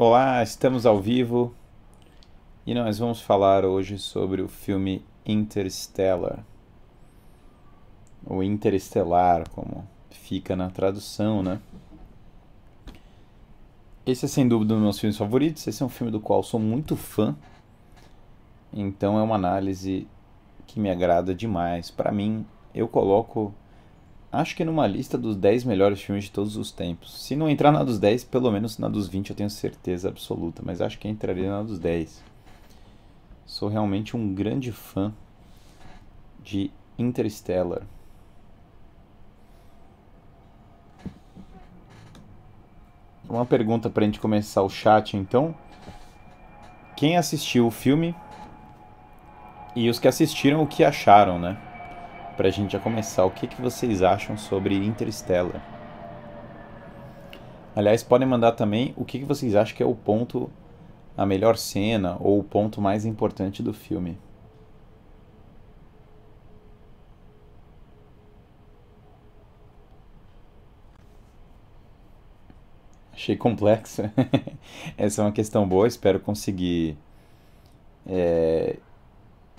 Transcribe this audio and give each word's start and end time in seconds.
Olá, 0.00 0.40
estamos 0.44 0.86
ao 0.86 1.00
vivo 1.00 1.52
e 2.64 2.72
nós 2.72 3.00
vamos 3.00 3.20
falar 3.20 3.64
hoje 3.64 3.98
sobre 3.98 4.40
o 4.40 4.46
filme 4.46 5.04
Interstellar, 5.26 6.44
ou 8.24 8.40
Interestelar, 8.40 9.50
como 9.50 9.84
fica 10.08 10.54
na 10.54 10.70
tradução, 10.70 11.42
né? 11.42 11.60
Esse 14.06 14.26
é 14.26 14.28
sem 14.28 14.46
dúvida 14.46 14.74
um 14.74 14.76
dos 14.76 14.84
meus 14.84 15.00
filmes 15.00 15.18
favoritos, 15.18 15.66
esse 15.66 15.82
é 15.82 15.86
um 15.86 15.88
filme 15.88 16.12
do 16.12 16.20
qual 16.20 16.44
sou 16.44 16.60
muito 16.60 16.94
fã, 16.94 17.34
então 18.72 19.18
é 19.18 19.22
uma 19.24 19.34
análise 19.34 20.06
que 20.68 20.78
me 20.78 20.90
agrada 20.90 21.34
demais. 21.34 21.90
Para 21.90 22.12
mim, 22.12 22.46
eu 22.72 22.86
coloco 22.86 23.52
acho 24.30 24.54
que 24.54 24.64
numa 24.64 24.86
lista 24.86 25.16
dos 25.16 25.36
10 25.36 25.64
melhores 25.64 26.00
filmes 26.00 26.24
de 26.24 26.30
todos 26.30 26.56
os 26.56 26.70
tempos. 26.70 27.22
Se 27.22 27.34
não 27.34 27.48
entrar 27.48 27.72
na 27.72 27.82
dos 27.82 27.98
10, 27.98 28.24
pelo 28.24 28.50
menos 28.50 28.78
na 28.78 28.88
dos 28.88 29.08
20 29.08 29.30
eu 29.30 29.36
tenho 29.36 29.50
certeza 29.50 30.08
absoluta, 30.08 30.62
mas 30.64 30.80
acho 30.80 30.98
que 30.98 31.08
entraria 31.08 31.50
na 31.50 31.62
dos 31.62 31.78
10. 31.78 32.22
Sou 33.46 33.68
realmente 33.68 34.16
um 34.16 34.34
grande 34.34 34.70
fã 34.72 35.12
de 36.42 36.70
Interstellar. 36.98 37.82
Uma 43.28 43.44
pergunta 43.44 43.90
para 43.90 44.02
a 44.02 44.06
gente 44.06 44.20
começar 44.20 44.62
o 44.62 44.70
chat 44.70 45.16
então. 45.16 45.54
Quem 46.96 47.16
assistiu 47.16 47.66
o 47.66 47.70
filme 47.70 48.14
e 49.76 49.88
os 49.88 49.98
que 49.98 50.08
assistiram 50.08 50.62
o 50.62 50.66
que 50.66 50.82
acharam, 50.82 51.38
né? 51.38 51.67
Pra 52.38 52.50
gente 52.50 52.74
já 52.74 52.78
começar, 52.78 53.24
o 53.24 53.32
que, 53.32 53.48
que 53.48 53.60
vocês 53.60 54.00
acham 54.00 54.38
sobre 54.38 54.76
Interstellar? 54.76 55.60
Aliás, 57.74 58.04
podem 58.04 58.28
mandar 58.28 58.52
também 58.52 58.94
o 58.96 59.04
que, 59.04 59.18
que 59.18 59.24
vocês 59.24 59.56
acham 59.56 59.76
que 59.76 59.82
é 59.82 59.86
o 59.86 59.92
ponto, 59.92 60.48
a 61.16 61.26
melhor 61.26 61.56
cena 61.56 62.16
ou 62.20 62.38
o 62.38 62.44
ponto 62.44 62.80
mais 62.80 63.04
importante 63.04 63.60
do 63.60 63.74
filme. 63.74 64.16
Achei 73.12 73.36
complexa. 73.36 74.12
Essa 74.96 75.22
é 75.22 75.24
uma 75.24 75.32
questão 75.32 75.66
boa, 75.68 75.88
espero 75.88 76.20
conseguir 76.20 76.96
é, 78.06 78.76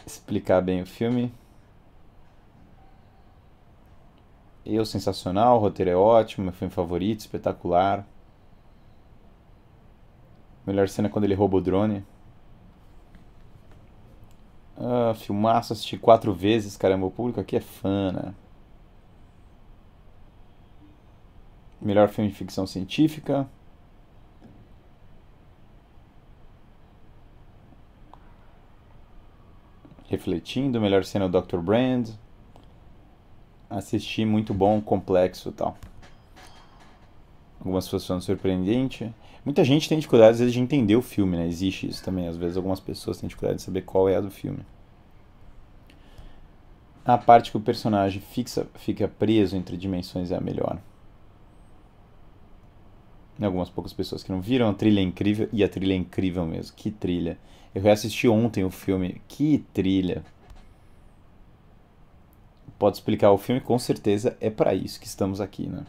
explicar 0.07 0.61
bem 0.61 0.81
o 0.81 0.85
filme. 0.85 1.29
Eu, 4.71 4.85
sensacional, 4.85 5.57
o 5.57 5.59
roteiro 5.59 5.89
é 5.89 5.95
ótimo, 5.95 6.43
meu 6.45 6.53
filme 6.53 6.71
favorito, 6.71 7.21
espetacular. 7.21 8.07
Melhor 10.65 10.87
cena 10.87 11.07
é 11.07 11.11
quando 11.11 11.25
ele 11.25 11.33
rouba 11.33 11.57
o 11.57 11.61
drone. 11.61 12.05
Ah, 14.77 15.13
filmaço, 15.15 15.73
assisti 15.73 15.97
quatro 15.97 16.33
vezes, 16.33 16.77
caramba, 16.77 17.05
o 17.07 17.11
público 17.11 17.39
aqui 17.39 17.55
é 17.55 17.61
fã, 17.61 18.11
né? 18.11 18.33
Melhor 21.81 22.07
filme 22.09 22.29
de 22.29 22.35
ficção 22.35 22.67
científica. 22.67 23.47
Refletindo, 30.07 30.79
melhor 30.79 31.03
cena 31.03 31.25
é 31.25 31.27
o 31.27 31.31
Dr. 31.31 31.57
Brand. 31.57 32.09
Assisti, 33.69 34.25
muito 34.25 34.53
bom, 34.53 34.81
complexo 34.81 35.51
tal. 35.51 35.77
Algumas 37.59 37.85
pessoas 37.85 38.03
são 38.03 38.21
surpreendente. 38.21 39.13
Muita 39.45 39.63
gente 39.63 39.87
tem 39.87 39.99
dificuldade 39.99 40.31
às 40.31 40.39
vezes 40.39 40.53
de 40.53 40.59
entender 40.59 40.95
o 40.95 41.01
filme, 41.01 41.37
né? 41.37 41.47
Existe 41.47 41.87
isso 41.87 42.03
também. 42.03 42.27
Às 42.27 42.37
vezes 42.37 42.57
algumas 42.57 42.79
pessoas 42.79 43.19
têm 43.19 43.27
dificuldade 43.27 43.57
de 43.57 43.63
saber 43.63 43.81
qual 43.81 44.09
é 44.09 44.15
a 44.15 44.21
do 44.21 44.31
filme. 44.31 44.59
A 47.05 47.17
parte 47.17 47.51
que 47.51 47.57
o 47.57 47.61
personagem 47.61 48.21
fixa, 48.21 48.67
fica 48.75 49.07
preso 49.07 49.55
entre 49.55 49.77
dimensões 49.77 50.31
é 50.31 50.37
a 50.37 50.41
melhor. 50.41 50.79
Algumas 53.41 53.69
poucas 53.69 53.93
pessoas 53.93 54.21
que 54.21 54.31
não 54.31 54.41
viram, 54.41 54.69
a 54.69 54.73
trilha 54.73 54.99
é 54.99 55.03
incrível 55.03 55.47
e 55.51 55.63
a 55.63 55.69
trilha 55.69 55.93
é 55.93 55.97
incrível 55.97 56.45
mesmo. 56.45 56.75
Que 56.75 56.91
trilha. 56.91 57.37
Eu 57.73 57.81
reassisti 57.81 58.27
ontem 58.27 58.63
o 58.63 58.69
filme. 58.69 59.21
Que 59.27 59.63
trilha. 59.73 60.23
Pode 62.79 62.95
explicar 62.95 63.31
o 63.31 63.37
filme, 63.37 63.59
com 63.59 63.77
certeza 63.77 64.37
é 64.39 64.49
para 64.49 64.73
isso 64.73 65.01
que 65.01 65.05
estamos 65.05 65.41
aqui, 65.41 65.67
né? 65.67 65.83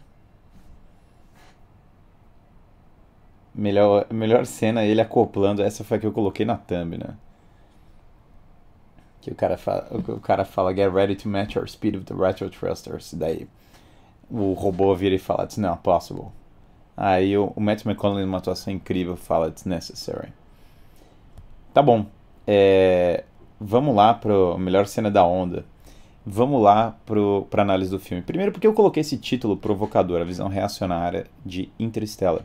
Melhor, 3.55 4.07
melhor 4.11 4.45
cena 4.45 4.85
ele 4.85 5.01
acoplando, 5.01 5.63
essa 5.63 5.85
foi 5.85 5.99
a 5.99 6.01
que 6.01 6.07
eu 6.07 6.13
coloquei 6.13 6.45
na 6.45 6.57
thumb, 6.57 6.99
né? 6.99 7.17
Que 9.21 9.31
o 9.31 9.35
cara 9.37 9.57
fala, 9.57 9.87
o 9.93 10.21
cara 10.21 10.45
fala 10.45 10.75
get 10.75 10.93
ready 10.93 11.15
to 11.15 11.29
match 11.29 11.55
your 11.55 11.69
speed 11.69 11.95
with 11.95 12.05
the 12.05 12.15
retro 12.15 12.51
thrusters. 12.51 13.15
Daí 13.15 13.47
o 14.29 14.53
robô 14.55 14.95
vira 14.97 15.15
e 15.15 15.19
fala 15.19 15.45
it's 15.45 15.59
not 15.59 15.83
possible. 15.83 16.29
Aí 16.97 17.37
o, 17.39 17.53
o 17.55 17.61
Matt 17.61 17.85
McConaughey 17.85 18.25
numa 18.25 18.39
atuação 18.39 18.73
incrível 18.73 19.17
fala 19.17 19.49
it's 19.49 19.65
necessary. 19.65 20.33
Tá 21.73 21.83
bom. 21.83 22.07
É, 22.47 23.25
vamos 23.61 23.95
lá 23.95 24.15
pro 24.15 24.59
melhor 24.59 24.87
cena 24.87 25.11
da 25.11 25.25
onda. 25.25 25.65
Vamos 26.25 26.63
lá 26.63 26.99
para 27.49 27.63
análise 27.63 27.91
do 27.91 27.99
filme. 27.99 28.23
Primeiro, 28.23 28.53
porque 28.53 28.67
eu 28.67 28.75
coloquei 28.75 29.01
esse 29.01 29.17
título 29.17 29.57
provocador, 29.57 30.21
a 30.21 30.25
visão 30.25 30.49
reacionária 30.49 31.27
de 31.45 31.71
Interstellar. 31.79 32.45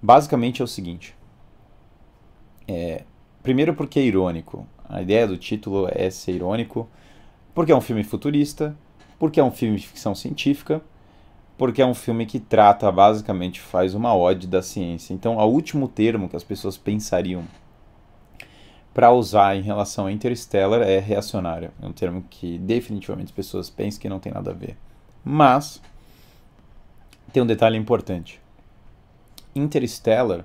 Basicamente 0.00 0.62
é 0.62 0.64
o 0.64 0.68
seguinte. 0.68 1.14
É, 2.66 3.04
primeiro, 3.42 3.74
porque 3.74 3.98
é 3.98 4.02
irônico. 4.02 4.66
A 4.88 5.02
ideia 5.02 5.26
do 5.26 5.36
título 5.36 5.88
é 5.90 6.08
ser 6.08 6.32
irônico, 6.32 6.88
porque 7.54 7.70
é 7.70 7.76
um 7.76 7.80
filme 7.82 8.02
futurista, 8.02 8.74
porque 9.18 9.38
é 9.38 9.44
um 9.44 9.50
filme 9.50 9.76
de 9.76 9.86
ficção 9.86 10.14
científica, 10.14 10.80
porque 11.58 11.82
é 11.82 11.86
um 11.86 11.94
filme 11.94 12.24
que 12.24 12.40
trata, 12.40 12.90
basicamente, 12.90 13.60
faz 13.60 13.94
uma 13.94 14.14
ode 14.14 14.46
da 14.46 14.62
ciência. 14.62 15.12
Então, 15.12 15.36
o 15.36 15.44
último 15.44 15.86
termo 15.86 16.28
que 16.28 16.36
as 16.36 16.44
pessoas 16.44 16.76
pensariam 16.78 17.44
para 18.94 19.12
usar 19.12 19.56
em 19.56 19.60
relação 19.60 20.06
a 20.06 20.12
Interstellar 20.12 20.80
é 20.82 21.00
reacionário. 21.00 21.72
É 21.82 21.86
um 21.86 21.92
termo 21.92 22.24
que 22.30 22.56
definitivamente 22.58 23.26
as 23.26 23.32
pessoas 23.32 23.68
pensam 23.68 24.00
que 24.00 24.08
não 24.08 24.20
tem 24.20 24.32
nada 24.32 24.52
a 24.52 24.54
ver. 24.54 24.76
Mas 25.24 25.82
tem 27.32 27.42
um 27.42 27.46
detalhe 27.46 27.76
importante. 27.76 28.40
Interstellar 29.54 30.44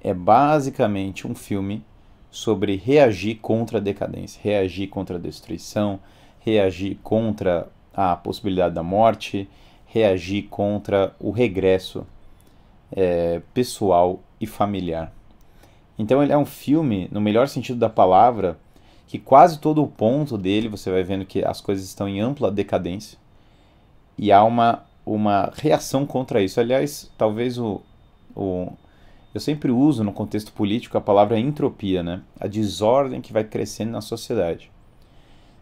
é 0.00 0.14
basicamente 0.14 1.26
um 1.26 1.34
filme 1.34 1.84
sobre 2.30 2.76
reagir 2.76 3.36
contra 3.36 3.78
a 3.78 3.80
decadência, 3.80 4.40
reagir 4.42 4.88
contra 4.88 5.16
a 5.16 5.20
destruição, 5.20 6.00
reagir 6.40 6.98
contra 7.02 7.68
a 7.92 8.16
possibilidade 8.16 8.74
da 8.74 8.82
morte, 8.82 9.48
reagir 9.86 10.44
contra 10.44 11.14
o 11.18 11.30
regresso 11.30 12.06
é, 12.92 13.42
pessoal 13.52 14.20
e 14.40 14.46
familiar. 14.46 15.12
Então 15.98 16.22
ele 16.22 16.32
é 16.32 16.38
um 16.38 16.46
filme, 16.46 17.08
no 17.10 17.20
melhor 17.20 17.48
sentido 17.48 17.78
da 17.78 17.88
palavra, 17.88 18.58
que 19.06 19.18
quase 19.18 19.58
todo 19.58 19.82
o 19.82 19.88
ponto 19.88 20.38
dele 20.38 20.68
você 20.68 20.90
vai 20.90 21.02
vendo 21.02 21.24
que 21.24 21.44
as 21.44 21.60
coisas 21.60 21.84
estão 21.84 22.08
em 22.08 22.20
ampla 22.20 22.50
decadência 22.50 23.18
e 24.16 24.30
há 24.30 24.44
uma, 24.44 24.84
uma 25.04 25.50
reação 25.54 26.06
contra 26.06 26.42
isso. 26.42 26.60
Aliás, 26.60 27.10
talvez 27.16 27.58
o, 27.58 27.80
o 28.36 28.70
eu 29.34 29.40
sempre 29.40 29.70
uso 29.70 30.02
no 30.02 30.12
contexto 30.12 30.52
político 30.52 30.96
a 30.96 31.00
palavra 31.00 31.38
entropia, 31.38 32.02
né? 32.02 32.22
A 32.40 32.46
desordem 32.46 33.20
que 33.20 33.32
vai 33.32 33.44
crescendo 33.44 33.92
na 33.92 34.00
sociedade. 34.00 34.70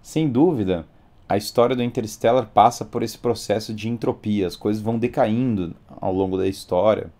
Sem 0.03 0.29
dúvida, 0.29 0.87
a 1.29 1.37
história 1.37 1.75
do 1.75 1.82
Interstellar 1.82 2.47
passa 2.47 2.85
por 2.85 3.03
esse 3.03 3.19
processo 3.19 3.75
de 3.75 3.89
entropia, 3.89 4.47
as 4.47 4.55
coisas 4.55 4.81
vão 4.81 4.99
decaindo 4.99 5.75
ao 6.00 6.12
longo 6.12 6.39
da 6.39 6.47
história 6.47 7.11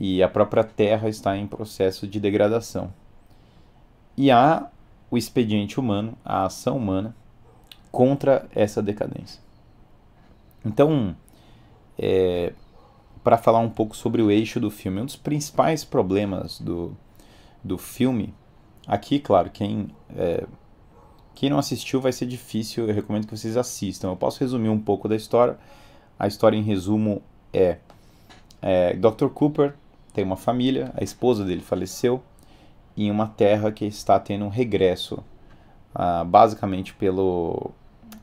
e 0.00 0.22
a 0.22 0.28
própria 0.28 0.62
Terra 0.62 1.08
está 1.08 1.36
em 1.36 1.44
processo 1.44 2.06
de 2.06 2.20
degradação. 2.20 2.94
E 4.16 4.30
há 4.30 4.68
o 5.10 5.18
expediente 5.18 5.80
humano, 5.80 6.16
a 6.24 6.44
ação 6.44 6.76
humana 6.76 7.16
contra 7.90 8.46
essa 8.54 8.80
decadência. 8.80 9.40
Então, 10.64 11.16
é, 11.98 12.52
para 13.24 13.36
falar 13.36 13.58
um 13.58 13.68
pouco 13.68 13.96
sobre 13.96 14.22
o 14.22 14.30
eixo 14.30 14.60
do 14.60 14.70
filme, 14.70 15.00
um 15.00 15.04
dos 15.04 15.16
principais 15.16 15.82
problemas 15.84 16.60
do, 16.60 16.96
do 17.64 17.76
filme, 17.76 18.32
aqui, 18.86 19.18
claro, 19.18 19.50
quem, 19.50 19.88
é, 20.16 20.46
quem 21.34 21.50
não 21.50 21.58
assistiu 21.58 22.00
vai 22.00 22.12
ser 22.12 22.26
difícil, 22.26 22.86
eu 22.86 22.94
recomendo 22.94 23.26
que 23.26 23.36
vocês 23.36 23.56
assistam. 23.56 24.10
Eu 24.10 24.16
posso 24.16 24.38
resumir 24.38 24.68
um 24.68 24.78
pouco 24.78 25.08
da 25.08 25.16
história. 25.16 25.58
A 26.16 26.28
história, 26.28 26.56
em 26.56 26.62
resumo, 26.62 27.20
é, 27.52 27.78
é 28.62 28.94
Dr. 28.94 29.26
Cooper 29.34 29.74
tem 30.12 30.24
uma 30.24 30.36
família, 30.36 30.92
a 30.96 31.04
esposa 31.04 31.44
dele 31.44 31.60
faleceu 31.60 32.22
em 32.96 33.10
uma 33.10 33.26
terra 33.28 33.70
que 33.70 33.84
está 33.84 34.18
tendo 34.18 34.44
um 34.44 34.48
regresso, 34.48 35.22
ah, 35.94 36.24
basicamente 36.24 36.94
pelo, 36.94 37.70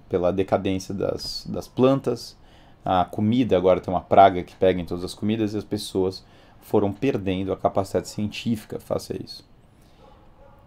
pela 0.10 0.32
decadência 0.32 0.94
das, 0.94 1.46
das 1.50 1.68
plantas. 1.68 2.38
A 2.84 3.06
comida 3.06 3.58
agora 3.58 3.80
tem 3.80 3.94
uma 3.94 4.02
praga 4.02 4.44
que 4.44 4.56
pega 4.56 4.80
em 4.80 4.86
todas 4.86 5.04
as 5.04 5.14
comidas 5.14 5.54
e 5.54 5.58
as 5.58 5.64
pessoas 5.64 6.26
foram 6.60 6.92
perdendo 6.92 7.54
a 7.54 7.58
capacidade 7.58 8.08
científica 8.10 8.80
face 8.80 9.14
a 9.14 9.24
isso. 9.24 9.48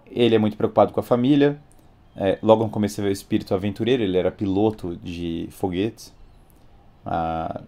Ele 0.06 0.34
é 0.34 0.38
muito 0.38 0.56
preocupado 0.56 0.92
com 0.92 1.00
a 1.00 1.02
família. 1.02 1.60
É, 2.16 2.38
logo 2.42 2.64
no 2.64 2.70
começo 2.70 2.96
você 2.96 3.02
vê 3.02 3.08
o 3.08 3.12
espírito 3.12 3.54
aventureiro, 3.54 4.02
ele 4.02 4.16
era 4.16 4.30
piloto 4.30 4.96
de 4.96 5.48
foguetes. 5.50 6.14
Ah, 7.04 7.62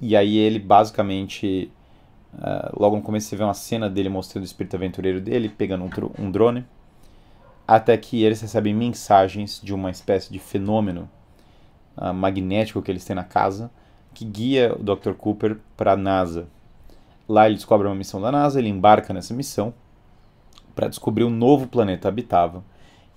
e 0.00 0.14
aí 0.16 0.36
ele 0.36 0.58
basicamente. 0.58 1.70
Ah, 2.38 2.70
logo 2.76 2.96
no 2.96 3.02
começo 3.02 3.28
você 3.28 3.36
vê 3.36 3.44
uma 3.44 3.54
cena 3.54 3.88
dele 3.88 4.08
mostrando 4.08 4.42
o 4.42 4.46
espírito 4.46 4.76
aventureiro 4.76 5.20
dele, 5.20 5.48
pegando 5.48 5.84
um, 5.84 6.24
um 6.24 6.30
drone. 6.30 6.64
Até 7.66 7.96
que 7.96 8.22
eles 8.22 8.40
recebem 8.40 8.74
mensagens 8.74 9.60
de 9.62 9.74
uma 9.74 9.90
espécie 9.90 10.32
de 10.32 10.38
fenômeno 10.38 11.10
ah, 11.96 12.12
magnético 12.12 12.82
que 12.82 12.90
eles 12.90 13.04
têm 13.04 13.16
na 13.16 13.24
casa, 13.24 13.70
que 14.14 14.24
guia 14.24 14.74
o 14.78 14.82
Dr. 14.82 15.12
Cooper 15.12 15.58
para 15.76 15.92
a 15.92 15.96
NASA. 15.96 16.46
Lá 17.28 17.46
ele 17.46 17.56
descobre 17.56 17.88
uma 17.88 17.94
missão 17.94 18.20
da 18.20 18.30
NASA, 18.30 18.58
ele 18.58 18.68
embarca 18.68 19.12
nessa 19.12 19.34
missão 19.34 19.74
para 20.74 20.88
descobrir 20.88 21.24
um 21.24 21.30
novo 21.30 21.66
planeta 21.66 22.06
habitável 22.06 22.62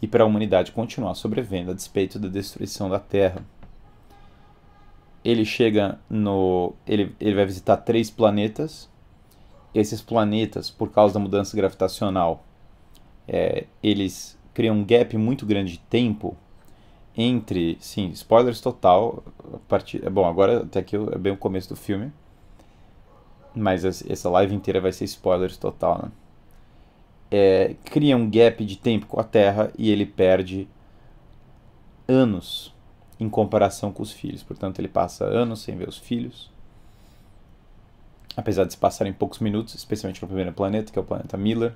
e 0.01 0.07
para 0.07 0.24
a 0.24 0.27
humanidade 0.27 0.71
continuar 0.71 1.13
sobrevivendo 1.13 1.71
a 1.71 1.74
despeito 1.74 2.18
da 2.18 2.27
destruição 2.27 2.89
da 2.89 3.00
Terra. 3.00 3.44
Ele 5.24 5.44
chega 5.44 6.00
no. 6.10 6.74
Ele, 6.88 7.13
ele 7.19 7.36
vai 7.36 7.45
visitar 7.45 7.77
três 7.77 8.10
planetas. 8.10 8.89
Esses 9.74 10.01
planetas, 10.01 10.69
por 10.69 10.92
causa 10.92 11.13
da 11.13 11.19
mudança 11.19 11.56
gravitacional, 11.56 12.44
é, 13.27 13.66
eles 13.83 14.38
criam 14.54 14.75
um 14.77 14.83
gap 14.83 15.16
muito 15.18 15.45
grande 15.45 15.74
de 15.74 15.80
tempo 15.80 16.36
entre. 17.16 17.77
Sim, 17.80 18.10
spoilers 18.10 18.62
total. 18.62 19.24
A 19.54 19.57
partir, 19.68 20.07
bom, 20.10 20.25
agora 20.25 20.63
até 20.63 20.80
aqui 20.80 20.95
é 20.95 21.18
bem 21.18 21.33
o 21.33 21.38
começo 21.38 21.69
do 21.69 21.75
filme. 21.75 22.12
Mas 23.56 23.83
essa 23.83 24.30
live 24.30 24.54
inteira 24.54 24.80
vai 24.80 24.92
ser 24.92 25.06
spoilers 25.06 25.57
total, 25.57 26.04
né? 26.04 26.12
é, 27.31 27.75
cria 27.86 28.18
um 28.18 28.30
gap 28.30 28.63
de 28.66 28.77
tempo 28.77 29.06
com 29.06 29.19
a 29.19 29.24
Terra 29.24 29.71
e 29.77 29.89
ele 29.92 30.06
perde 30.06 30.68
anos 32.07 32.74
em 33.19 33.30
comparação 33.30 33.92
com 33.92 34.01
os 34.01 34.12
filhos. 34.12 34.44
Portanto, 34.44 34.80
ele 34.80 34.88
passa 34.88 35.25
anos 35.25 35.62
sem 35.62 35.75
ver 35.75 35.88
os 35.88 35.98
filhos. 35.98 36.51
Apesar 38.35 38.63
de 38.63 38.73
se 38.73 38.77
passarem 38.77 39.11
poucos 39.11 39.39
minutos, 39.39 39.75
especialmente 39.75 40.21
no 40.21 40.27
primeiro 40.27 40.53
planeta, 40.53 40.91
que 40.91 40.99
é 40.99 41.01
o 41.01 41.05
planeta 41.05 41.37
Miller. 41.37 41.75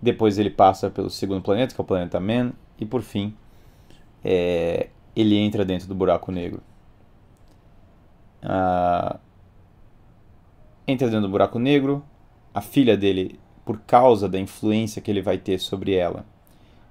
Depois 0.00 0.38
ele 0.38 0.50
passa 0.50 0.90
pelo 0.90 1.08
segundo 1.08 1.42
planeta, 1.42 1.74
que 1.74 1.80
é 1.80 1.84
o 1.84 1.86
planeta 1.86 2.18
Man. 2.18 2.52
E 2.78 2.84
por 2.84 3.02
fim, 3.02 3.34
é, 4.24 4.88
ele 5.14 5.36
entra 5.36 5.64
dentro 5.64 5.86
do 5.86 5.94
buraco 5.94 6.32
negro. 6.32 6.60
Ah, 8.42 9.18
entra 10.86 11.08
dentro 11.08 11.22
do 11.22 11.30
buraco 11.30 11.58
negro. 11.58 12.02
A 12.52 12.60
filha 12.60 12.96
dele 12.96 13.38
por 13.64 13.78
causa 13.80 14.28
da 14.28 14.38
influência 14.38 15.00
que 15.00 15.10
ele 15.10 15.22
vai 15.22 15.38
ter 15.38 15.58
sobre 15.58 15.94
ela. 15.94 16.24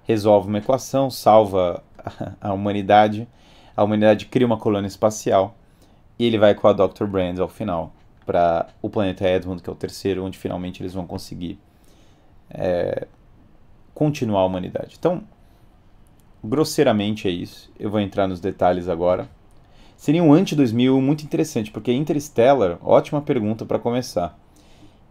Resolve 0.04 0.48
uma 0.48 0.58
equação, 0.60 1.10
salva 1.10 1.84
a 2.40 2.54
humanidade, 2.54 3.28
a 3.76 3.84
humanidade 3.84 4.26
cria 4.26 4.48
uma 4.48 4.58
colônia 4.58 4.88
espacial 4.88 5.56
e 6.18 6.26
ele 6.26 6.38
vai 6.38 6.56
com 6.56 6.68
a 6.68 6.74
Dr. 6.74 7.06
Brand 7.06 7.40
ao 7.40 7.48
final 7.48 7.94
para 8.26 8.68
o 8.82 8.90
planeta 8.90 9.28
Edmund, 9.28 9.62
que 9.62 9.70
é 9.70 9.74
o 9.74 9.76
terceiro, 9.76 10.24
onde 10.24 10.38
finalmente 10.38 10.82
eles 10.82 10.94
vão 10.94 11.06
conseguir 11.06 11.60
é, 12.50 13.08
continuar 13.94 14.42
a 14.42 14.46
humanidade. 14.46 14.96
Então, 14.98 15.24
grosseiramente 16.44 17.28
é 17.28 17.32
isso. 17.32 17.72
Eu 17.80 17.90
vou 17.90 18.00
entrar 18.00 18.28
nos 18.28 18.40
detalhes 18.40 18.88
agora. 18.88 19.28
Seria 19.96 20.24
um 20.24 20.34
anti-2000 20.34 21.00
muito 21.00 21.24
interessante, 21.24 21.70
porque 21.70 21.94
Interstellar, 21.94 22.80
ótima 22.82 23.22
pergunta 23.22 23.66
para 23.66 23.78
começar. 23.78 24.38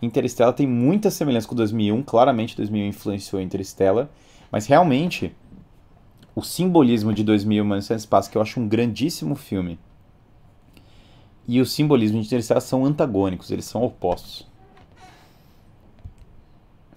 Interstellar 0.03 0.53
tem 0.55 0.67
muita 0.67 1.11
semelhança 1.11 1.47
com 1.47 1.55
2001, 1.55 2.03
claramente 2.03 2.56
2001 2.56 2.89
influenciou 2.89 3.41
Interstellar, 3.41 4.09
mas 4.51 4.67
realmente 4.67 5.33
o 6.35 6.43
simbolismo 6.43 7.13
de 7.13 7.23
2001 7.23 7.65
Manchester 7.65 7.97
Espaço, 7.99 8.31
que 8.31 8.39
eu 8.39 8.43
acho 8.43 8.59
um 8.59 8.67
grandíssimo 8.67 9.35
filme, 9.35 9.79
e 11.50 11.61
o 11.61 11.67
simbolismo 11.67 12.20
de 12.20 12.26
Interstellar 12.26 12.61
são 12.61 12.85
antagônicos, 12.85 13.50
eles 13.50 13.64
são 13.64 13.82
opostos. 13.82 14.47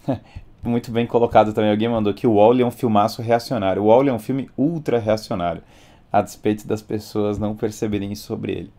Muito 0.61 0.91
bem 0.91 1.07
colocado 1.07 1.51
também. 1.53 1.71
Alguém 1.71 1.89
mandou 1.89 2.13
que 2.13 2.27
o 2.27 2.35
Wall 2.35 2.59
é 2.59 2.63
um 2.63 2.69
filmaço 2.69 3.23
reacionário. 3.23 3.81
O 3.81 3.88
Wall 3.88 4.07
é 4.07 4.13
um 4.13 4.19
filme 4.19 4.47
ultra 4.55 5.00
reacionário, 5.00 5.63
a 6.11 6.21
despeito 6.21 6.67
das 6.67 6.83
pessoas 6.83 7.39
não 7.39 7.55
perceberem 7.55 8.13
sobre 8.13 8.51
ele. 8.51 8.73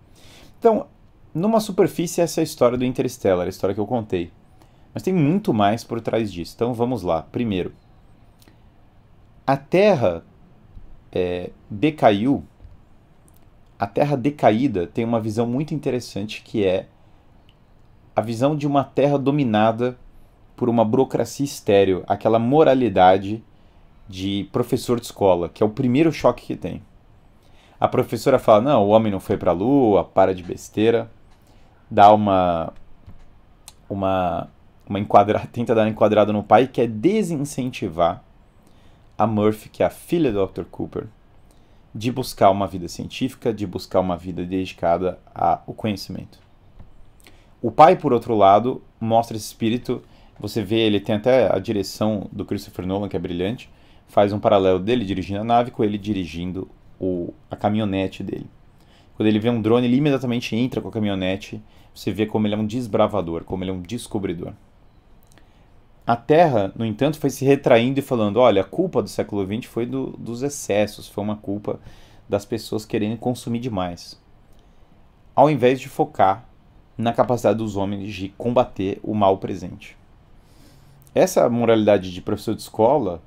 Então, 0.61 0.87
numa 1.35 1.59
superfície, 1.59 2.21
essa 2.21 2.41
é 2.41 2.43
a 2.43 2.45
história 2.45 2.79
do 2.79 2.85
Interstellar, 2.85 3.47
a 3.47 3.51
história 3.51 3.75
que 3.75 3.81
eu 3.81 3.87
contei. 3.87 4.31
Mas 4.95 5.03
tem 5.03 5.13
muito 5.13 5.53
mais 5.53 5.83
por 5.83 6.01
trás 6.01 6.33
disso. 6.33 6.53
Então 6.55 6.73
vamos 6.73 7.03
lá. 7.03 7.23
Primeiro, 7.23 7.73
a 9.45 9.57
Terra 9.57 10.25
é, 11.11 11.51
decaiu. 11.69 12.45
A 13.85 13.87
Terra 13.87 14.17
decaída 14.17 14.87
tem 14.87 15.05
uma 15.05 15.21
visão 15.21 15.47
muito 15.47 15.75
interessante 15.75 16.41
que 16.43 16.65
é 16.65 16.87
a 18.17 18.23
visão 18.23 18.57
de 18.57 18.67
uma 18.67 18.83
Terra 18.83 19.19
dominada 19.19 19.99
por 20.57 20.71
uma 20.71 20.83
burocracia 20.83 21.45
estéreo, 21.45 22.03
aquela 22.07 22.39
moralidade 22.39 23.45
de 24.09 24.49
professor 24.51 24.99
de 24.99 25.05
escola, 25.05 25.51
que 25.51 25.63
é 25.63 25.67
o 25.67 25.69
primeiro 25.69 26.11
choque 26.11 26.47
que 26.47 26.57
tem. 26.57 26.81
A 27.79 27.87
professora 27.87 28.39
fala: 28.39 28.63
não, 28.63 28.87
o 28.87 28.89
homem 28.89 29.13
não 29.13 29.21
foi 29.21 29.37
para 29.37 29.51
a 29.51 29.55
lua, 29.55 30.03
para 30.03 30.35
de 30.35 30.43
besteira 30.43 31.11
dá 31.91 32.11
uma 32.11 32.73
uma 33.87 34.49
uma 34.89 34.99
tenta 35.53 35.75
dar 35.75 35.83
uma 35.83 35.91
enquadrada 35.91 36.33
no 36.33 36.43
pai 36.43 36.69
que 36.69 36.81
é 36.81 36.87
desincentivar 36.87 38.25
a 39.19 39.27
Murphy, 39.27 39.69
que 39.69 39.83
é 39.83 39.87
a 39.87 39.91
filha 39.91 40.33
do 40.33 40.47
Dr. 40.47 40.65
Cooper, 40.71 41.07
de 41.95 42.11
buscar 42.11 42.51
uma 42.51 42.67
vida 42.67 42.89
científica, 42.89 43.55
de 43.55 43.67
buscar 43.67 44.01
uma 44.01 44.17
vida 44.17 44.45
dedicada 44.45 45.19
ao 45.33 45.73
conhecimento. 45.75 46.39
O 47.63 47.71
pai, 47.71 47.97
por 47.97 48.13
outro 48.13 48.35
lado, 48.35 48.83
mostra 49.01 49.37
esse 49.37 49.47
espírito. 49.47 50.03
Você 50.39 50.63
vê, 50.63 50.81
ele 50.81 50.99
tem 50.99 51.15
até 51.15 51.55
a 51.55 51.59
direção 51.59 52.29
do 52.33 52.45
Christopher 52.45 52.85
Nolan, 52.85 53.09
que 53.09 53.17
é 53.17 53.21
brilhante. 53.21 53.71
Faz 54.09 54.33
um 54.33 54.41
paralelo 54.41 54.79
dele 54.79 55.05
dirigindo 55.05 55.41
a 55.41 55.45
nave 55.45 55.71
com 55.71 55.85
ele 55.85 55.97
dirigindo 55.97 56.69
o, 57.01 57.33
a 57.51 57.57
caminhonete 57.57 58.23
dele. 58.23 58.47
Quando 59.17 59.29
ele 59.29 59.39
vê 59.39 59.49
um 59.49 59.63
drone, 59.63 59.87
ele 59.87 59.97
imediatamente 59.97 60.57
entra 60.57 60.81
com 60.81 60.89
a 60.89 60.93
caminhonete. 60.93 61.63
Você 61.95 62.13
vê 62.13 62.27
como 62.27 62.47
ele 62.47 62.55
é 62.55 62.59
um 62.59 62.67
desbravador, 62.67 63.45
como 63.45 63.63
ele 63.63 63.71
é 63.71 63.75
um 63.75 63.81
descobridor. 63.81 64.53
A 66.07 66.17
Terra, 66.17 66.73
no 66.77 66.85
entanto, 66.85 67.19
foi 67.19 67.31
se 67.31 67.45
retraindo 67.45 67.99
e 67.99 68.03
falando: 68.03 68.39
olha, 68.39 68.63
a 68.63 68.65
culpa 68.65 69.03
do 69.03 69.09
século 69.09 69.45
XX 69.47 69.67
foi 69.71 69.87
do, 69.87 70.09
dos 70.19 70.43
excessos, 70.43 71.09
foi 71.09 71.25
uma 71.25 71.37
culpa 71.37 71.81
das 72.29 72.45
pessoas 72.45 72.85
querendo 72.85 73.19
consumir 73.19 73.59
demais. 73.59 74.21
Ao 75.35 75.51
invés 75.51 75.81
de 75.81 75.89
focar 75.89 76.47
na 76.97 77.13
capacidade 77.13 77.59
dos 77.59 77.77
homens 77.77 78.13
de 78.15 78.29
combater 78.31 79.01
o 79.03 79.15
mal 79.15 79.39
presente. 79.39 79.97
Essa 81.15 81.49
moralidade 81.49 82.13
de 82.13 82.21
professor 82.21 82.55
de 82.55 82.63
escola 82.63 83.21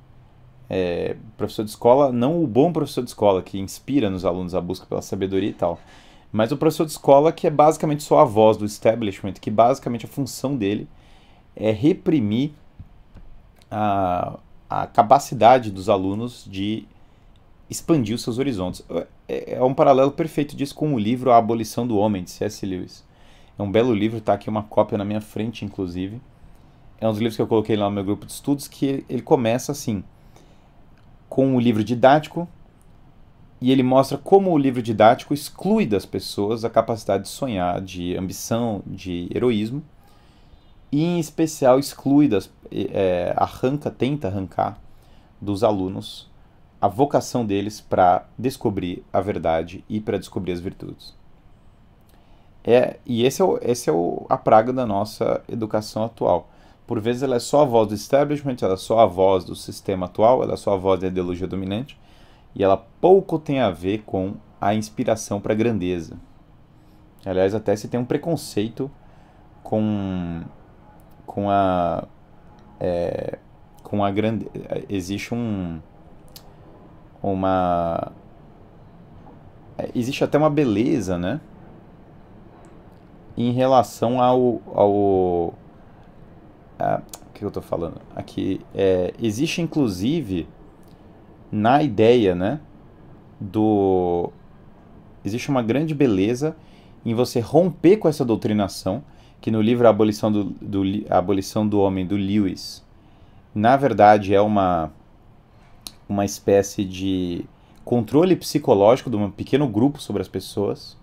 é, 0.70 1.16
professor 1.38 1.64
de 1.64 1.70
escola, 1.70 2.12
não 2.12 2.44
o 2.44 2.48
bom 2.48 2.72
professor 2.72 3.04
de 3.04 3.10
escola 3.10 3.42
que 3.42 3.60
inspira 3.60 4.10
nos 4.10 4.26
alunos 4.26 4.54
a 4.54 4.62
busca 4.62 4.86
pela 4.86 5.02
sabedoria 5.02 5.50
e 5.50 5.54
tal, 5.54 5.80
mas 6.32 6.52
o 6.52 6.58
professor 6.58 6.86
de 6.86 6.92
escola 6.92 7.32
que 7.32 7.48
é 7.48 7.50
basicamente 7.50 8.04
só 8.04 8.20
a 8.20 8.26
voz 8.26 8.58
do 8.58 8.66
establishment, 8.66 9.34
que 9.34 9.50
basicamente 9.50 10.06
a 10.06 10.10
função 10.10 10.56
dele 10.56 10.88
é 11.56 11.72
reprimir 11.72 12.52
a, 13.70 14.40
a 14.70 14.88
capacidade 14.88 15.72
dos 15.72 15.90
alunos 15.90 16.46
de 16.50 16.86
expandir 17.70 18.16
os 18.16 18.22
seus 18.22 18.38
horizontes. 18.38 18.84
É, 19.28 19.56
é 19.56 19.64
um 19.64 19.74
paralelo 19.74 20.12
perfeito 20.12 20.56
disso 20.56 20.76
com 20.76 20.94
o 20.94 21.00
livro 21.00 21.32
A 21.32 21.38
Abolição 21.38 21.86
do 21.86 21.98
Homem, 21.98 22.24
de 22.24 22.32
C.S. 22.32 22.66
Lewis. 22.66 23.06
É 23.58 23.62
um 23.62 23.72
belo 23.72 23.94
livro, 23.94 24.20
está 24.20 24.34
aqui 24.34 24.50
uma 24.50 24.64
cópia 24.64 24.98
na 24.98 25.06
minha 25.06 25.22
frente, 25.22 25.66
inclusive. 25.66 26.22
É 27.00 27.08
um 27.08 27.12
dos 27.12 27.20
livros 27.20 27.36
que 27.36 27.42
eu 27.42 27.48
coloquei 27.48 27.76
lá 27.76 27.86
no 27.86 27.92
meu 27.92 28.04
grupo 28.04 28.26
de 28.26 28.32
estudos, 28.32 28.68
que 28.68 29.04
ele 29.10 29.22
começa 29.22 29.72
assim 29.72 30.04
com 31.28 31.56
o 31.56 31.60
livro 31.60 31.84
didático 31.84 32.48
e 33.60 33.72
ele 33.72 33.84
mostra 33.84 34.18
como 34.18 34.52
o 34.52 34.58
livro 34.58 34.82
didático 34.82 35.34
exclui 35.34 35.86
das 35.86 36.06
pessoas 36.06 36.64
a 36.64 36.70
capacidade 36.70 37.24
de 37.24 37.30
sonhar, 37.30 37.82
de 37.82 38.16
ambição, 38.16 38.84
de 38.86 39.28
heroísmo, 39.34 39.84
e 40.92 41.04
em 41.04 41.20
especial 41.20 41.80
exclui 41.80 42.28
das, 42.28 42.50
é, 42.72 43.34
arranca, 43.36 43.92
tenta 43.92 44.28
arrancar 44.28 44.80
dos 45.42 45.64
alunos 45.64 46.30
a 46.80 46.88
vocação 46.88 47.46
deles 47.46 47.82
para 47.82 48.26
descobrir 48.38 49.04
a 49.12 49.20
verdade 49.20 49.84
e 49.90 50.00
para 50.00 50.18
descobrir 50.18 50.52
as 50.52 50.60
virtudes. 50.60 51.16
É, 52.64 52.98
e 53.06 53.24
esse 53.24 53.42
é, 53.42 53.46
o, 53.46 53.58
esse 53.62 53.90
é 53.90 53.94
o, 53.94 54.26
a 54.30 54.38
praga 54.38 54.72
da 54.72 54.86
nossa 54.86 55.42
educação 55.48 56.04
atual. 56.04 56.50
Por 56.86 57.00
vezes 57.00 57.24
ela 57.24 57.36
é 57.36 57.40
só 57.40 57.62
a 57.62 57.66
voz 57.66 57.88
do 57.88 57.94
establishment, 57.94 58.58
ela 58.62 58.76
é 58.76 58.78
só 58.78 59.00
a 59.00 59.06
voz 59.06 59.44
do 59.44 59.56
sistema 59.56 60.06
atual, 60.06 60.44
ela 60.44 60.54
é 60.54 60.58
só 60.58 60.74
a 60.74 60.78
voz 60.78 61.00
da 61.00 61.08
ideologia 61.08 61.48
dominante, 61.48 61.98
e 62.54 62.64
ela 62.64 62.78
pouco 62.78 63.40
tem 63.40 63.60
a 63.60 63.70
ver 63.70 64.04
com 64.06 64.36
a 64.60 64.74
inspiração 64.74 65.40
para 65.40 65.54
a 65.54 65.56
grandeza. 65.56 66.18
Aliás, 67.26 67.56
até 67.56 67.76
se 67.76 67.88
tem 67.88 68.00
um 68.00 68.06
preconceito 68.06 68.90
com 69.64 70.44
com 71.28 71.52
a 71.52 72.08
é, 72.80 73.38
com 73.84 74.04
a 74.04 74.10
grande 74.10 74.50
existe 74.90 75.36
um 75.36 75.80
uma 77.22 78.12
existe 79.94 80.24
até 80.24 80.38
uma 80.38 80.50
beleza, 80.50 81.18
né? 81.18 81.40
Em 83.38 83.52
relação 83.52 84.20
ao 84.22 84.62
ao 84.74 85.54
a, 86.80 87.02
o 87.30 87.34
que 87.34 87.44
eu 87.44 87.50
estou 87.50 87.62
falando 87.62 88.02
aqui 88.16 88.62
é, 88.74 89.14
existe 89.22 89.62
inclusive 89.62 90.48
na 91.52 91.84
ideia, 91.84 92.34
né? 92.34 92.62
Do 93.40 94.32
existe 95.24 95.50
uma 95.50 95.62
grande 95.62 95.94
beleza 95.94 96.56
em 97.06 97.14
você 97.14 97.40
romper 97.40 97.98
com 97.98 98.08
essa 98.08 98.26
doutrinação 98.26 99.04
que 99.42 99.52
no 99.52 99.62
livro 99.62 99.88
A 99.88 99.90
Abolição 99.90 100.32
do, 100.32 100.44
do, 100.46 100.84
Abolição 101.10 101.68
do 101.68 101.80
Homem, 101.80 102.06
do 102.06 102.16
Lewis, 102.16 102.84
na 103.54 103.76
verdade 103.78 104.34
é 104.34 104.42
uma, 104.42 104.92
uma 106.08 106.26
espécie 106.26 106.84
de 106.84 107.46
controle 107.86 108.36
psicológico 108.36 109.10
de 109.10 109.16
um 109.16 109.32
pequeno 109.32 109.68
grupo 109.68 110.02
sobre 110.02 110.22
as 110.22 110.28
pessoas. 110.28 110.98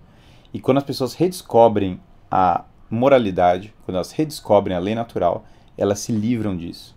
E 0.52 0.60
quando 0.60 0.78
as 0.78 0.84
pessoas 0.84 1.14
redescobrem 1.14 1.98
a 2.30 2.64
moralidade, 2.90 3.74
quando 3.84 3.96
elas 3.96 4.12
redescobrem 4.12 4.76
a 4.76 4.80
lei 4.80 4.94
natural, 4.94 5.44
elas 5.76 6.00
se 6.00 6.12
livram 6.12 6.56
disso. 6.56 6.94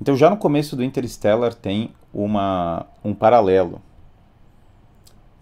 Então, 0.00 0.16
já 0.16 0.30
no 0.30 0.36
começo 0.36 0.76
do 0.76 0.82
Interstellar 0.82 1.52
tem 1.52 1.90
uma, 2.12 2.86
um 3.04 3.12
paralelo 3.12 3.82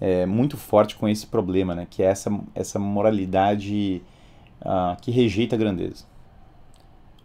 é, 0.01 0.27
muito 0.27 0.57
forte 0.57 0.97
com 0.97 1.09
esse 1.09 1.27
problema, 1.27 1.75
né? 1.75 1.87
que 1.89 2.03
é 2.03 2.07
essa, 2.07 2.31
essa 2.55 2.79
moralidade 2.79 4.03
que 5.01 5.11
rejeita 5.11 5.57
a 5.57 5.59
grandeza. 5.59 6.05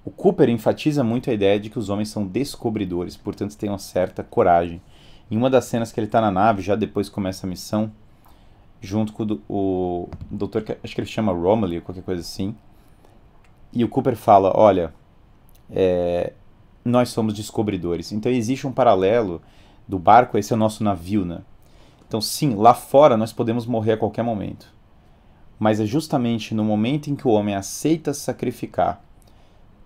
O 0.05 0.11
Cooper 0.11 0.49
enfatiza 0.49 1.03
muito 1.03 1.29
a 1.29 1.33
ideia 1.33 1.59
de 1.59 1.69
que 1.69 1.79
os 1.79 1.89
homens 1.89 2.09
são 2.09 2.25
descobridores, 2.25 3.15
portanto 3.15 3.57
têm 3.57 3.69
uma 3.69 3.79
certa 3.79 4.23
coragem. 4.23 4.81
Em 5.31 5.37
uma 5.37 5.49
das 5.49 5.65
cenas 5.65 5.91
que 5.91 5.99
ele 5.99 6.07
está 6.07 6.19
na 6.19 6.29
nave, 6.29 6.61
já 6.61 6.75
depois 6.75 7.07
começa 7.07 7.47
a 7.47 7.49
missão, 7.49 7.91
junto 8.81 9.13
com 9.13 9.23
o, 9.23 9.39
o 9.49 10.09
doutor, 10.29 10.63
acho 10.83 10.93
que 10.93 10.99
ele 10.99 11.07
chama 11.07 11.31
Romilly, 11.31 11.79
qualquer 11.79 12.03
coisa 12.03 12.21
assim, 12.21 12.53
e 13.71 13.83
o 13.83 13.87
Cooper 13.87 14.15
fala, 14.15 14.51
olha, 14.55 14.93
é, 15.71 16.33
nós 16.83 17.09
somos 17.09 17.33
descobridores. 17.33 18.11
Então 18.11 18.31
existe 18.31 18.67
um 18.67 18.71
paralelo 18.73 19.41
do 19.87 19.97
barco, 19.97 20.37
esse 20.37 20.51
é 20.51 20.55
o 20.55 20.59
nosso 20.59 20.83
navio, 20.83 21.25
né? 21.25 21.41
Então 22.05 22.19
sim, 22.19 22.55
lá 22.55 22.73
fora 22.73 23.15
nós 23.15 23.31
podemos 23.31 23.65
morrer 23.65 23.93
a 23.93 23.97
qualquer 23.97 24.21
momento 24.21 24.71
mas 25.63 25.79
é 25.79 25.85
justamente 25.85 26.53
no 26.53 26.61
momento 26.61 27.09
em 27.09 27.15
que 27.15 27.25
o 27.25 27.31
homem 27.31 27.55
aceita 27.55 28.13
sacrificar 28.13 29.01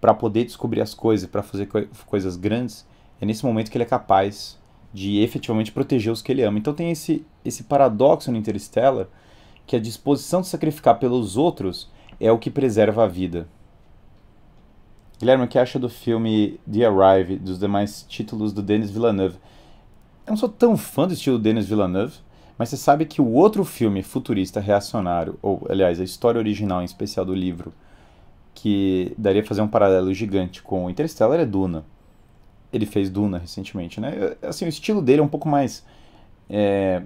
para 0.02 0.12
poder 0.12 0.44
descobrir 0.44 0.82
as 0.82 0.96
coisas, 0.96 1.30
para 1.30 1.44
fazer 1.44 1.68
co 1.68 1.86
coisas 2.08 2.36
grandes, 2.36 2.84
é 3.22 3.26
nesse 3.28 3.46
momento 3.46 3.70
que 3.70 3.78
ele 3.78 3.84
é 3.84 3.88
capaz 3.88 4.58
de 4.92 5.20
efetivamente 5.20 5.72
proteger 5.72 6.12
os 6.12 6.20
que 6.20 6.32
ele 6.32 6.42
ama. 6.42 6.58
Então 6.58 6.74
tem 6.74 6.90
esse, 6.90 7.24
esse 7.46 7.66
paradoxo 7.66 8.32
no 8.32 8.40
Interstellar, 8.40 9.06
que 9.68 9.76
a 9.76 9.80
disposição 9.80 10.42
de 10.42 10.48
sacrificar 10.48 10.98
pelos 10.98 11.38
outros 11.38 11.92
é 12.20 12.32
o 12.32 12.40
que 12.40 12.50
preserva 12.50 13.04
a 13.04 13.08
vida. 13.08 13.48
Guilherme, 15.20 15.44
o 15.44 15.48
que 15.48 15.60
acha 15.60 15.78
do 15.78 15.90
filme 15.90 16.60
The 16.68 16.86
Arrive, 16.86 17.36
dos 17.36 17.60
demais 17.60 18.04
títulos 18.10 18.52
do 18.52 18.64
Denis 18.64 18.90
Villeneuve? 18.90 19.38
Eu 20.26 20.32
não 20.32 20.38
sou 20.38 20.50
tão 20.50 20.76
fã 20.76 21.06
do 21.06 21.14
estilo 21.14 21.38
Denis 21.38 21.68
Villeneuve, 21.68 22.16
mas 22.58 22.70
você 22.70 22.78
sabe 22.78 23.06
que 23.06 23.22
o 23.22 23.32
outro 23.32 23.64
filme 23.64 24.02
futurista 24.04 24.60
reacionário, 24.60 25.38
ou 25.42 25.66
aliás, 25.70 26.00
a 26.00 26.04
história 26.04 26.40
original 26.40 26.82
em 26.82 26.86
especial 26.86 27.26
do 27.26 27.36
livro, 27.36 27.74
que 28.54 29.14
daria 29.18 29.44
fazer 29.44 29.62
um 29.62 29.68
paralelo 29.68 30.14
gigante 30.14 30.64
com 30.64 30.86
o 30.86 30.90
Interstellar 30.90 31.40
é 31.40 31.46
Duna. 31.46 31.86
Ele 32.74 32.86
fez 32.86 33.10
Duna 33.10 33.38
recentemente, 33.38 34.02
né? 34.02 34.36
Assim, 34.42 34.66
o 34.66 34.68
estilo 34.68 35.02
dele 35.02 35.22
é 35.22 35.24
um 35.24 35.28
pouco 35.28 35.48
mais 35.48 35.86
é, 36.50 37.04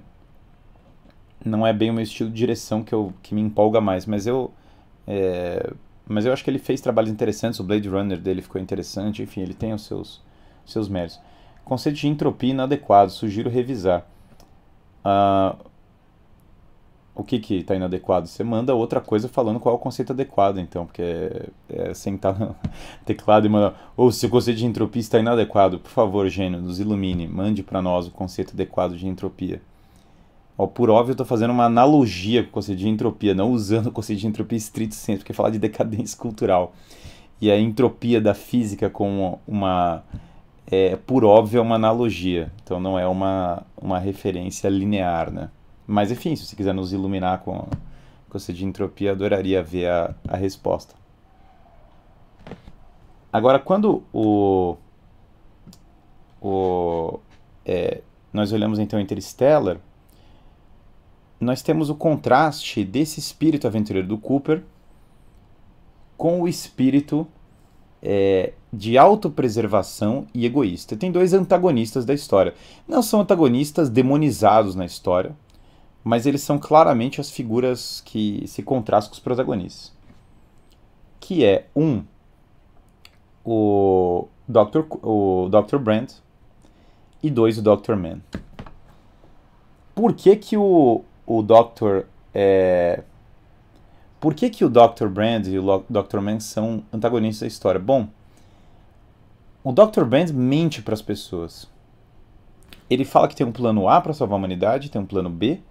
não 1.43 1.65
é 1.65 1.73
bem 1.73 1.89
o 1.89 1.93
meu 1.93 2.03
estilo 2.03 2.29
de 2.29 2.35
direção 2.35 2.83
que, 2.83 2.93
eu, 2.93 3.13
que 3.21 3.33
me 3.33 3.41
empolga 3.41 3.81
mais, 3.81 4.05
mas 4.05 4.27
eu 4.27 4.51
é, 5.07 5.73
mas 6.07 6.25
eu 6.25 6.33
acho 6.33 6.43
que 6.43 6.49
ele 6.49 6.59
fez 6.59 6.81
trabalhos 6.81 7.09
interessantes, 7.09 7.59
o 7.59 7.63
Blade 7.63 7.87
Runner 7.87 8.19
dele 8.19 8.41
ficou 8.41 8.61
interessante, 8.61 9.23
enfim, 9.23 9.41
ele 9.41 9.53
tem 9.53 9.73
os 9.73 9.85
seus, 9.85 10.21
seus 10.65 10.89
méritos. 10.89 11.19
Conceito 11.63 11.95
de 11.95 12.07
entropia 12.07 12.51
inadequado, 12.51 13.11
sugiro 13.11 13.49
revisar. 13.49 14.05
Uh, 15.05 15.71
o 17.13 17.23
que 17.23 17.39
que 17.39 17.55
está 17.55 17.75
inadequado? 17.75 18.27
Você 18.27 18.43
manda 18.43 18.73
outra 18.73 19.01
coisa 19.01 19.27
falando 19.27 19.59
qual 19.59 19.75
é 19.75 19.77
o 19.77 19.79
conceito 19.79 20.13
adequado, 20.13 20.59
então, 20.59 20.85
porque 20.85 21.01
é, 21.01 21.49
é 21.69 21.93
sentar 21.93 22.39
no 22.39 22.55
teclado 23.05 23.45
e 23.45 23.49
mandar, 23.49 23.93
ou 23.97 24.07
oh, 24.07 24.11
se 24.11 24.25
o 24.25 24.29
conceito 24.29 24.57
de 24.57 24.65
entropia 24.65 24.99
está 24.99 25.19
inadequado, 25.19 25.79
por 25.79 25.91
favor, 25.91 26.27
gênio, 26.29 26.61
nos 26.61 26.79
ilumine, 26.79 27.27
mande 27.27 27.63
para 27.63 27.81
nós 27.81 28.07
o 28.07 28.11
conceito 28.11 28.53
adequado 28.53 28.95
de 28.95 29.07
entropia. 29.07 29.61
Ó, 30.57 30.67
por 30.67 30.89
óbvio, 30.89 31.11
eu 31.11 31.13
estou 31.13 31.25
fazendo 31.25 31.51
uma 31.51 31.65
analogia 31.65 32.43
com 32.43 32.49
o 32.49 32.53
conceito 32.53 32.79
de 32.79 32.87
entropia, 32.87 33.33
não 33.33 33.51
usando 33.51 33.87
o 33.87 33.91
conceito 33.91 34.19
de 34.19 34.27
entropia 34.27 34.57
estrito 34.57 34.95
senso, 34.95 35.19
porque 35.19 35.33
falar 35.33 35.49
de 35.49 35.59
decadência 35.59 36.17
cultural. 36.17 36.73
E 37.41 37.51
a 37.51 37.59
entropia 37.59 38.21
da 38.21 38.33
física 38.33 38.89
com 38.89 39.39
uma 39.47 40.03
é, 40.67 40.95
por 40.95 41.23
óbvio, 41.23 41.59
é 41.59 41.61
uma 41.61 41.75
analogia, 41.75 42.51
então 42.63 42.79
não 42.79 42.97
é 42.97 43.07
uma, 43.07 43.65
uma 43.75 43.99
referência 43.99 44.69
linear, 44.69 45.31
né? 45.31 45.49
Mas 45.85 46.11
enfim, 46.11 46.35
se 46.35 46.45
você 46.45 46.55
quiser 46.55 46.73
nos 46.73 46.93
iluminar 46.93 47.39
com 47.39 47.57
o 47.57 47.67
conceito 48.29 48.59
de 48.59 48.65
entropia, 48.65 49.11
adoraria 49.11 49.61
ver 49.61 49.89
a, 49.89 50.15
a 50.27 50.37
resposta. 50.37 50.95
Agora, 53.33 53.59
quando 53.59 54.03
o, 54.13 54.77
o 56.41 57.19
é, 57.65 58.01
nós 58.31 58.51
olhamos 58.51 58.79
então 58.79 58.99
Interstellar, 58.99 59.77
nós 61.39 61.61
temos 61.61 61.89
o 61.89 61.95
contraste 61.95 62.83
desse 62.83 63.19
espírito 63.19 63.67
aventureiro 63.67 64.07
do 64.07 64.17
Cooper 64.17 64.63
com 66.15 66.41
o 66.41 66.47
espírito 66.47 67.27
é, 68.01 68.53
de 68.71 68.97
autopreservação 68.97 70.27
e 70.33 70.45
egoísta. 70.45 70.95
Tem 70.95 71.11
dois 71.11 71.33
antagonistas 71.33 72.05
da 72.05 72.13
história. 72.13 72.53
Não 72.87 73.01
são 73.01 73.21
antagonistas 73.21 73.89
demonizados 73.89 74.75
na 74.75 74.85
história, 74.85 75.35
mas 76.03 76.25
eles 76.25 76.41
são 76.41 76.57
claramente 76.57 77.19
as 77.19 77.29
figuras 77.29 78.01
que 78.05 78.43
se 78.47 78.63
contrastam 78.63 79.11
com 79.11 79.15
os 79.15 79.19
protagonistas. 79.19 79.93
Que 81.19 81.43
é 81.45 81.67
um 81.75 82.03
o 83.43 84.27
Dr. 84.47 84.81
o 85.03 85.49
Dr. 85.49 85.77
Brand 85.77 86.11
e 87.21 87.29
dois 87.29 87.57
o 87.57 87.61
Dr. 87.61 87.95
Man. 87.95 88.21
Por 89.93 90.13
que 90.13 90.35
que 90.35 90.55
o, 90.57 91.03
o 91.25 91.41
Dr. 91.41 92.05
É, 92.33 93.03
por 94.21 94.35
que, 94.35 94.51
que 94.51 94.63
o 94.63 94.69
Dr. 94.69 95.07
Brand 95.07 95.47
e 95.47 95.57
o 95.57 95.83
Dr. 95.89 96.19
Man 96.19 96.39
são 96.39 96.83
antagonistas 96.93 97.41
da 97.41 97.47
história? 97.47 97.81
Bom, 97.81 98.07
o 99.63 99.71
Dr. 99.71 100.03
Brand 100.03 100.29
mente 100.31 100.81
para 100.81 100.93
as 100.93 101.01
pessoas. 101.01 101.69
Ele 102.89 103.05
fala 103.05 103.27
que 103.27 103.35
tem 103.35 103.45
um 103.45 103.51
plano 103.51 103.87
A 103.87 104.01
para 104.01 104.13
salvar 104.13 104.35
a 104.35 104.37
humanidade, 104.37 104.89
tem 104.89 105.01
um 105.01 105.05
plano 105.05 105.29
B. 105.29 105.61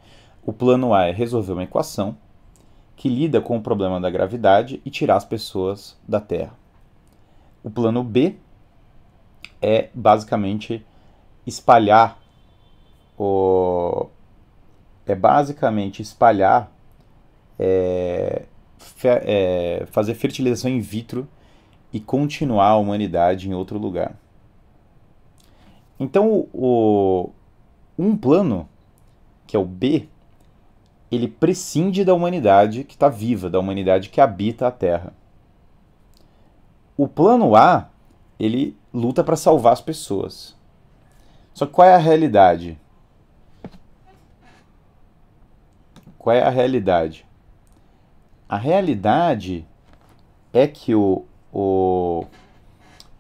O 0.45 0.53
plano 0.53 0.95
A 0.95 1.07
é 1.07 1.13
resolver 1.13 1.53
uma 1.53 1.65
equação 1.65 2.17
que 2.97 3.09
lida 3.09 3.41
com 3.41 3.57
o 3.57 3.63
problema 3.63 4.01
da 4.01 4.11
gravidade 4.11 4.81
e 4.85 4.91
tirar 4.91 5.17
as 5.17 5.25
pessoas 5.25 5.99
da 6.07 6.21
Terra. 6.21 6.53
O 7.63 7.71
plano 7.71 8.03
B 8.05 8.37
é 9.61 9.89
basicamente 9.95 10.85
espalhar 11.47 12.19
o 13.19 14.07
é 15.07 15.15
basicamente 15.15 16.01
espalhar 16.01 16.71
é, 17.59 18.45
é, 19.05 19.87
fazer 19.91 20.15
fertilização 20.15 20.71
in 20.71 20.81
vitro 20.81 21.29
e 21.93 21.99
continuar 21.99 22.69
a 22.69 22.77
humanidade 22.77 23.49
em 23.49 23.55
outro 23.55 23.79
lugar. 23.79 24.15
Então, 25.99 26.49
o, 26.53 27.31
um 27.99 28.17
plano, 28.17 28.69
que 29.47 29.57
é 29.57 29.59
o 29.59 29.65
B, 29.65 30.09
ele 31.11 31.27
prescinde 31.29 32.05
da 32.05 32.15
humanidade 32.15 32.85
que 32.85 32.95
está 32.95 33.09
viva, 33.09 33.51
da 33.51 33.59
humanidade 33.59 34.09
que 34.09 34.21
habita 34.21 34.67
a 34.67 34.71
Terra. 34.71 35.13
O 36.97 37.09
plano 37.09 37.57
A, 37.57 37.89
ele 38.39 38.77
luta 38.95 39.25
para 39.25 39.37
salvar 39.37 39.73
as 39.73 39.81
pessoas. 39.81 40.57
Só 41.53 41.67
que 41.67 41.73
qual 41.73 41.89
é 41.89 41.95
a 41.95 41.99
realidade? 41.99 42.79
Qual 46.17 46.35
é 46.35 46.43
a 46.43 46.51
realidade? 46.51 47.27
A 48.49 48.57
realidade 48.57 49.67
é 50.53 50.67
que 50.67 50.95
o, 50.95 51.25
o 51.53 52.25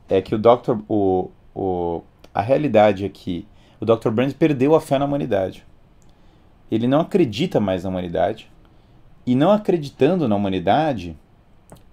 é 0.08 0.20
que 0.20 0.34
o 0.34 0.38
Dr. 0.38 0.78
O, 0.88 1.30
o, 1.54 2.02
a 2.34 2.40
realidade 2.40 3.04
é 3.04 3.08
que 3.08 3.46
o 3.80 3.84
Dr. 3.84 4.10
Brand 4.10 4.32
perdeu 4.32 4.74
a 4.74 4.80
fé 4.80 4.98
na 4.98 5.04
humanidade. 5.04 5.64
Ele 6.70 6.86
não 6.86 7.00
acredita 7.00 7.60
mais 7.60 7.84
na 7.84 7.90
humanidade. 7.90 8.50
E 9.26 9.34
não 9.34 9.50
acreditando 9.50 10.26
na 10.26 10.34
humanidade, 10.34 11.16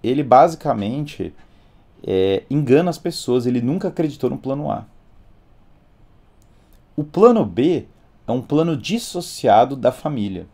ele 0.03 0.23
basicamente 0.23 1.33
é, 2.05 2.43
engana 2.49 2.89
as 2.89 2.97
pessoas, 2.97 3.45
ele 3.45 3.61
nunca 3.61 3.87
acreditou 3.87 4.29
no 4.29 4.37
plano 4.37 4.71
A. 4.71 4.85
O 6.95 7.03
plano 7.03 7.45
B 7.45 7.85
é 8.27 8.31
um 8.31 8.41
plano 8.41 8.75
dissociado 8.75 9.75
da 9.75 9.91
família. 9.91 10.47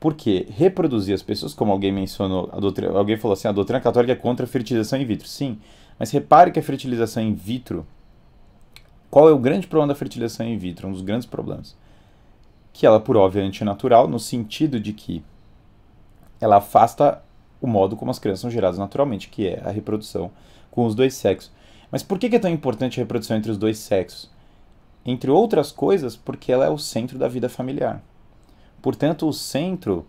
Porque 0.00 0.46
reproduzir 0.50 1.14
as 1.14 1.22
pessoas, 1.22 1.52
como 1.52 1.72
alguém 1.72 1.90
mencionou, 1.90 2.46
doutrina, 2.60 2.96
alguém 2.96 3.16
falou 3.16 3.32
assim, 3.32 3.48
a 3.48 3.52
doutrina 3.52 3.80
católica 3.80 4.12
é 4.12 4.16
contra 4.16 4.44
a 4.44 4.48
fertilização 4.48 5.00
in 5.00 5.04
vitro. 5.04 5.26
Sim, 5.26 5.58
mas 5.98 6.10
repare 6.10 6.52
que 6.52 6.58
a 6.58 6.62
fertilização 6.62 7.22
in 7.22 7.34
vitro, 7.34 7.84
qual 9.10 9.28
é 9.28 9.32
o 9.32 9.38
grande 9.38 9.66
problema 9.66 9.92
da 9.92 9.98
fertilização 9.98 10.46
in 10.46 10.56
vitro? 10.56 10.86
Um 10.86 10.92
dos 10.92 11.00
grandes 11.00 11.26
problemas. 11.26 11.76
Que 12.72 12.86
ela, 12.86 13.00
por 13.00 13.16
óbvio, 13.16 13.42
é 13.42 13.44
antinatural, 13.44 14.06
no 14.06 14.20
sentido 14.20 14.78
de 14.78 14.92
que 14.92 15.24
ela 16.40 16.58
afasta 16.58 17.20
o 17.60 17.66
modo 17.66 17.96
como 17.96 18.10
as 18.10 18.20
crianças 18.20 18.42
são 18.42 18.50
geradas 18.50 18.78
naturalmente, 18.78 19.28
que 19.28 19.48
é 19.48 19.60
a 19.64 19.70
reprodução 19.70 20.30
com 20.70 20.86
os 20.86 20.94
dois 20.94 21.14
sexos. 21.14 21.50
Mas 21.90 22.04
por 22.04 22.18
que 22.18 22.26
é 22.26 22.38
tão 22.38 22.50
importante 22.50 23.00
a 23.00 23.02
reprodução 23.02 23.36
entre 23.36 23.50
os 23.50 23.58
dois 23.58 23.78
sexos? 23.78 24.30
Entre 25.04 25.30
outras 25.30 25.72
coisas, 25.72 26.16
porque 26.16 26.52
ela 26.52 26.66
é 26.66 26.70
o 26.70 26.78
centro 26.78 27.18
da 27.18 27.26
vida 27.26 27.48
familiar. 27.48 28.02
Portanto, 28.80 29.28
o 29.28 29.32
centro 29.32 30.06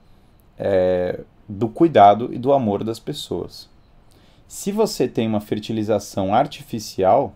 é, 0.58 1.22
do 1.48 1.68
cuidado 1.68 2.34
e 2.34 2.38
do 2.38 2.54
amor 2.54 2.84
das 2.84 3.00
pessoas. 3.00 3.70
Se 4.48 4.72
você 4.72 5.08
tem 5.08 5.28
uma 5.28 5.42
fertilização 5.42 6.34
artificial, 6.34 7.34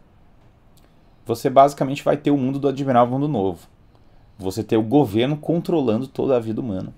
você 1.25 1.50
basicamente 1.50 2.04
vai 2.04 2.18
ter 2.18 2.32
o 2.32 2.38
mundo 2.38 2.60
do 2.60 2.68
admirável 2.68 3.13
mundo 3.13 3.28
novo. 3.28 3.68
Você 4.38 4.63
ter 4.63 4.78
o 4.78 4.84
governo 4.84 5.38
controlando 5.38 6.08
toda 6.08 6.36
a 6.36 6.40
vida 6.40 6.60
humana. 6.60 6.94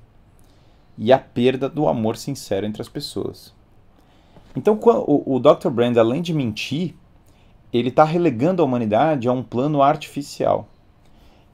E 0.97 1.11
a 1.11 1.19
perda 1.19 1.67
do 1.69 1.87
amor 1.87 2.17
sincero 2.17 2.65
entre 2.65 2.81
as 2.81 2.87
pessoas. 2.87 3.53
Então, 4.55 4.79
o, 4.81 5.35
o 5.35 5.39
Dr. 5.39 5.69
Brand, 5.69 5.97
além 5.97 6.21
de 6.21 6.33
mentir, 6.33 6.95
ele 7.73 7.89
está 7.89 8.05
relegando 8.05 8.61
a 8.61 8.65
humanidade 8.65 9.27
a 9.27 9.33
um 9.33 9.43
plano 9.43 9.81
artificial. 9.81 10.67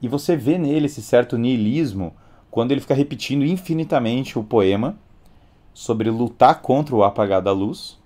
E 0.00 0.06
você 0.06 0.36
vê 0.36 0.56
nele 0.56 0.86
esse 0.86 1.02
certo 1.02 1.36
niilismo 1.36 2.14
quando 2.52 2.70
ele 2.70 2.82
fica 2.82 2.92
repetindo 2.92 3.46
infinitamente 3.46 4.38
o 4.38 4.44
poema 4.44 4.94
sobre 5.72 6.10
lutar 6.10 6.60
contra 6.60 6.94
o 6.94 7.02
apagar 7.02 7.40
da 7.40 7.50
luz, 7.50 7.98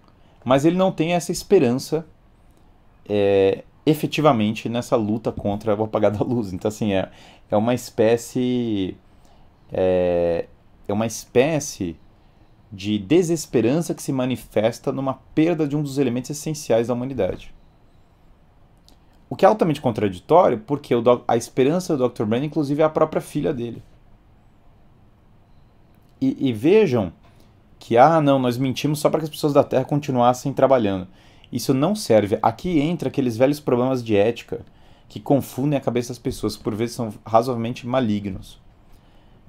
mas 0.44 0.64
ele 0.64 0.76
não 0.76 0.92
tem 0.92 1.14
essa 1.14 1.32
esperança 1.32 2.06
é, 3.08 3.64
efetivamente 3.84 4.68
nessa 4.68 4.94
luta 4.94 5.32
contra 5.32 5.74
o 5.74 5.82
apagar 5.82 6.12
da 6.12 6.24
luz. 6.24 6.52
Então, 6.52 6.68
assim, 6.68 6.92
é, 6.94 7.10
é 7.50 7.56
uma 7.56 7.74
espécie. 7.74 8.96
É, 9.72 10.46
é 10.86 10.92
uma 10.92 11.06
espécie 11.06 11.96
de 12.70 13.00
desesperança 13.00 13.96
que 13.96 14.02
se 14.02 14.12
manifesta 14.12 14.92
numa 14.92 15.14
perda 15.34 15.66
de 15.66 15.76
um 15.76 15.82
dos 15.82 15.98
elementos 15.98 16.30
essenciais 16.30 16.86
da 16.86 16.94
humanidade. 16.94 17.52
O 19.28 19.34
que 19.34 19.44
é 19.44 19.48
altamente 19.48 19.80
contraditório, 19.80 20.58
porque 20.58 20.94
a 21.26 21.36
esperança 21.36 21.96
do 21.96 22.08
Dr. 22.08 22.24
Brand, 22.24 22.44
inclusive, 22.44 22.80
é 22.80 22.84
a 22.84 22.88
própria 22.88 23.20
filha 23.20 23.52
dele. 23.52 23.82
E, 26.20 26.49
e 26.49 26.52
vejam 26.52 27.12
que, 27.78 27.96
ah, 27.96 28.20
não, 28.20 28.38
nós 28.38 28.58
mentimos 28.58 28.99
só 28.99 29.11
para 29.11 29.20
que 29.20 29.25
as 29.25 29.30
pessoas 29.30 29.52
da 29.52 29.62
Terra 29.62 29.85
continuassem 29.85 30.52
trabalhando. 30.52 31.06
Isso 31.52 31.73
não 31.73 31.94
serve. 31.94 32.38
Aqui 32.42 32.80
entra 32.80 33.08
aqueles 33.08 33.37
velhos 33.37 33.61
problemas 33.61 34.02
de 34.02 34.16
ética 34.16 34.64
que 35.08 35.20
confundem 35.20 35.78
a 35.78 35.82
cabeça 35.82 36.08
das 36.08 36.18
pessoas, 36.18 36.56
que 36.56 36.64
por 36.64 36.75
vezes 36.75 36.96
são 36.96 37.12
razoavelmente 37.25 37.87
malignos. 37.87 38.61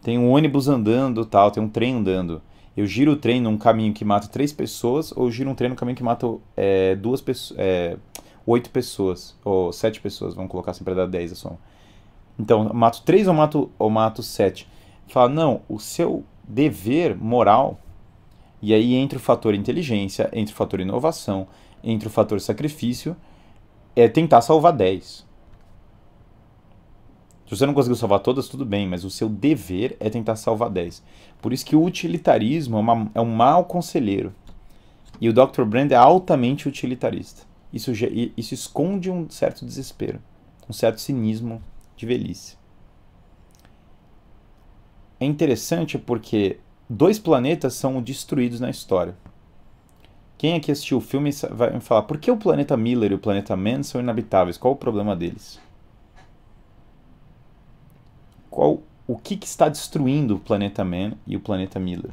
Tem 0.04 0.18
um 0.18 0.30
ônibus 0.30 0.68
andando, 0.68 1.26
tal, 1.26 1.50
tem 1.50 1.62
um 1.62 1.70
trem 1.70 1.96
andando. 1.96 2.42
Eu 2.76 2.86
giro 2.86 3.14
o 3.14 3.16
trem 3.16 3.42
num 3.42 3.58
caminho 3.58 3.94
que 3.94 4.06
mata 4.06 4.28
três 4.28 4.54
pessoas, 4.54 5.12
ou 5.16 5.32
giro 5.32 5.50
um 5.50 5.56
trem 5.56 5.70
num 5.70 5.76
caminho 5.76 5.98
que 5.98 6.04
mata 6.04 6.28
é, 6.56 6.96
duas 6.96 7.22
pessoas, 7.22 7.60
é, 7.60 7.98
oito 8.46 8.70
pessoas, 8.70 9.36
ou 9.44 9.74
sete 9.74 10.00
pessoas, 10.00 10.36
vamos 10.36 10.52
colocar 10.52 10.72
assim 10.72 10.84
para 10.84 10.94
dar 10.94 11.08
dez 11.08 11.32
a 11.32 11.36
soma. 11.36 11.58
Então, 12.40 12.72
mato 12.72 13.02
três 13.04 13.28
ou 13.28 13.34
mato, 13.34 13.72
ou 13.80 13.90
mato 13.90 14.22
sete? 14.22 14.70
Fala, 15.08 15.28
não, 15.28 15.62
o 15.68 15.80
seu 15.80 16.24
dever 16.48 17.16
moral, 17.16 17.80
e 18.62 18.74
aí 18.74 18.96
entra 18.96 19.18
o 19.18 19.22
fator 19.22 19.54
inteligência, 19.54 20.30
entra 20.32 20.54
o 20.54 20.58
fator 20.58 20.80
inovação, 20.80 21.48
entra 21.84 22.08
o 22.08 22.12
fator 22.12 22.40
sacrifício, 22.40 23.16
é 23.96 24.08
tentar 24.08 24.42
salvar 24.42 24.74
10. 24.74 25.28
Se 27.46 27.56
você 27.56 27.66
não 27.66 27.74
conseguiu 27.74 27.96
salvar 27.96 28.20
todas, 28.20 28.48
tudo 28.48 28.66
bem, 28.66 28.88
mas 28.88 29.04
o 29.04 29.10
seu 29.10 29.30
dever 29.30 29.96
é 30.00 30.10
tentar 30.10 30.36
salvar 30.36 30.70
10. 30.70 31.04
Por 31.42 31.54
isso 31.54 31.66
que 31.66 31.76
o 31.76 31.84
utilitarismo 31.84 32.78
é, 32.78 32.80
uma, 32.80 33.12
é 33.16 33.22
um 33.22 33.34
mau 33.34 33.66
conselheiro. 33.66 34.34
E 35.22 35.30
o 35.30 35.34
Dr. 35.34 35.64
Brand 35.64 35.92
é 35.92 35.96
altamente 35.96 36.68
utilitarista. 36.68 37.44
Isso, 37.72 37.92
isso 38.36 38.54
esconde 38.54 39.10
um 39.10 39.30
certo 39.30 39.66
desespero, 39.66 40.20
um 40.70 40.74
certo 40.74 41.00
cinismo 41.00 41.62
de 41.96 42.06
velhice 42.06 42.57
é 45.20 45.26
interessante 45.26 45.98
porque 45.98 46.60
dois 46.90 47.20
planetas 47.20 47.74
são 47.74 48.02
destruídos 48.02 48.60
na 48.60 48.70
história. 48.70 49.16
Quem 50.38 50.56
aqui 50.56 50.72
assistiu 50.72 51.00
o 51.00 51.02
filme 51.02 51.32
vai 51.52 51.72
me 51.74 51.82
falar 51.82 52.04
por 52.04 52.20
que 52.20 52.30
o 52.30 52.38
planeta 52.38 52.78
Miller 52.78 53.12
e 53.12 53.16
o 53.16 53.20
planeta 53.20 53.56
Man 53.56 53.82
são 53.82 54.00
inabitáveis? 54.00 54.58
Qual 54.58 54.74
o 54.74 54.78
problema 54.78 55.16
deles? 55.16 55.60
Qual 58.50 58.82
o 59.08 59.18
que, 59.18 59.38
que 59.38 59.48
está 59.48 59.70
destruindo 59.70 60.36
o 60.36 60.40
planeta 60.40 60.84
Man 60.84 61.14
e 61.26 61.36
o 61.36 61.40
planeta 61.40 61.80
Miller? 61.80 62.12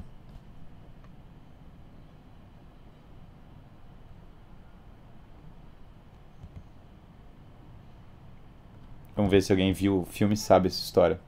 Vamos 9.17 9.31
ver 9.31 9.43
se 9.43 9.53
alguém 9.53 9.73
viu 9.73 10.01
o 10.01 10.05
filme 10.05 10.35
e 10.35 10.37
sabe 10.37 10.69
essa 10.69 10.81
história. 10.81 11.21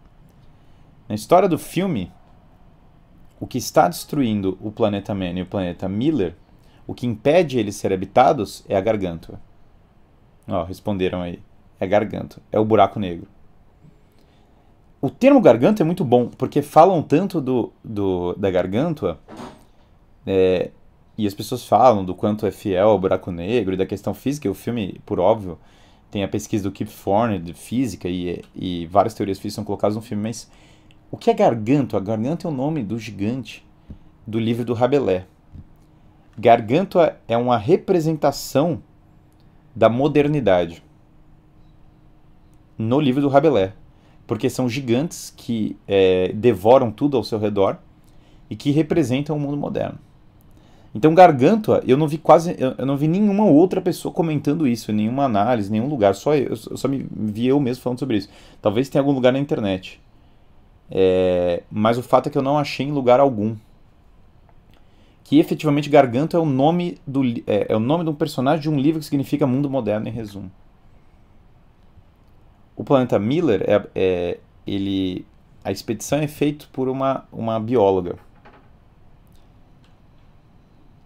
Na 1.09 1.15
história 1.15 1.49
do 1.49 1.59
filme, 1.59 2.13
o 3.39 3.47
que 3.47 3.59
está 3.59 3.89
destruindo 3.89 4.59
o 4.61 4.71
planeta 4.73 5.15
Man 5.15 5.33
e 5.33 5.43
o 5.43 5.47
planeta 5.47 5.89
Miller, 5.89 6.35
o 6.87 6.95
que 6.95 7.07
impede 7.07 7.59
eles 7.59 7.77
serem 7.77 7.97
habitados 7.97 8.65
é 8.69 8.77
a 8.77 8.81
garganta. 8.81 9.41
Ó, 10.49 10.65
responderam 10.65 11.23
aí. 11.23 11.41
É 11.79 11.87
garganta. 11.87 12.41
É 12.51 12.59
o 12.59 12.65
buraco 12.65 12.99
negro. 12.99 13.29
O 15.01 15.11
termo 15.11 15.41
garganta 15.41 15.83
é 15.83 15.85
muito 15.85 16.05
bom, 16.05 16.29
porque 16.29 16.63
falam 16.63 17.03
tanto 17.03 17.41
do, 17.41 17.73
do 17.85 18.35
da 18.35 18.51
garganta, 18.51 19.19
é, 20.27 20.71
e 21.19 21.27
as 21.27 21.35
pessoas 21.35 21.67
falam 21.67 22.05
do 22.05 22.15
quanto 22.15 22.47
é 22.47 22.51
fiel 22.51 22.89
ao 22.89 22.99
buraco 22.99 23.31
negro 23.31 23.75
e 23.75 23.77
da 23.77 23.87
questão 23.87 24.15
física. 24.15 24.49
E 24.49 24.51
o 24.51 24.55
filme, 24.55 25.01
por 25.05 25.21
óbvio, 25.21 25.59
tem 26.11 26.25
a 26.25 26.29
pesquisa 26.29 26.65
do 26.65 26.73
Kip 26.73 26.91
Thorne 26.91 27.39
de 27.39 27.53
física 27.53 28.09
e, 28.09 28.43
e 28.55 28.87
várias 28.87 29.15
teorias 29.15 29.39
físicas 29.39 29.55
são 29.55 29.65
colocadas 29.65 29.97
no 29.97 30.03
filme, 30.03 30.23
mas 30.23 30.51
o 31.11 31.17
que 31.17 31.31
é 31.31 31.35
Garganto? 31.35 31.97
A 31.97 32.01
Garganto 32.01 32.47
é 32.47 32.51
o 32.51 32.55
nome 32.55 32.83
do 32.83 32.99
gigante 32.99 33.67
do 34.27 34.39
livro 34.39 34.65
do 34.65 34.75
Rabelais. 34.75 35.25
Gargantua 36.39 37.17
é 37.27 37.37
uma 37.37 37.57
representação 37.57 38.83
da 39.75 39.89
modernidade 39.89 40.83
no 42.77 43.01
livro 43.01 43.23
do 43.23 43.29
Rabelais, 43.29 43.73
porque 44.27 44.51
são 44.51 44.69
gigantes 44.69 45.33
que 45.35 45.79
é, 45.87 46.33
devoram 46.35 46.91
tudo 46.91 47.17
ao 47.17 47.25
seu 47.25 47.39
redor 47.39 47.79
e 48.51 48.57
que 48.57 48.71
representam 48.71 49.37
o 49.37 49.41
mundo 49.41 49.57
moderno. 49.57 49.99
Então, 50.95 51.15
Gargantua, 51.15 51.83
eu 51.87 51.97
não 51.97 52.09
vi 52.09 52.17
quase, 52.17 52.57
eu 52.59 52.87
não 52.87 52.97
vi 52.97 53.07
nenhuma 53.07 53.45
outra 53.45 53.83
pessoa 53.83 54.13
comentando 54.13 54.67
isso, 54.67 54.93
nenhuma 54.93 55.25
análise, 55.25 55.71
nenhum 55.71 55.89
lugar, 55.89 56.15
só 56.15 56.35
eu, 56.35 56.49
eu 56.49 56.77
só 56.77 56.89
me 56.89 57.07
vi 57.11 57.47
eu 57.47 57.61
mesmo 57.61 57.83
falando 57.83 57.99
sobre 57.99 58.17
isso. 58.17 58.31
Talvez 58.63 58.89
tenha 58.89 59.03
algum 59.03 59.13
lugar 59.13 59.33
na 59.33 59.39
internet. 59.39 60.01
É, 60.91 61.63
mas 61.71 61.99
o 61.99 62.03
fato 62.03 62.29
é 62.29 62.31
que 62.31 62.39
eu 62.39 62.43
não 62.43 62.59
achei 62.59 62.87
em 62.87 62.93
lugar 62.93 63.21
algum. 63.21 63.57
Que 65.25 65.41
efetivamente 65.41 65.91
Garganto 65.91 66.37
é 66.37 66.41
o 66.41 66.47
nome 66.47 66.99
do 67.07 67.25
é, 67.47 67.67
é 67.69 67.77
o 67.77 67.81
nome 67.81 68.05
de 68.05 68.11
um 68.11 68.15
personagem 68.15 68.63
de 68.63 68.71
um 68.71 68.79
livro 68.79 69.01
que 69.01 69.07
significa 69.07 69.47
mundo 69.47 69.69
moderno 69.69 70.09
em 70.09 70.13
resumo. 70.13 70.51
O 72.77 72.85
planeta 72.85 73.19
Miller 73.19 73.65
é, 73.67 73.87
é 73.95 74.39
ele 74.67 75.27
a 75.65 75.73
expedição 75.73 76.21
é 76.21 76.29
feita 76.29 76.67
por 76.73 76.89
uma 76.89 77.27
uma 77.33 77.59
bióloga. 77.59 78.17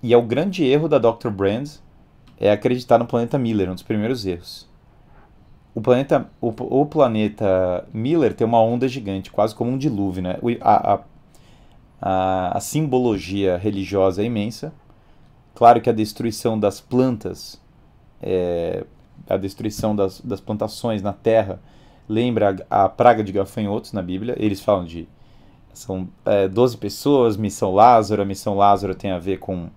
E 0.02 0.12
é 0.12 0.16
o 0.16 0.22
grande 0.22 0.64
erro 0.64 0.88
da 0.88 0.98
Dr. 0.98 1.28
Brand 1.30 1.68
é 2.38 2.50
acreditar 2.50 2.98
no 2.98 3.06
planeta 3.06 3.38
Miller, 3.38 3.70
um 3.70 3.74
dos 3.74 3.82
primeiros 3.82 4.26
erros 4.26 4.69
o 5.74 5.80
planeta, 5.80 6.28
o, 6.40 6.48
o, 6.48 6.86
planeta 6.86 7.86
Miller 7.92 8.34
tem 8.34 8.46
uma 8.46 8.60
onda 8.60 8.88
gigante, 8.88 9.30
quase 9.30 9.54
como 9.54 9.70
um 9.70 9.78
dilúvio, 9.78 10.22
né? 10.22 10.36
A, 10.60 10.94
a, 10.94 11.00
a, 12.00 12.56
a, 12.56 12.60
simbologia 12.60 13.56
religiosa 13.56 14.22
é 14.22 14.24
imensa. 14.24 14.72
Claro 15.54 15.80
que 15.80 15.88
a 15.88 15.92
destruição 15.92 16.58
das 16.58 16.80
plantas, 16.80 17.60
é, 18.20 18.84
a 19.28 19.36
destruição 19.36 19.94
das, 19.94 20.20
das 20.20 20.40
plantações 20.40 21.02
na 21.02 21.12
terra, 21.12 21.60
lembra 22.08 22.56
a, 22.68 22.84
a, 22.84 22.88
praga 22.88 23.22
de 23.22 23.30
gafanhotos 23.30 23.92
na 23.92 24.02
Bíblia. 24.02 24.34
Eles 24.38 24.60
falam 24.60 24.84
de 24.84 25.08
são 25.72 26.08
é, 26.24 26.48
12 26.48 26.76
pessoas, 26.78 27.36
missão 27.36 27.72
Lázaro. 27.72 28.22
A 28.22 28.24
missão 28.24 28.56
Lázaro 28.56 28.94
tem 28.94 29.12
a 29.12 29.18
ver 29.18 29.38
com 29.38 29.68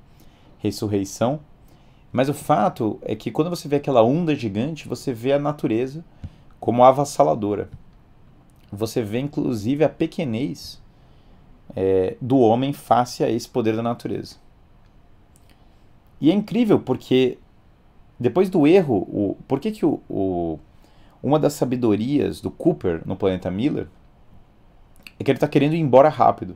ressurreição. 0.57 1.39
Mas 2.13 2.29
o 2.29 2.33
fato 2.33 2.99
é 3.01 3.15
que 3.15 3.31
quando 3.31 3.49
você 3.49 3.67
vê 3.67 3.77
aquela 3.77 4.03
onda 4.03 4.35
gigante, 4.35 4.87
você 4.87 5.11
vê 5.11 5.33
a 5.33 5.39
natureza 5.39 6.05
como 6.59 6.83
avassaladora. 6.83 7.71
Você 8.71 9.01
vê 9.01 9.19
inclusive 9.19 9.83
a 9.83 9.89
pequenez 9.89 10.79
é, 11.75 12.15
do 12.21 12.37
homem 12.37 12.71
face 12.71 13.23
a 13.23 13.29
esse 13.29 13.49
poder 13.49 13.75
da 13.75 13.81
natureza. 13.81 14.35
E 16.21 16.29
é 16.29 16.33
incrível 16.33 16.79
porque 16.79 17.39
depois 18.19 18.47
do 18.47 18.67
erro, 18.67 18.97
o, 19.09 19.37
por 19.47 19.59
que, 19.59 19.71
que 19.71 19.85
o, 19.85 19.99
o, 20.07 20.59
uma 21.21 21.39
das 21.39 21.53
sabedorias 21.53 22.39
do 22.39 22.51
Cooper 22.51 23.01
no 23.05 23.15
planeta 23.15 23.49
Miller 23.49 23.87
é 25.19 25.23
que 25.23 25.31
ele 25.31 25.37
está 25.37 25.47
querendo 25.47 25.73
ir 25.73 25.79
embora 25.79 26.09
rápido, 26.09 26.55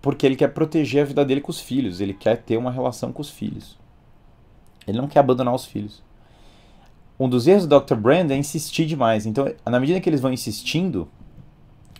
porque 0.00 0.24
ele 0.24 0.34
quer 0.34 0.48
proteger 0.48 1.02
a 1.02 1.06
vida 1.06 1.24
dele 1.26 1.42
com 1.42 1.50
os 1.50 1.60
filhos, 1.60 2.00
ele 2.00 2.14
quer 2.14 2.38
ter 2.38 2.56
uma 2.56 2.70
relação 2.70 3.12
com 3.12 3.20
os 3.20 3.28
filhos. 3.28 3.83
Ele 4.86 4.98
não 4.98 5.08
quer 5.08 5.20
abandonar 5.20 5.54
os 5.54 5.64
filhos. 5.64 6.02
Um 7.18 7.28
dos 7.28 7.46
erros 7.46 7.66
do 7.66 7.80
Dr. 7.80 7.94
Brand 7.94 8.30
é 8.30 8.36
insistir 8.36 8.86
demais. 8.86 9.24
Então, 9.24 9.46
na 9.64 9.78
medida 9.78 10.00
que 10.00 10.08
eles 10.08 10.20
vão 10.20 10.32
insistindo, 10.32 11.08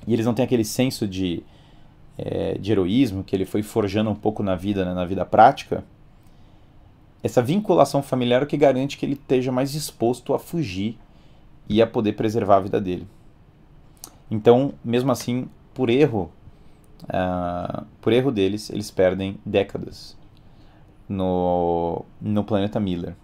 e 0.07 0.13
eles 0.13 0.27
não 0.27 0.35
têm 0.35 0.45
aquele 0.45 0.65
senso 0.65 1.07
de, 1.07 1.43
é, 2.19 2.59
de 2.59 2.73
heroísmo 2.73 3.23
que 3.23 3.35
ele 3.35 3.45
foi 3.45 3.63
forjando 3.63 4.11
um 4.11 4.15
pouco 4.15 4.43
na 4.43 4.55
vida, 4.55 4.85
né, 4.85 4.93
na 4.93 5.05
vida 5.05 5.25
prática, 5.25 5.85
essa 7.23 7.41
vinculação 7.41 8.03
familiar 8.03 8.43
é 8.43 8.45
o 8.45 8.47
que 8.47 8.57
garante 8.57 8.99
que 8.99 9.07
ele 9.07 9.15
esteja 9.15 9.51
mais 9.51 9.73
disposto 9.73 10.35
a 10.35 10.39
fugir 10.39 10.99
e 11.69 11.81
a 11.81 11.87
poder 11.87 12.13
preservar 12.15 12.57
a 12.57 12.61
vida 12.61 12.81
dele. 12.81 13.07
Então, 14.31 14.75
mesmo 14.85 15.11
assim, 15.11 15.49
por 15.73 15.89
erro, 15.89 16.31
uh, 17.05 17.87
por 18.01 18.13
erro 18.13 18.31
deles, 18.31 18.69
eles 18.69 18.91
perdem 18.91 19.39
décadas 19.45 20.17
no, 21.09 22.05
no 22.21 22.45
planeta 22.45 22.81
Miller. 22.81 23.15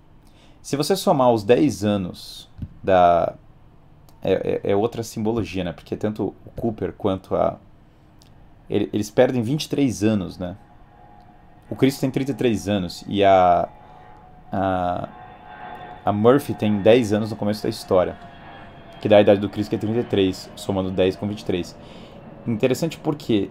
Se 0.62 0.76
você 0.76 0.94
somar 0.94 1.32
os 1.32 1.42
10 1.44 1.84
anos 1.84 2.48
da. 2.82 3.34
É, 4.22 4.60
é, 4.64 4.72
é, 4.72 4.76
outra 4.76 5.02
simbologia, 5.02 5.64
né? 5.64 5.72
Porque 5.72 5.96
tanto 5.96 6.34
o 6.44 6.50
Cooper 6.50 6.92
quanto 6.92 7.34
a. 7.34 7.58
Eles 8.68 9.10
perdem 9.10 9.42
23 9.42 10.04
anos, 10.04 10.38
né? 10.38 10.56
O 11.68 11.74
Cristo 11.74 12.00
tem 12.00 12.10
33 12.10 12.68
anos 12.68 13.04
e 13.08 13.24
a. 13.24 13.68
A, 14.52 15.08
a 16.04 16.12
Murphy 16.12 16.54
tem 16.54 16.82
10 16.82 17.12
anos 17.12 17.30
no 17.30 17.36
começo 17.36 17.62
da 17.62 17.68
história. 17.68 18.18
Que 19.00 19.08
dá 19.08 19.16
a 19.16 19.20
idade 19.22 19.40
do 19.40 19.48
Cristo, 19.48 19.70
que 19.70 19.76
é 19.76 19.78
33, 19.78 20.50
somando 20.54 20.90
10 20.90 21.16
com 21.16 21.26
23. 21.26 21.74
Interessante 22.46 22.98
porque 22.98 23.48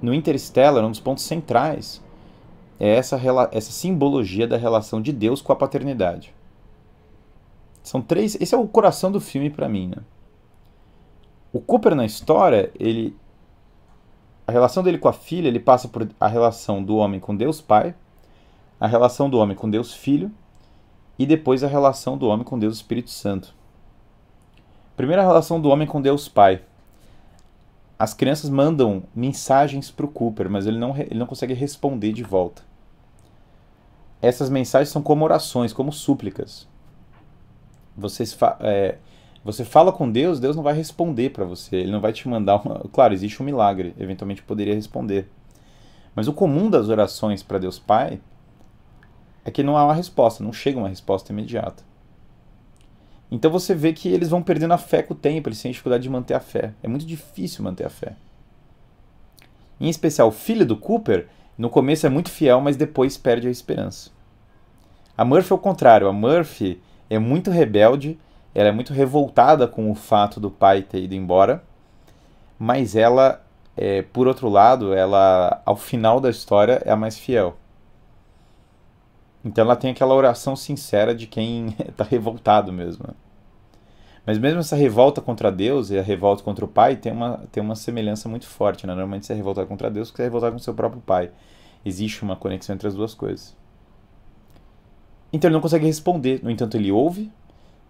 no 0.00 0.14
Interstellar, 0.14 0.84
um 0.84 0.90
dos 0.90 1.00
pontos 1.00 1.24
centrais 1.24 2.03
é 2.84 2.96
essa, 2.96 3.18
essa 3.50 3.72
simbologia 3.72 4.46
da 4.46 4.58
relação 4.58 5.00
de 5.00 5.10
Deus 5.10 5.40
com 5.40 5.50
a 5.50 5.56
paternidade. 5.56 6.34
São 7.82 8.02
três. 8.02 8.34
Esse 8.38 8.54
é 8.54 8.58
o 8.58 8.68
coração 8.68 9.10
do 9.10 9.22
filme 9.22 9.48
para 9.48 9.70
mim, 9.70 9.88
né? 9.88 10.02
O 11.50 11.60
Cooper 11.60 11.94
na 11.94 12.04
história, 12.04 12.70
ele 12.78 13.16
a 14.46 14.52
relação 14.52 14.82
dele 14.82 14.98
com 14.98 15.08
a 15.08 15.14
filha, 15.14 15.48
ele 15.48 15.58
passa 15.58 15.88
por 15.88 16.06
a 16.20 16.28
relação 16.28 16.84
do 16.84 16.96
homem 16.96 17.18
com 17.18 17.34
Deus 17.34 17.62
Pai, 17.62 17.94
a 18.78 18.86
relação 18.86 19.30
do 19.30 19.38
homem 19.38 19.56
com 19.56 19.70
Deus 19.70 19.94
Filho 19.94 20.30
e 21.18 21.24
depois 21.24 21.64
a 21.64 21.68
relação 21.68 22.18
do 22.18 22.28
homem 22.28 22.44
com 22.44 22.58
Deus 22.58 22.76
Espírito 22.76 23.08
Santo. 23.08 23.54
Primeira 24.94 25.22
relação 25.22 25.58
do 25.58 25.70
homem 25.70 25.88
com 25.88 26.02
Deus 26.02 26.28
Pai 26.28 26.60
as 27.98 28.12
crianças 28.12 28.50
mandam 28.50 29.04
mensagens 29.14 29.90
para 29.90 30.04
o 30.04 30.08
Cooper, 30.08 30.50
mas 30.50 30.66
ele 30.66 30.78
não, 30.78 30.96
ele 30.96 31.18
não 31.18 31.26
consegue 31.26 31.54
responder 31.54 32.12
de 32.12 32.22
volta. 32.22 32.62
Essas 34.24 34.48
mensagens 34.48 34.88
são 34.88 35.02
como 35.02 35.24
orações, 35.24 35.72
como 35.72 35.92
súplicas. 35.92 36.66
Vocês 37.96 38.32
fa 38.32 38.56
é, 38.60 38.96
você 39.44 39.62
fala 39.62 39.92
com 39.92 40.10
Deus, 40.10 40.40
Deus 40.40 40.56
não 40.56 40.62
vai 40.62 40.72
responder 40.72 41.28
para 41.30 41.44
você. 41.44 41.76
Ele 41.76 41.92
não 41.92 42.00
vai 42.00 42.12
te 42.12 42.26
mandar 42.26 42.56
uma. 42.56 42.80
Claro, 42.90 43.12
existe 43.12 43.42
um 43.42 43.44
milagre, 43.44 43.94
eventualmente 43.98 44.42
poderia 44.42 44.74
responder. 44.74 45.30
Mas 46.14 46.26
o 46.26 46.32
comum 46.32 46.70
das 46.70 46.88
orações 46.88 47.42
para 47.42 47.58
Deus 47.58 47.78
Pai 47.78 48.18
é 49.44 49.50
que 49.50 49.62
não 49.62 49.76
há 49.76 49.84
uma 49.84 49.94
resposta, 49.94 50.42
não 50.42 50.52
chega 50.52 50.78
uma 50.78 50.88
resposta 50.88 51.30
imediata. 51.30 51.84
Então 53.30 53.50
você 53.50 53.74
vê 53.74 53.92
que 53.92 54.08
eles 54.08 54.30
vão 54.30 54.42
perdendo 54.42 54.72
a 54.72 54.78
fé 54.78 55.02
com 55.02 55.12
o 55.12 55.16
tempo, 55.16 55.48
eles 55.48 55.60
têm 55.60 55.72
dificuldade 55.72 56.02
de 56.02 56.08
manter 56.08 56.32
a 56.32 56.40
fé. 56.40 56.72
É 56.82 56.88
muito 56.88 57.04
difícil 57.04 57.62
manter 57.62 57.84
a 57.84 57.90
fé. 57.90 58.16
Em 59.78 59.90
especial, 59.90 60.28
o 60.28 60.32
filho 60.32 60.64
do 60.64 60.78
Cooper, 60.78 61.28
no 61.56 61.70
começo 61.70 62.06
é 62.06 62.08
muito 62.08 62.30
fiel, 62.30 62.60
mas 62.60 62.76
depois 62.76 63.16
perde 63.16 63.48
a 63.48 63.50
esperança. 63.50 64.10
A 65.16 65.24
Murphy 65.24 65.52
é 65.52 65.54
o 65.54 65.58
contrário. 65.58 66.08
A 66.08 66.12
Murphy 66.12 66.80
é 67.08 67.18
muito 67.18 67.50
rebelde, 67.50 68.18
ela 68.54 68.68
é 68.68 68.72
muito 68.72 68.92
revoltada 68.92 69.68
com 69.68 69.90
o 69.90 69.94
fato 69.94 70.40
do 70.40 70.50
pai 70.50 70.82
ter 70.82 71.02
ido 71.02 71.14
embora, 71.14 71.62
mas 72.58 72.96
ela, 72.96 73.44
é, 73.76 74.02
por 74.02 74.26
outro 74.26 74.48
lado, 74.48 74.92
ela, 74.92 75.62
ao 75.64 75.76
final 75.76 76.20
da 76.20 76.30
história, 76.30 76.82
é 76.84 76.90
a 76.90 76.96
mais 76.96 77.18
fiel. 77.18 77.56
Então 79.44 79.64
ela 79.64 79.76
tem 79.76 79.90
aquela 79.90 80.14
oração 80.14 80.56
sincera 80.56 81.14
de 81.14 81.26
quem 81.26 81.76
está 81.86 82.02
revoltado 82.08 82.72
mesmo. 82.72 83.04
Mas 84.26 84.38
mesmo 84.38 84.60
essa 84.60 84.74
revolta 84.74 85.20
contra 85.20 85.52
Deus 85.52 85.90
e 85.90 85.98
a 85.98 86.02
revolta 86.02 86.42
contra 86.42 86.64
o 86.64 86.68
pai 86.68 86.96
tem 86.96 87.12
uma, 87.12 87.44
tem 87.52 87.62
uma 87.62 87.76
semelhança 87.76 88.28
muito 88.28 88.46
forte. 88.46 88.86
Né? 88.86 88.94
Normalmente 88.94 89.26
você 89.26 89.34
é 89.34 89.36
revoltado 89.36 89.66
contra 89.66 89.90
Deus 89.90 90.10
que 90.10 90.16
você 90.16 90.22
é 90.22 90.26
revoltado 90.26 90.52
com 90.52 90.58
seu 90.58 90.72
próprio 90.72 91.02
pai. 91.02 91.30
Existe 91.84 92.22
uma 92.22 92.34
conexão 92.34 92.74
entre 92.74 92.88
as 92.88 92.94
duas 92.94 93.12
coisas. 93.12 93.54
Então 95.30 95.48
ele 95.48 95.54
não 95.54 95.60
consegue 95.60 95.84
responder. 95.84 96.40
No 96.42 96.50
entanto, 96.50 96.76
ele 96.76 96.90
ouve. 96.90 97.30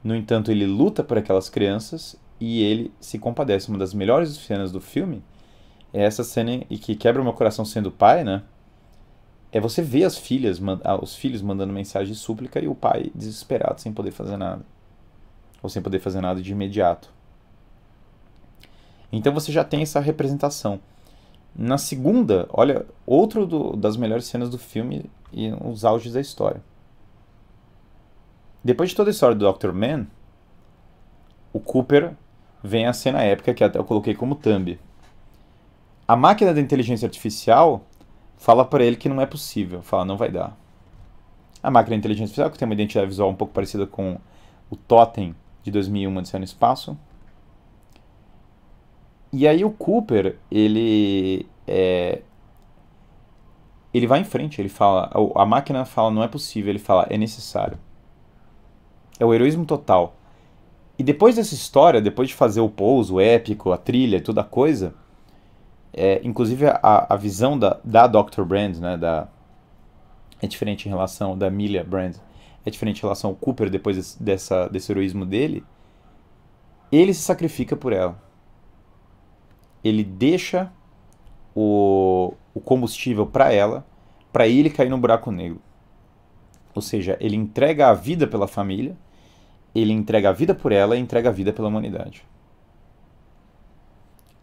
No 0.02 0.14
entanto, 0.14 0.50
ele 0.50 0.66
luta 0.66 1.04
por 1.04 1.16
aquelas 1.16 1.48
crianças 1.48 2.16
e 2.40 2.62
ele 2.62 2.92
se 2.98 3.16
compadece. 3.16 3.68
Uma 3.68 3.78
das 3.78 3.94
melhores 3.94 4.30
cenas 4.30 4.72
do 4.72 4.80
filme 4.80 5.22
é 5.92 6.02
essa 6.02 6.24
cena 6.24 6.64
e 6.68 6.78
que 6.78 6.96
quebra 6.96 7.22
o 7.22 7.24
meu 7.24 7.32
coração 7.32 7.64
sendo 7.64 7.92
pai, 7.92 8.24
né? 8.24 8.42
É 9.52 9.60
você 9.60 9.80
ver 9.80 10.02
as 10.02 10.18
filhas, 10.18 10.60
os 11.00 11.14
filhos 11.14 11.40
mandando 11.40 11.72
mensagem 11.72 12.12
de 12.12 12.18
súplica 12.18 12.58
e 12.58 12.66
o 12.66 12.74
pai 12.74 13.12
desesperado 13.14 13.80
sem 13.80 13.92
poder 13.92 14.10
fazer 14.10 14.36
nada 14.36 14.64
ou 15.64 15.70
sem 15.70 15.80
poder 15.80 15.98
fazer 15.98 16.20
nada 16.20 16.42
de 16.42 16.52
imediato. 16.52 17.10
Então 19.10 19.32
você 19.32 19.50
já 19.50 19.64
tem 19.64 19.80
essa 19.80 19.98
representação. 19.98 20.78
Na 21.56 21.78
segunda, 21.78 22.46
olha, 22.50 22.84
outro 23.06 23.46
do, 23.46 23.74
das 23.74 23.96
melhores 23.96 24.26
cenas 24.26 24.50
do 24.50 24.58
filme 24.58 25.10
e 25.32 25.50
os 25.64 25.82
auges 25.82 26.12
da 26.12 26.20
história. 26.20 26.62
Depois 28.62 28.90
de 28.90 28.96
toda 28.96 29.08
a 29.08 29.12
história 29.12 29.34
do 29.34 29.50
Dr. 29.50 29.72
Man, 29.72 30.06
o 31.50 31.58
Cooper 31.58 32.14
vem 32.62 32.86
a 32.86 32.92
cena 32.92 33.22
épica 33.22 33.54
que 33.54 33.64
até 33.64 33.78
eu 33.78 33.84
coloquei 33.84 34.14
como 34.14 34.34
thumb. 34.34 34.78
A 36.06 36.14
máquina 36.14 36.52
da 36.52 36.60
inteligência 36.60 37.06
artificial 37.06 37.86
fala 38.36 38.66
para 38.66 38.84
ele 38.84 38.96
que 38.96 39.08
não 39.08 39.18
é 39.18 39.24
possível, 39.24 39.80
fala 39.80 40.04
não 40.04 40.18
vai 40.18 40.30
dar. 40.30 40.54
A 41.62 41.70
máquina 41.70 41.96
da 41.96 42.00
inteligência 42.00 42.24
artificial, 42.32 42.50
que 42.50 42.58
tem 42.58 42.66
uma 42.66 42.74
identidade 42.74 43.06
visual 43.06 43.30
um 43.30 43.34
pouco 43.34 43.54
parecida 43.54 43.86
com 43.86 44.18
o 44.70 44.76
Totem 44.76 45.34
de 45.64 45.70
2001, 45.70 46.16
Odisseia 46.16 46.38
no 46.38 46.44
Espaço. 46.44 46.96
E 49.32 49.48
aí 49.48 49.64
o 49.64 49.70
Cooper, 49.70 50.38
ele 50.48 51.48
é, 51.66 52.22
ele 53.92 54.06
vai 54.06 54.20
em 54.20 54.24
frente, 54.24 54.60
ele 54.60 54.68
fala, 54.68 55.10
a 55.34 55.46
máquina 55.46 55.84
fala 55.84 56.10
não 56.10 56.22
é 56.22 56.28
possível, 56.28 56.70
ele 56.70 56.78
fala 56.78 57.06
é 57.10 57.16
necessário. 57.16 57.78
É 59.18 59.24
o 59.24 59.32
heroísmo 59.32 59.64
total. 59.64 60.14
E 60.98 61.02
depois 61.02 61.36
dessa 61.36 61.54
história, 61.54 62.00
depois 62.00 62.28
de 62.28 62.34
fazer 62.34 62.60
o 62.60 62.68
pouso 62.68 63.18
épico, 63.18 63.72
a 63.72 63.78
trilha, 63.78 64.20
toda 64.20 64.42
a 64.42 64.44
coisa, 64.44 64.94
é, 65.92 66.20
inclusive 66.22 66.66
a, 66.66 67.06
a 67.08 67.16
visão 67.16 67.58
da, 67.58 67.80
da 67.82 68.06
Dr. 68.06 68.42
Brand, 68.42 68.76
né, 68.76 68.96
da, 68.96 69.28
é 70.42 70.46
diferente 70.46 70.86
em 70.86 70.90
relação 70.90 71.36
da 71.36 71.46
Amelia 71.46 71.82
Brand, 71.82 72.16
é 72.64 72.70
diferente 72.70 72.98
em 72.98 73.02
relação 73.02 73.30
ao 73.30 73.36
Cooper 73.36 73.68
depois 73.68 73.96
desse, 73.96 74.22
dessa, 74.22 74.68
desse 74.68 74.90
heroísmo 74.90 75.26
dele, 75.26 75.64
ele 76.90 77.12
se 77.12 77.22
sacrifica 77.22 77.76
por 77.76 77.92
ela. 77.92 78.22
Ele 79.82 80.02
deixa 80.02 80.72
o, 81.54 82.32
o 82.54 82.60
combustível 82.60 83.26
para 83.26 83.52
ela, 83.52 83.86
para 84.32 84.48
ele 84.48 84.70
cair 84.70 84.88
no 84.88 84.98
buraco 84.98 85.30
negro. 85.30 85.60
Ou 86.74 86.80
seja, 86.80 87.16
ele 87.20 87.36
entrega 87.36 87.88
a 87.88 87.94
vida 87.94 88.26
pela 88.26 88.48
família, 88.48 88.96
ele 89.74 89.92
entrega 89.92 90.30
a 90.30 90.32
vida 90.32 90.54
por 90.54 90.72
ela 90.72 90.96
e 90.96 91.00
entrega 91.00 91.28
a 91.28 91.32
vida 91.32 91.52
pela 91.52 91.68
humanidade. 91.68 92.24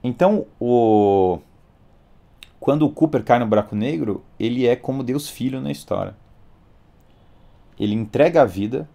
Então, 0.04 0.46
o 0.60 1.40
quando 2.60 2.86
o 2.86 2.92
Cooper 2.92 3.24
cai 3.24 3.40
no 3.40 3.48
buraco 3.48 3.76
negro, 3.76 4.24
ele 4.40 4.68
é 4.68 4.76
como 4.76 5.04
Deus 5.04 5.28
Filho 5.28 5.60
na 5.60 5.72
história 5.72 6.16
ele 7.82 7.96
entrega 7.96 8.44
a 8.44 8.46
vida 8.46 8.88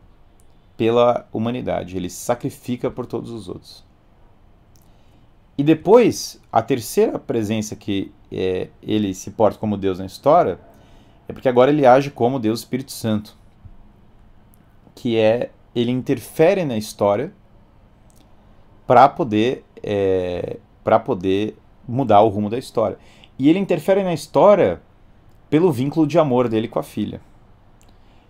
pela 0.76 1.26
humanidade, 1.32 1.96
ele 1.96 2.08
sacrifica 2.08 2.88
por 2.88 3.04
todos 3.04 3.32
os 3.32 3.48
outros. 3.48 3.84
E 5.58 5.64
depois, 5.64 6.40
a 6.52 6.62
terceira 6.62 7.18
presença 7.18 7.74
que 7.74 8.12
é, 8.30 8.68
ele 8.80 9.12
se 9.12 9.32
porta 9.32 9.58
como 9.58 9.76
Deus 9.76 9.98
na 9.98 10.06
história 10.06 10.58
É 11.28 11.32
porque 11.32 11.48
agora 11.48 11.70
ele 11.70 11.86
age 11.86 12.10
como 12.10 12.38
Deus 12.38 12.60
Espírito 12.60 12.92
Santo, 12.92 13.36
que 14.94 15.16
é 15.16 15.50
ele 15.74 15.90
interfere 15.90 16.64
na 16.64 16.76
história 16.76 17.32
para 18.86 19.08
poder 19.08 19.64
é, 19.82 20.58
para 20.84 21.00
poder 21.00 21.56
mudar 21.88 22.20
o 22.20 22.28
rumo 22.28 22.48
da 22.48 22.58
história. 22.58 22.98
E 23.36 23.48
ele 23.48 23.58
interfere 23.58 24.04
na 24.04 24.14
história 24.14 24.80
pelo 25.50 25.72
vínculo 25.72 26.06
de 26.06 26.18
amor 26.18 26.48
dele 26.48 26.68
com 26.68 26.78
a 26.78 26.82
filha. 26.84 27.20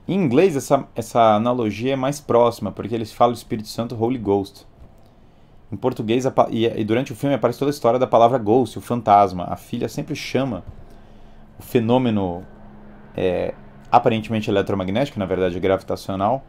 Em 0.09 0.15
inglês, 0.15 0.57
essa, 0.57 0.87
essa 0.95 1.35
analogia 1.35 1.95
é 1.95 1.97
mais 1.97 2.21
próxima, 2.21 2.71
porque 2.71 2.95
eles 2.95 3.13
falam 3.13 3.35
Espírito 3.35 3.69
Santo 3.69 4.01
Holy 4.01 4.19
Ghost. 4.19 4.67
Em 5.71 5.77
português, 5.77 6.25
e, 6.51 6.65
e 6.65 6.85
durante 6.85 7.13
o 7.13 7.17
filme 7.17 7.35
aparece 7.35 7.59
toda 7.59 7.71
a 7.71 7.75
história 7.75 7.99
da 7.99 8.07
palavra 8.07 8.39
ghost, 8.39 8.79
o 8.79 8.81
fantasma. 8.81 9.45
A 9.49 9.57
filha 9.57 9.89
sempre 9.89 10.15
chama 10.15 10.63
o 11.59 11.63
fenômeno 11.63 12.47
é, 13.17 13.53
aparentemente 13.91 14.49
eletromagnético, 14.49 15.19
na 15.19 15.27
verdade 15.27 15.59
gravitacional, 15.59 16.45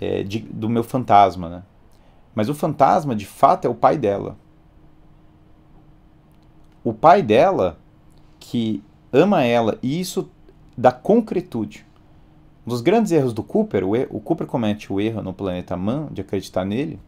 é, 0.00 0.24
de, 0.24 0.40
do 0.40 0.68
meu 0.68 0.82
fantasma, 0.82 1.48
né? 1.48 1.62
Mas 2.34 2.48
o 2.48 2.54
fantasma, 2.54 3.14
de 3.14 3.26
fato, 3.26 3.66
é 3.66 3.68
o 3.68 3.74
pai 3.74 3.96
dela. 3.96 4.36
O 6.82 6.92
pai 6.92 7.22
dela 7.22 7.78
que 8.38 8.82
ama 9.12 9.44
ela 9.44 9.78
e 9.82 10.00
isso 10.00 10.30
dá 10.80 10.90
concretude. 10.90 11.84
Um 12.66 12.70
dos 12.70 12.80
grandes 12.80 13.12
erros 13.12 13.34
do 13.34 13.42
Cooper, 13.42 13.84
o, 13.84 13.92
o 14.16 14.18
Cooper 14.18 14.46
comete 14.46 14.90
o 14.90 14.98
erro 14.98 15.20
no 15.20 15.34
planeta 15.34 15.76
Man 15.76 16.08
de 16.10 16.22
acreditar 16.22 16.64
nele, 16.64 16.98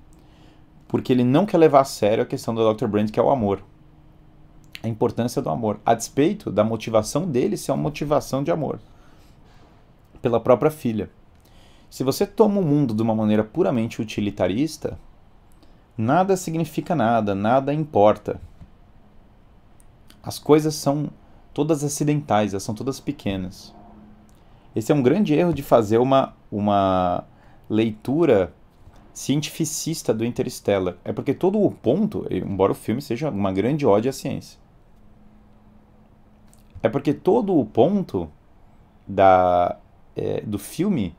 porque 0.87 1.11
ele 1.11 1.24
não 1.24 1.46
quer 1.46 1.56
levar 1.56 1.80
a 1.80 1.85
sério 1.85 2.22
a 2.22 2.26
questão 2.26 2.54
do 2.54 2.74
Dr. 2.74 2.87
Brand, 2.87 3.11
que 3.11 3.18
é 3.18 3.22
o 3.22 3.30
amor. 3.30 3.64
A 4.82 4.88
importância 4.88 5.40
do 5.40 5.48
amor, 5.48 5.80
a 5.87 5.94
despeito 5.94 6.50
da 6.50 6.62
motivação 6.62 7.24
dele 7.24 7.56
ser 7.56 7.72
uma 7.72 7.82
motivação 7.82 8.44
de 8.44 8.50
amor 8.50 8.78
pela 10.20 10.38
própria 10.38 10.70
filha. 10.70 11.08
Se 11.88 12.04
você 12.04 12.26
toma 12.26 12.61
o 12.61 12.64
mundo 12.64 12.92
de 12.92 13.00
uma 13.00 13.14
maneira 13.14 13.42
puramente 13.42 14.02
utilitarista, 14.02 14.98
nada 15.96 16.37
significa 16.37 16.94
nada, 16.94 17.35
nada 17.35 17.72
importa. 17.72 18.38
As 20.22 20.38
coisas 20.38 20.74
são 20.74 21.08
todas 21.53 21.85
acidentais, 21.85 22.53
elas 22.53 22.62
são 22.62 22.75
todas 22.75 23.01
pequenas. 23.01 23.75
Esse 24.75 24.91
é 24.91 24.95
um 24.95 25.03
grande 25.03 25.35
erro 25.35 25.53
de 25.53 25.62
fazer 25.62 25.99
uma, 25.99 26.35
uma 26.51 27.25
leitura 27.69 28.55
cientificista 29.12 30.15
do 30.15 30.25
Interstellar. 30.25 30.97
É 31.05 31.12
porque 31.12 31.35
todo 31.35 31.61
o 31.61 31.71
ponto, 31.71 32.27
embora 32.31 32.73
o 32.73 32.75
filme 32.75 33.03
seja 33.03 33.31
uma 33.31 33.53
grande 33.53 33.85
ódio 33.85 34.09
à 34.09 34.12
ciência, 34.12 34.59
é 36.83 36.88
porque 36.88 37.12
todo 37.12 37.57
o 37.57 37.65
ponto 37.65 38.29
da, 39.07 39.79
é, 40.17 40.41
do 40.41 40.59
filme 40.59 41.15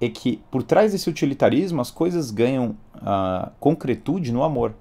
é 0.00 0.08
que 0.08 0.38
por 0.50 0.62
trás 0.62 0.92
desse 0.92 1.08
utilitarismo 1.08 1.80
as 1.80 1.90
coisas 1.90 2.30
ganham 2.32 2.76
uh, 2.96 3.50
concretude 3.60 4.32
no 4.32 4.42
amor. 4.42 4.74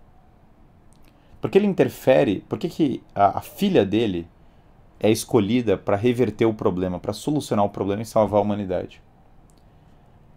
Porque 1.40 1.58
ele 1.58 1.68
interfere, 1.68 2.44
por 2.50 2.58
que 2.58 3.04
a, 3.14 3.38
a 3.38 3.42
filha 3.42 3.86
dele 3.86 4.28
é 5.04 5.10
escolhida 5.10 5.76
para 5.76 5.98
reverter 5.98 6.46
o 6.46 6.54
problema, 6.54 7.00
para 7.00 7.12
solucionar 7.12 7.66
o 7.66 7.70
problema 7.70 8.04
e 8.04 8.06
salvar 8.06 8.40
a 8.40 8.44
humanidade? 8.44 9.02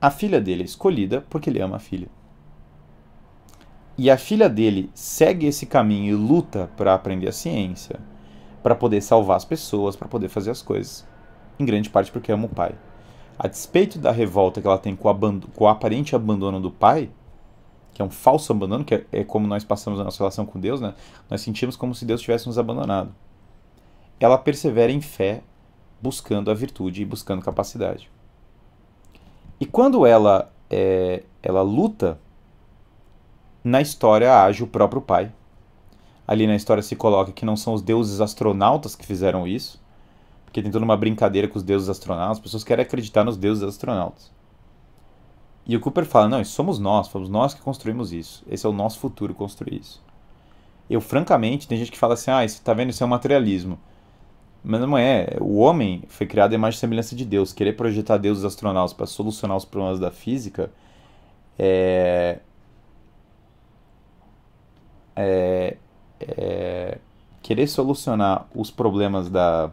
A 0.00 0.10
filha 0.10 0.40
dele 0.40 0.62
é 0.62 0.64
escolhida 0.64 1.22
porque 1.28 1.50
ele 1.50 1.60
ama 1.60 1.76
a 1.76 1.80
filha. 1.80 2.08
E 3.96 4.10
a 4.10 4.16
filha 4.16 4.48
dele 4.48 4.90
segue 4.94 5.46
esse 5.46 5.66
caminho 5.66 6.12
e 6.12 6.16
luta 6.16 6.70
para 6.78 6.94
aprender 6.94 7.28
a 7.28 7.32
ciência, 7.32 8.00
para 8.62 8.74
poder 8.74 9.02
salvar 9.02 9.36
as 9.36 9.44
pessoas, 9.44 9.94
para 9.94 10.08
poder 10.08 10.30
fazer 10.30 10.50
as 10.50 10.62
coisas, 10.62 11.06
em 11.60 11.64
grande 11.64 11.90
parte 11.90 12.10
porque 12.10 12.32
ama 12.32 12.46
o 12.46 12.48
pai. 12.48 12.74
A 13.38 13.46
despeito 13.46 13.98
da 13.98 14.10
revolta 14.10 14.62
que 14.62 14.66
ela 14.66 14.78
tem 14.78 14.96
com, 14.96 15.40
com 15.54 15.64
o 15.64 15.68
aparente 15.68 16.16
abandono 16.16 16.58
do 16.58 16.70
pai, 16.70 17.10
que 17.92 18.00
é 18.00 18.04
um 18.04 18.10
falso 18.10 18.50
abandono, 18.50 18.84
que 18.84 18.94
é, 18.94 19.06
é, 19.12 19.24
como 19.24 19.46
nós 19.46 19.62
passamos 19.62 20.00
a 20.00 20.04
nossa 20.04 20.18
relação 20.18 20.46
com 20.46 20.58
Deus, 20.58 20.80
né? 20.80 20.94
Nós 21.30 21.42
sentimos 21.42 21.76
como 21.76 21.94
se 21.94 22.04
Deus 22.04 22.20
tivesse 22.20 22.46
nos 22.46 22.58
abandonado. 22.58 23.14
Ela 24.18 24.38
persevera 24.38 24.92
em 24.92 25.00
fé, 25.00 25.42
buscando 26.00 26.50
a 26.50 26.54
virtude 26.54 27.02
e 27.02 27.04
buscando 27.04 27.42
capacidade. 27.42 28.10
E 29.60 29.66
quando 29.66 30.06
ela 30.06 30.52
é, 30.70 31.22
ela 31.42 31.62
luta, 31.62 32.18
na 33.62 33.80
história 33.80 34.42
age 34.42 34.62
o 34.62 34.66
próprio 34.66 35.00
pai. 35.00 35.32
Ali 36.26 36.46
na 36.46 36.56
história 36.56 36.82
se 36.82 36.96
coloca 36.96 37.32
que 37.32 37.44
não 37.44 37.56
são 37.56 37.74
os 37.74 37.82
deuses 37.82 38.20
astronautas 38.20 38.96
que 38.96 39.04
fizeram 39.04 39.46
isso, 39.46 39.82
porque 40.44 40.62
tem 40.62 40.70
toda 40.70 40.84
uma 40.84 40.96
brincadeira 40.96 41.46
com 41.48 41.58
os 41.58 41.62
deuses 41.62 41.88
astronautas, 41.88 42.38
as 42.38 42.42
pessoas 42.42 42.64
querem 42.64 42.82
acreditar 42.82 43.24
nos 43.24 43.36
deuses 43.36 43.62
astronautas. 43.62 44.32
E 45.66 45.76
o 45.76 45.80
Cooper 45.80 46.04
fala: 46.04 46.28
não, 46.28 46.44
somos 46.44 46.78
nós, 46.78 47.08
fomos 47.08 47.28
nós 47.28 47.54
que 47.54 47.62
construímos 47.62 48.12
isso. 48.12 48.44
Esse 48.48 48.66
é 48.66 48.68
o 48.68 48.72
nosso 48.72 48.98
futuro 48.98 49.34
construir 49.34 49.80
isso. 49.80 50.02
Eu, 50.88 51.00
francamente, 51.00 51.66
tem 51.66 51.78
gente 51.78 51.90
que 51.90 51.98
fala 51.98 52.14
assim: 52.14 52.30
ah, 52.30 52.46
você 52.46 52.60
tá 52.62 52.74
vendo, 52.74 52.90
isso 52.90 53.02
é 53.02 53.06
um 53.06 53.10
materialismo. 53.10 53.78
Mas 54.64 54.80
não 54.80 54.96
é. 54.96 55.36
O 55.40 55.58
homem 55.58 56.02
foi 56.08 56.26
criado 56.26 56.52
em 56.52 56.54
imagem 56.54 56.78
e 56.78 56.80
semelhança 56.80 57.14
de 57.14 57.24
Deus. 57.26 57.52
Querer 57.52 57.74
projetar 57.74 58.16
deuses 58.16 58.44
astronautas 58.44 58.94
para 58.94 59.04
solucionar 59.04 59.58
os 59.58 59.64
problemas 59.66 60.00
da 60.00 60.10
física 60.10 60.72
é, 61.58 62.38
é, 65.14 65.76
é, 66.18 66.98
querer 67.42 67.66
solucionar 67.66 68.48
os 68.54 68.70
problemas 68.70 69.28
da 69.28 69.70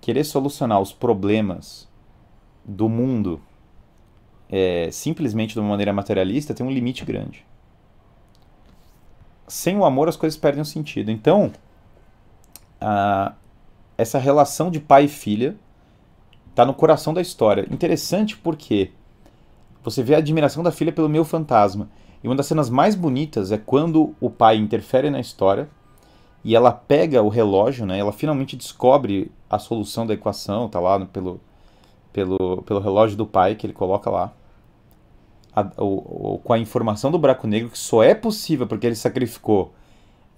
querer 0.00 0.24
solucionar 0.24 0.80
os 0.80 0.92
problemas 0.92 1.88
do 2.64 2.88
mundo 2.88 3.40
é, 4.48 4.90
simplesmente 4.92 5.54
de 5.54 5.60
uma 5.60 5.70
maneira 5.70 5.92
materialista 5.92 6.54
tem 6.54 6.64
um 6.64 6.70
limite 6.70 7.04
grande. 7.04 7.44
Sem 9.48 9.76
o 9.76 9.84
amor 9.84 10.08
as 10.08 10.16
coisas 10.16 10.38
perdem 10.38 10.62
o 10.62 10.64
sentido. 10.64 11.10
Então, 11.10 11.52
essa 13.96 14.18
relação 14.18 14.70
de 14.70 14.80
pai 14.80 15.04
e 15.04 15.08
filha 15.08 15.56
está 16.50 16.64
no 16.64 16.74
coração 16.74 17.12
da 17.12 17.20
história. 17.20 17.66
Interessante 17.70 18.36
porque 18.36 18.90
você 19.82 20.02
vê 20.02 20.14
a 20.14 20.18
admiração 20.18 20.62
da 20.62 20.72
filha 20.72 20.92
pelo 20.92 21.08
meu 21.08 21.24
fantasma. 21.24 21.88
E 22.22 22.28
uma 22.28 22.36
das 22.36 22.46
cenas 22.46 22.70
mais 22.70 22.94
bonitas 22.94 23.52
é 23.52 23.58
quando 23.58 24.14
o 24.20 24.30
pai 24.30 24.56
interfere 24.56 25.10
na 25.10 25.20
história 25.20 25.68
e 26.42 26.54
ela 26.54 26.72
pega 26.72 27.22
o 27.22 27.28
relógio, 27.28 27.84
né? 27.84 27.98
Ela 27.98 28.12
finalmente 28.12 28.56
descobre 28.56 29.30
a 29.48 29.58
solução 29.58 30.06
da 30.06 30.14
equação, 30.14 30.68
tá 30.68 30.80
lá 30.80 30.98
no, 30.98 31.06
pelo 31.06 31.40
pelo, 32.14 32.62
pelo 32.62 32.78
relógio 32.78 33.16
do 33.16 33.26
pai 33.26 33.56
que 33.56 33.66
ele 33.66 33.74
coloca 33.74 34.08
lá. 34.08 34.32
A, 35.54 35.68
o, 35.78 36.34
o, 36.34 36.38
com 36.38 36.52
a 36.52 36.58
informação 36.58 37.10
do 37.10 37.18
buraco 37.18 37.46
negro 37.46 37.70
que 37.70 37.78
só 37.78 38.02
é 38.02 38.14
possível 38.14 38.66
porque 38.66 38.86
ele 38.86 38.94
sacrificou 38.94 39.74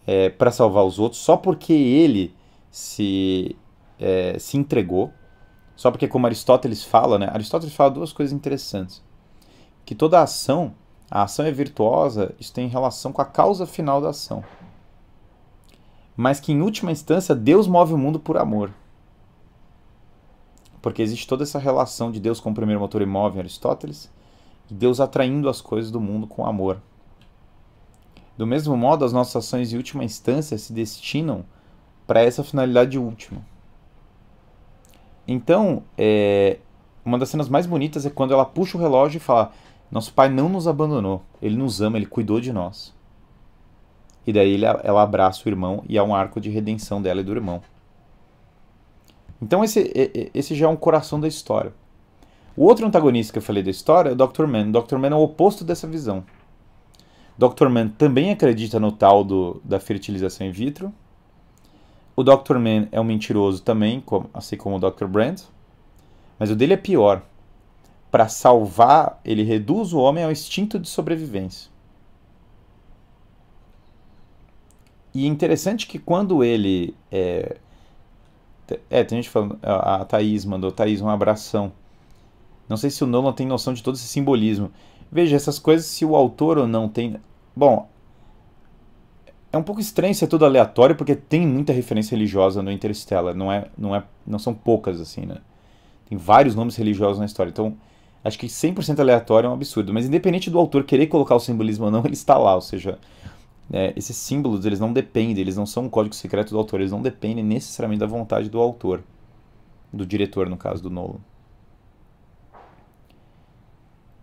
é, 0.06 0.28
para 0.28 0.50
salvar 0.50 0.84
os 0.84 0.98
outros, 0.98 1.20
só 1.20 1.36
porque 1.36 1.72
ele 1.72 2.34
se, 2.70 3.56
é, 3.98 4.38
se 4.38 4.56
entregou, 4.56 5.12
só 5.74 5.90
porque, 5.90 6.08
como 6.08 6.26
Aristóteles 6.26 6.84
fala, 6.84 7.18
né? 7.18 7.28
Aristóteles 7.32 7.74
fala 7.74 7.90
duas 7.90 8.12
coisas 8.12 8.32
interessantes: 8.32 9.02
que 9.84 9.94
toda 9.94 10.22
ação, 10.22 10.74
a 11.10 11.22
ação 11.22 11.44
é 11.44 11.50
virtuosa, 11.50 12.34
isso 12.38 12.52
tem 12.52 12.68
relação 12.68 13.12
com 13.12 13.20
a 13.20 13.26
causa 13.26 13.66
final 13.66 14.00
da 14.00 14.10
ação, 14.10 14.44
mas 16.16 16.40
que, 16.40 16.52
em 16.52 16.62
última 16.62 16.92
instância, 16.92 17.34
Deus 17.34 17.66
move 17.66 17.92
o 17.92 17.98
mundo 17.98 18.18
por 18.18 18.38
amor. 18.38 18.72
Porque 20.80 21.02
existe 21.02 21.26
toda 21.26 21.42
essa 21.42 21.58
relação 21.58 22.12
de 22.12 22.20
Deus 22.20 22.38
como 22.38 22.54
primeiro 22.54 22.80
motor 22.80 23.02
imóvel 23.02 23.38
em 23.38 23.40
Aristóteles 23.40 24.08
e 24.70 24.74
Deus 24.74 25.00
atraindo 25.00 25.48
as 25.48 25.60
coisas 25.60 25.90
do 25.90 26.00
mundo 26.00 26.26
com 26.28 26.46
amor. 26.46 26.80
Do 28.36 28.46
mesmo 28.46 28.76
modo, 28.76 29.04
as 29.04 29.12
nossas 29.12 29.36
ações 29.36 29.70
de 29.70 29.76
última 29.76 30.04
instância 30.04 30.58
se 30.58 30.72
destinam 30.72 31.44
para 32.06 32.20
essa 32.20 32.44
finalidade 32.44 32.98
última. 32.98 33.40
Então, 35.26 35.82
é, 35.96 36.58
uma 37.04 37.18
das 37.18 37.28
cenas 37.28 37.48
mais 37.48 37.66
bonitas 37.66 38.04
é 38.04 38.10
quando 38.10 38.32
ela 38.34 38.44
puxa 38.44 38.76
o 38.76 38.80
relógio 38.80 39.18
e 39.18 39.20
fala: 39.20 39.52
Nosso 39.90 40.12
pai 40.12 40.28
não 40.28 40.48
nos 40.48 40.68
abandonou, 40.68 41.22
ele 41.40 41.56
nos 41.56 41.80
ama, 41.80 41.96
ele 41.96 42.06
cuidou 42.06 42.40
de 42.40 42.52
nós. 42.52 42.94
E 44.26 44.32
daí 44.32 44.62
ela 44.82 45.02
abraça 45.02 45.42
o 45.46 45.48
irmão 45.48 45.84
e 45.88 45.96
há 45.96 46.02
um 46.02 46.14
arco 46.14 46.40
de 46.40 46.50
redenção 46.50 47.00
dela 47.00 47.20
e 47.20 47.24
do 47.24 47.32
irmão. 47.32 47.62
Então 49.40 49.62
esse, 49.62 49.92
esse 50.34 50.54
já 50.54 50.66
é 50.66 50.68
um 50.68 50.76
coração 50.76 51.20
da 51.20 51.28
história. 51.28 51.72
O 52.56 52.64
outro 52.64 52.86
antagonista 52.86 53.32
que 53.32 53.38
eu 53.38 53.42
falei 53.42 53.62
da 53.62 53.70
história 53.70 54.10
é 54.10 54.12
o 54.12 54.16
Dr. 54.16 54.46
Man. 54.46 54.68
O 54.68 54.82
Dr. 54.82 54.96
Man 54.96 55.08
é 55.08 55.14
o 55.14 55.22
oposto 55.22 55.62
dessa 55.62 55.86
visão. 55.86 56.24
Dr. 57.38 57.68
Man 57.68 57.88
também 57.88 58.30
acredita 58.30 58.80
no 58.80 58.90
tal 58.90 59.22
do, 59.22 59.60
da 59.64 59.78
fertilização 59.78 60.46
in 60.46 60.50
vitro. 60.50 60.92
O 62.14 62.22
Dr. 62.22 62.58
Man 62.58 62.88
é 62.90 63.00
um 63.00 63.04
mentiroso 63.04 63.62
também, 63.62 64.02
assim 64.32 64.56
como 64.56 64.76
o 64.76 64.90
Dr. 64.90 65.06
Brand. 65.06 65.40
Mas 66.38 66.50
o 66.50 66.56
dele 66.56 66.74
é 66.74 66.78
pior. 66.78 67.22
Para 68.10 68.28
salvar, 68.28 69.20
ele 69.24 69.42
reduz 69.42 69.92
o 69.92 69.98
homem 69.98 70.24
ao 70.24 70.32
instinto 70.32 70.78
de 70.78 70.88
sobrevivência. 70.88 71.70
e 75.16 75.24
é 75.24 75.28
interessante 75.28 75.86
que 75.86 75.98
quando 75.98 76.44
ele. 76.44 76.94
É, 77.10 77.56
é, 78.90 79.02
tem 79.02 79.16
gente 79.16 79.30
falando. 79.30 79.58
A, 79.62 80.02
a 80.02 80.04
Thaís 80.04 80.44
mandou, 80.44 80.70
Thaís, 80.70 81.00
um 81.00 81.08
abração. 81.08 81.72
Não 82.68 82.76
sei 82.76 82.90
se 82.90 83.02
o 83.02 83.06
Nolan 83.06 83.32
tem 83.32 83.46
noção 83.46 83.72
de 83.72 83.82
todo 83.82 83.94
esse 83.94 84.06
simbolismo. 84.06 84.70
Veja, 85.10 85.36
essas 85.36 85.58
coisas, 85.58 85.86
se 85.86 86.04
o 86.04 86.16
autor 86.16 86.58
ou 86.58 86.66
não 86.66 86.88
tem. 86.88 87.16
Bom, 87.54 87.88
é 89.52 89.58
um 89.58 89.62
pouco 89.62 89.80
estranho 89.80 90.14
ser 90.14 90.26
tudo 90.26 90.44
aleatório, 90.44 90.94
porque 90.94 91.14
tem 91.14 91.46
muita 91.46 91.72
referência 91.72 92.14
religiosa 92.14 92.62
no 92.62 92.70
Interstellar. 92.70 93.34
Não, 93.34 93.50
é, 93.50 93.68
não, 93.76 93.94
é, 93.94 94.04
não 94.26 94.38
são 94.38 94.52
poucas, 94.52 95.00
assim, 95.00 95.24
né? 95.26 95.36
Tem 96.08 96.16
vários 96.16 96.54
nomes 96.54 96.76
religiosos 96.76 97.18
na 97.18 97.24
história. 97.24 97.50
Então, 97.50 97.76
acho 98.22 98.38
que 98.38 98.46
100% 98.46 98.98
aleatório 99.00 99.46
é 99.46 99.50
um 99.50 99.54
absurdo. 99.54 99.92
Mas, 99.92 100.06
independente 100.06 100.50
do 100.50 100.58
autor 100.58 100.84
querer 100.84 101.06
colocar 101.06 101.34
o 101.34 101.40
simbolismo 101.40 101.86
ou 101.86 101.90
não, 101.90 102.02
ele 102.04 102.14
está 102.14 102.36
lá. 102.36 102.54
Ou 102.54 102.60
seja, 102.60 102.98
é, 103.72 103.92
esses 103.96 104.16
símbolos, 104.16 104.64
eles 104.64 104.78
não 104.78 104.92
dependem, 104.92 105.40
eles 105.40 105.56
não 105.56 105.66
são 105.66 105.84
um 105.84 105.88
código 105.88 106.14
secreto 106.14 106.50
do 106.50 106.58
autor, 106.58 106.80
eles 106.80 106.92
não 106.92 107.02
dependem 107.02 107.44
necessariamente 107.44 108.00
da 108.00 108.06
vontade 108.06 108.50
do 108.50 108.60
autor. 108.60 109.02
Do 109.92 110.04
diretor, 110.04 110.48
no 110.48 110.56
caso 110.56 110.82
do 110.82 110.90
Nolan. 110.90 111.20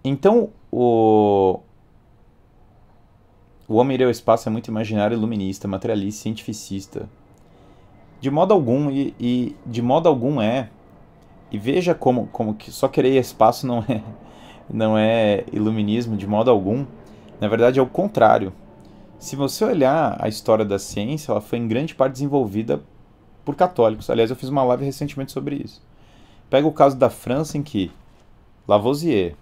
Então, 0.04 0.50
o, 0.72 1.60
o 3.68 3.76
homem 3.76 3.96
ir 3.96 4.04
ao 4.04 4.10
espaço 4.10 4.50
é 4.50 4.52
muito 4.52 4.68
imaginário, 4.68 5.16
iluminista, 5.16 5.68
materialista, 5.68 6.24
cientificista. 6.24 7.10
De 8.20 8.30
modo 8.30 8.54
algum, 8.54 8.92
e, 8.92 9.16
e, 9.20 9.56
de 9.66 9.82
modo 9.82 10.10
algum 10.10 10.42
é. 10.42 10.70
E 11.52 11.58
veja 11.58 11.94
como, 11.94 12.28
como 12.28 12.56
que 12.56 12.72
só 12.72 12.88
querer 12.88 13.18
espaço 13.20 13.66
não 13.66 13.80
é, 13.80 14.04
não 14.70 14.98
é 14.98 15.46
iluminismo 15.54 16.18
de 16.18 16.28
modo 16.28 16.52
algum. 16.52 16.86
Na 17.40 17.48
verdade, 17.48 17.80
é 17.80 17.82
o 17.82 17.88
contrário. 17.88 18.52
Se 19.20 19.36
você 19.36 19.64
olhar 19.64 20.18
a 20.20 20.28
história 20.28 20.66
da 20.66 20.78
ciência, 20.78 21.32
ela 21.32 21.40
foi 21.40 21.60
em 21.60 21.68
grande 21.68 21.96
parte 21.96 22.14
desenvolvida 22.14 22.82
por 23.46 23.56
católicos. 23.56 24.10
Aliás, 24.10 24.30
eu 24.30 24.36
fiz 24.36 24.50
uma 24.50 24.64
live 24.64 24.84
recentemente 24.84 25.32
sobre 25.32 25.56
isso. 25.56 25.82
Pega 26.50 26.68
o 26.68 26.74
caso 26.74 26.98
da 26.98 27.10
França, 27.10 27.58
em 27.58 27.64
que 27.64 27.90
Lavoisier, 28.68 29.36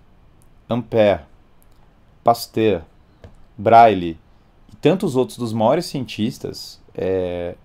Ampère, 0.72 1.28
Pasteur, 2.24 2.84
Braille 3.58 4.18
e 4.72 4.76
tantos 4.76 5.16
outros 5.16 5.38
dos 5.38 5.52
maiores 5.52 5.86
cientistas, 5.86 6.82
é, 6.96 7.56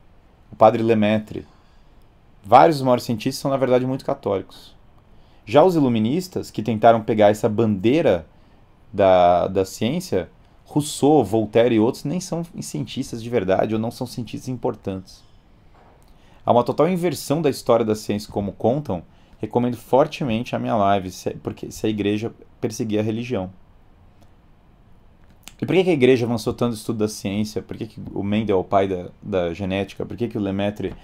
o 0.52 0.56
padre 0.56 0.82
Lemaitre, 0.82 1.46
vários 2.44 2.78
dos 2.78 2.84
maiores 2.84 3.04
cientistas 3.04 3.40
são 3.40 3.50
na 3.50 3.56
verdade 3.56 3.86
muito 3.86 4.04
católicos. 4.04 4.74
Já 5.44 5.62
os 5.62 5.76
iluministas, 5.76 6.50
que 6.50 6.62
tentaram 6.62 7.00
pegar 7.00 7.30
essa 7.30 7.48
bandeira 7.48 8.26
da, 8.92 9.46
da 9.46 9.64
ciência, 9.64 10.28
Rousseau, 10.64 11.24
Voltaire 11.24 11.76
e 11.76 11.80
outros 11.80 12.02
nem 12.02 12.18
são 12.18 12.44
cientistas 12.60 13.22
de 13.22 13.30
verdade 13.30 13.72
ou 13.72 13.80
não 13.80 13.92
são 13.92 14.06
cientistas 14.06 14.48
importantes. 14.48 15.22
Há 16.44 16.50
uma 16.50 16.64
total 16.64 16.88
inversão 16.88 17.40
da 17.40 17.50
história 17.50 17.84
da 17.84 17.94
ciência 17.94 18.32
como 18.32 18.52
contam. 18.52 19.02
Recomendo 19.38 19.76
fortemente 19.76 20.56
a 20.56 20.58
minha 20.58 20.74
live, 20.74 21.10
porque 21.42 21.70
se 21.70 21.86
a 21.86 21.90
igreja 21.90 22.32
perseguir 22.60 23.00
a 23.00 23.02
religião. 23.02 23.50
E 25.60 25.64
por 25.64 25.74
que, 25.74 25.84
que 25.84 25.90
a 25.90 25.94
igreja 25.94 26.26
avançou 26.26 26.52
tanto 26.52 26.70
no 26.70 26.76
estudo 26.76 26.98
da 26.98 27.08
ciência? 27.08 27.62
Por 27.62 27.76
que, 27.76 27.86
que 27.86 28.00
o 28.12 28.22
Mendel 28.22 28.58
é 28.58 28.60
o 28.60 28.64
pai 28.64 28.86
da, 28.86 29.08
da 29.22 29.54
genética? 29.54 30.04
Por 30.04 30.16
que, 30.16 30.28
que 30.28 30.36
o 30.36 30.40
Lemaitre 30.40 30.94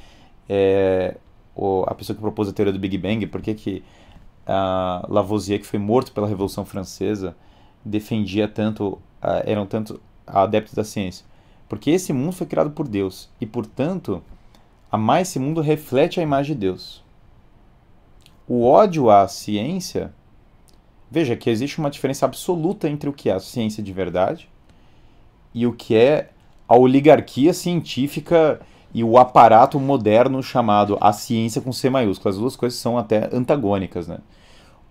é 0.48 1.16
o, 1.54 1.84
a 1.86 1.94
pessoa 1.94 2.14
que 2.14 2.20
propôs 2.20 2.48
a 2.48 2.52
teoria 2.52 2.72
do 2.72 2.78
Big 2.78 2.98
Bang? 2.98 3.26
Por 3.26 3.40
que, 3.40 3.54
que 3.54 3.82
a 4.46 5.06
Lavoisier, 5.08 5.58
que 5.58 5.66
foi 5.66 5.78
morto 5.78 6.12
pela 6.12 6.28
Revolução 6.28 6.64
Francesa, 6.64 7.34
defendia 7.84 8.46
tanto, 8.46 8.88
uh, 9.22 9.42
eram 9.46 9.66
tanto 9.66 10.00
adeptos 10.26 10.74
da 10.74 10.84
ciência? 10.84 11.24
Porque 11.66 11.90
esse 11.90 12.12
mundo 12.12 12.32
foi 12.32 12.46
criado 12.46 12.70
por 12.70 12.86
Deus 12.86 13.30
e, 13.40 13.46
portanto, 13.46 14.22
amar 14.90 15.22
esse 15.22 15.38
mundo 15.38 15.62
reflete 15.62 16.20
a 16.20 16.22
imagem 16.22 16.54
de 16.54 16.60
Deus. 16.60 17.02
O 18.46 18.66
ódio 18.66 19.08
à 19.08 19.26
ciência 19.26 20.12
Veja 21.12 21.36
que 21.36 21.50
existe 21.50 21.78
uma 21.78 21.90
diferença 21.90 22.24
absoluta 22.24 22.88
entre 22.88 23.06
o 23.06 23.12
que 23.12 23.28
é 23.28 23.34
a 23.34 23.38
ciência 23.38 23.82
de 23.82 23.92
verdade 23.92 24.48
e 25.52 25.66
o 25.66 25.74
que 25.74 25.94
é 25.94 26.30
a 26.66 26.74
oligarquia 26.74 27.52
científica 27.52 28.58
e 28.94 29.04
o 29.04 29.18
aparato 29.18 29.78
moderno 29.78 30.42
chamado 30.42 30.96
a 31.02 31.12
ciência 31.12 31.60
com 31.60 31.70
C 31.70 31.90
maiúsculo. 31.90 32.30
As 32.30 32.38
duas 32.38 32.56
coisas 32.56 32.78
são 32.78 32.96
até 32.96 33.28
antagônicas, 33.30 34.08
né? 34.08 34.20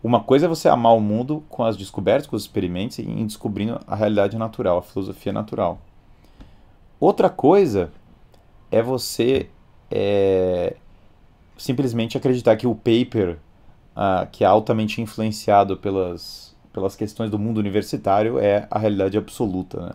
Uma 0.04 0.20
coisa 0.20 0.46
é 0.46 0.48
você 0.48 0.70
amar 0.70 0.96
o 0.96 1.02
mundo 1.02 1.44
com 1.50 1.64
as 1.64 1.76
descobertas, 1.76 2.28
com 2.28 2.36
os 2.36 2.44
experimentos 2.44 3.00
e 3.00 3.02
em 3.02 3.26
descobrindo 3.26 3.80
a 3.88 3.96
realidade 3.96 4.38
natural, 4.38 4.78
a 4.78 4.84
filosofia 4.84 5.34
natural. 5.34 5.82
Outra 7.00 7.32
coisa 7.32 7.92
é 8.70 8.80
você 8.80 9.50
é, 9.90 10.76
simplesmente 11.58 12.16
acreditar 12.16 12.58
que 12.58 12.68
o 12.68 12.76
paper 12.76 13.40
uh, 13.96 14.28
que 14.32 14.44
é 14.44 14.48
altamente 14.48 15.02
influenciado 15.02 15.78
pelas, 15.78 16.56
pelas 16.74 16.96
questões 16.96 17.30
do 17.30 17.40
mundo 17.40 17.58
universitário, 17.58 18.40
é 18.40 18.68
a 18.70 18.80
realidade 18.80 19.18
absoluta. 19.18 19.82
Né? 19.82 19.92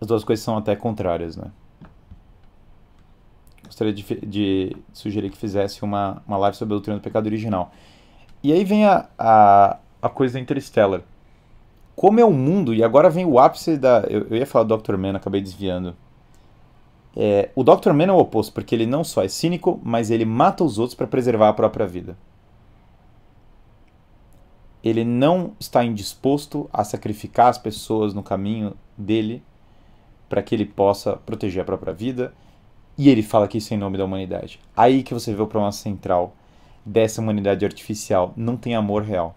As 0.00 0.06
duas 0.06 0.24
coisas 0.24 0.44
são 0.44 0.56
até 0.56 0.74
contrárias. 0.76 1.36
Né? 1.36 1.50
Gostaria 3.64 3.92
de, 3.92 4.02
de 4.26 4.76
sugerir 4.92 5.30
que 5.30 5.36
fizesse 5.36 5.82
uma, 5.82 6.22
uma 6.26 6.36
live 6.36 6.56
sobre 6.56 6.74
a 6.74 6.76
doutrina 6.76 6.98
do 6.98 7.02
pecado 7.02 7.26
original. 7.26 7.72
E 8.42 8.52
aí 8.52 8.64
vem 8.64 8.84
a, 8.86 9.08
a, 9.18 9.78
a 10.02 10.08
coisa 10.08 10.34
da 10.34 10.40
Interstellar. 10.40 11.00
Como 11.96 12.20
é 12.20 12.24
o 12.24 12.32
mundo, 12.32 12.74
e 12.74 12.82
agora 12.82 13.08
vem 13.08 13.24
o 13.24 13.38
ápice 13.38 13.76
da. 13.76 14.04
Eu, 14.08 14.26
eu 14.28 14.36
ia 14.36 14.46
falar 14.46 14.64
do 14.64 14.76
Dr. 14.76 14.96
Man, 14.96 15.16
acabei 15.16 15.40
desviando. 15.40 15.96
É, 17.16 17.50
o 17.54 17.62
Dr. 17.62 17.92
Man 17.92 18.06
é 18.06 18.12
o 18.12 18.18
oposto, 18.18 18.52
porque 18.52 18.74
ele 18.74 18.86
não 18.86 19.04
só 19.04 19.22
é 19.22 19.28
cínico, 19.28 19.80
mas 19.82 20.10
ele 20.10 20.24
mata 20.24 20.64
os 20.64 20.78
outros 20.78 20.96
para 20.96 21.06
preservar 21.06 21.48
a 21.48 21.54
própria 21.54 21.86
vida. 21.86 22.16
Ele 24.82 25.04
não 25.04 25.52
está 25.58 25.84
indisposto 25.84 26.68
a 26.72 26.84
sacrificar 26.84 27.48
as 27.48 27.56
pessoas 27.56 28.12
no 28.12 28.22
caminho 28.22 28.74
dele 28.98 29.42
para 30.28 30.42
que 30.42 30.54
ele 30.54 30.66
possa 30.66 31.16
proteger 31.16 31.62
a 31.62 31.64
própria 31.64 31.92
vida. 31.92 32.34
E 32.98 33.08
ele 33.08 33.22
fala 33.22 33.48
que 33.48 33.58
isso 33.58 33.72
é 33.72 33.76
em 33.76 33.80
nome 33.80 33.96
da 33.96 34.04
humanidade. 34.04 34.60
Aí 34.76 35.02
que 35.02 35.14
você 35.14 35.32
vê 35.32 35.40
o 35.40 35.46
problema 35.46 35.72
central 35.72 36.36
dessa 36.84 37.20
humanidade 37.20 37.64
artificial. 37.64 38.34
Não 38.36 38.56
tem 38.56 38.74
amor 38.74 39.02
real. 39.02 39.34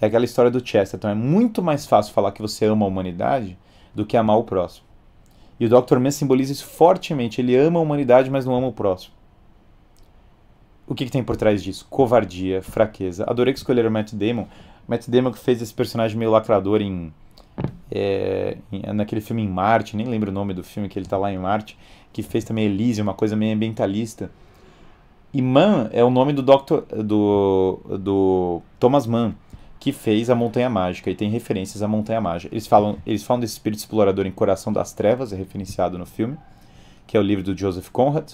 É 0.00 0.06
aquela 0.06 0.24
história 0.24 0.50
do 0.50 0.66
Chesterton. 0.66 1.08
É 1.08 1.14
muito 1.14 1.62
mais 1.62 1.84
fácil 1.84 2.14
falar 2.14 2.32
que 2.32 2.40
você 2.40 2.64
ama 2.64 2.86
a 2.86 2.88
humanidade 2.88 3.58
do 3.94 4.06
que 4.06 4.16
amar 4.16 4.38
o 4.38 4.44
próximo. 4.44 4.87
E 5.58 5.66
o 5.66 5.68
Dr. 5.68 5.98
Man 5.98 6.10
simboliza 6.10 6.52
isso 6.52 6.66
fortemente. 6.66 7.40
Ele 7.40 7.56
ama 7.56 7.80
a 7.80 7.82
humanidade, 7.82 8.30
mas 8.30 8.46
não 8.46 8.54
ama 8.54 8.68
o 8.68 8.72
próximo. 8.72 9.14
O 10.86 10.94
que, 10.94 11.04
que 11.04 11.10
tem 11.10 11.22
por 11.22 11.36
trás 11.36 11.62
disso? 11.62 11.86
Covardia, 11.90 12.62
fraqueza. 12.62 13.24
Adorei 13.28 13.52
que 13.52 13.58
escolheram 13.58 13.90
o 13.90 13.92
Matt 13.92 14.14
Damon. 14.14 14.46
Matt 14.86 15.08
Damon 15.08 15.32
que 15.32 15.38
fez 15.38 15.60
esse 15.60 15.74
personagem 15.74 16.16
meio 16.16 16.30
lacrador 16.30 16.80
em, 16.80 17.12
é, 17.90 18.56
em, 18.72 18.80
naquele 18.94 19.20
filme 19.20 19.42
em 19.42 19.48
Marte, 19.48 19.96
nem 19.96 20.06
lembro 20.06 20.30
o 20.30 20.34
nome 20.34 20.54
do 20.54 20.64
filme 20.64 20.88
que 20.88 20.98
ele 20.98 21.04
está 21.04 21.18
lá 21.18 21.30
em 21.30 21.36
Marte, 21.36 21.76
que 22.10 22.22
fez 22.22 22.42
também 22.42 22.64
Elise, 22.64 23.02
uma 23.02 23.12
coisa 23.12 23.36
meio 23.36 23.54
ambientalista. 23.54 24.30
E 25.34 25.42
Mann 25.42 25.90
é 25.92 26.02
o 26.02 26.08
nome 26.08 26.32
do 26.32 26.42
Dr. 26.42 27.02
do, 27.04 27.80
do 27.98 28.62
Thomas 28.80 29.06
Mann 29.06 29.34
que 29.80 29.92
fez 29.92 30.28
a 30.28 30.34
Montanha 30.34 30.68
Mágica 30.68 31.10
e 31.10 31.14
tem 31.14 31.30
referências 31.30 31.82
à 31.82 31.88
Montanha 31.88 32.20
Mágica. 32.20 32.52
Eles 32.52 32.66
falam, 32.66 32.98
eles 33.06 33.22
falam 33.22 33.40
desse 33.40 33.54
espírito 33.54 33.78
explorador 33.78 34.26
em 34.26 34.32
Coração 34.32 34.72
das 34.72 34.92
Trevas, 34.92 35.32
é 35.32 35.36
referenciado 35.36 35.96
no 35.96 36.06
filme, 36.06 36.36
que 37.06 37.16
é 37.16 37.20
o 37.20 37.22
livro 37.22 37.44
do 37.44 37.56
Joseph 37.56 37.88
Conrad. 37.90 38.32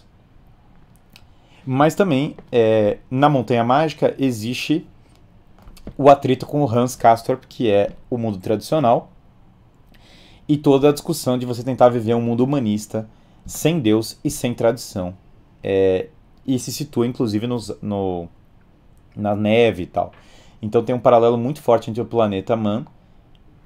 Mas 1.67 1.95
também 1.95 2.37
é, 2.51 2.99
na 3.11 3.29
Montanha 3.29 3.65
Mágica 3.65 4.15
existe 4.19 4.87
o 5.97 6.09
atrito 6.09 6.47
com 6.47 6.63
o 6.63 6.69
Hans 6.69 6.97
Castorp, 6.97 7.45
que 7.49 7.71
é 7.71 7.93
o 8.11 8.17
mundo 8.17 8.39
tradicional, 8.39 9.11
e 10.49 10.57
toda 10.57 10.89
a 10.89 10.93
discussão 10.93 11.39
de 11.39 11.47
você 11.47 11.63
tentar 11.63 11.89
viver 11.89 12.15
um 12.15 12.21
mundo 12.21 12.45
humanista 12.45 13.09
sem 13.47 13.81
Deus 13.81 14.19
e 14.25 14.31
sem 14.31 14.55
tradição. 14.55 15.15
É, 15.63 16.09
e 16.47 16.59
se 16.59 16.73
situa 16.73 17.07
inclusive 17.07 17.47
no, 17.47 17.59
no, 17.81 18.29
na 19.17 19.35
neve 19.35 19.85
e 19.85 19.87
tal. 19.87 20.13
Então 20.65 20.83
tem 20.83 20.95
um 20.95 20.99
paralelo 20.99 21.37
muito 21.37 21.61
forte 21.61 21.91
entre 21.91 22.01
o 22.01 22.07
planeta 22.07 22.57
Man 22.57 22.87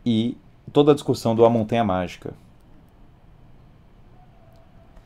e 0.04 0.36
toda 0.72 0.90
a 0.90 0.94
discussão 0.94 1.32
do 1.32 1.44
A 1.44 1.48
Montanha 1.48 1.84
Mágica. 1.84 2.34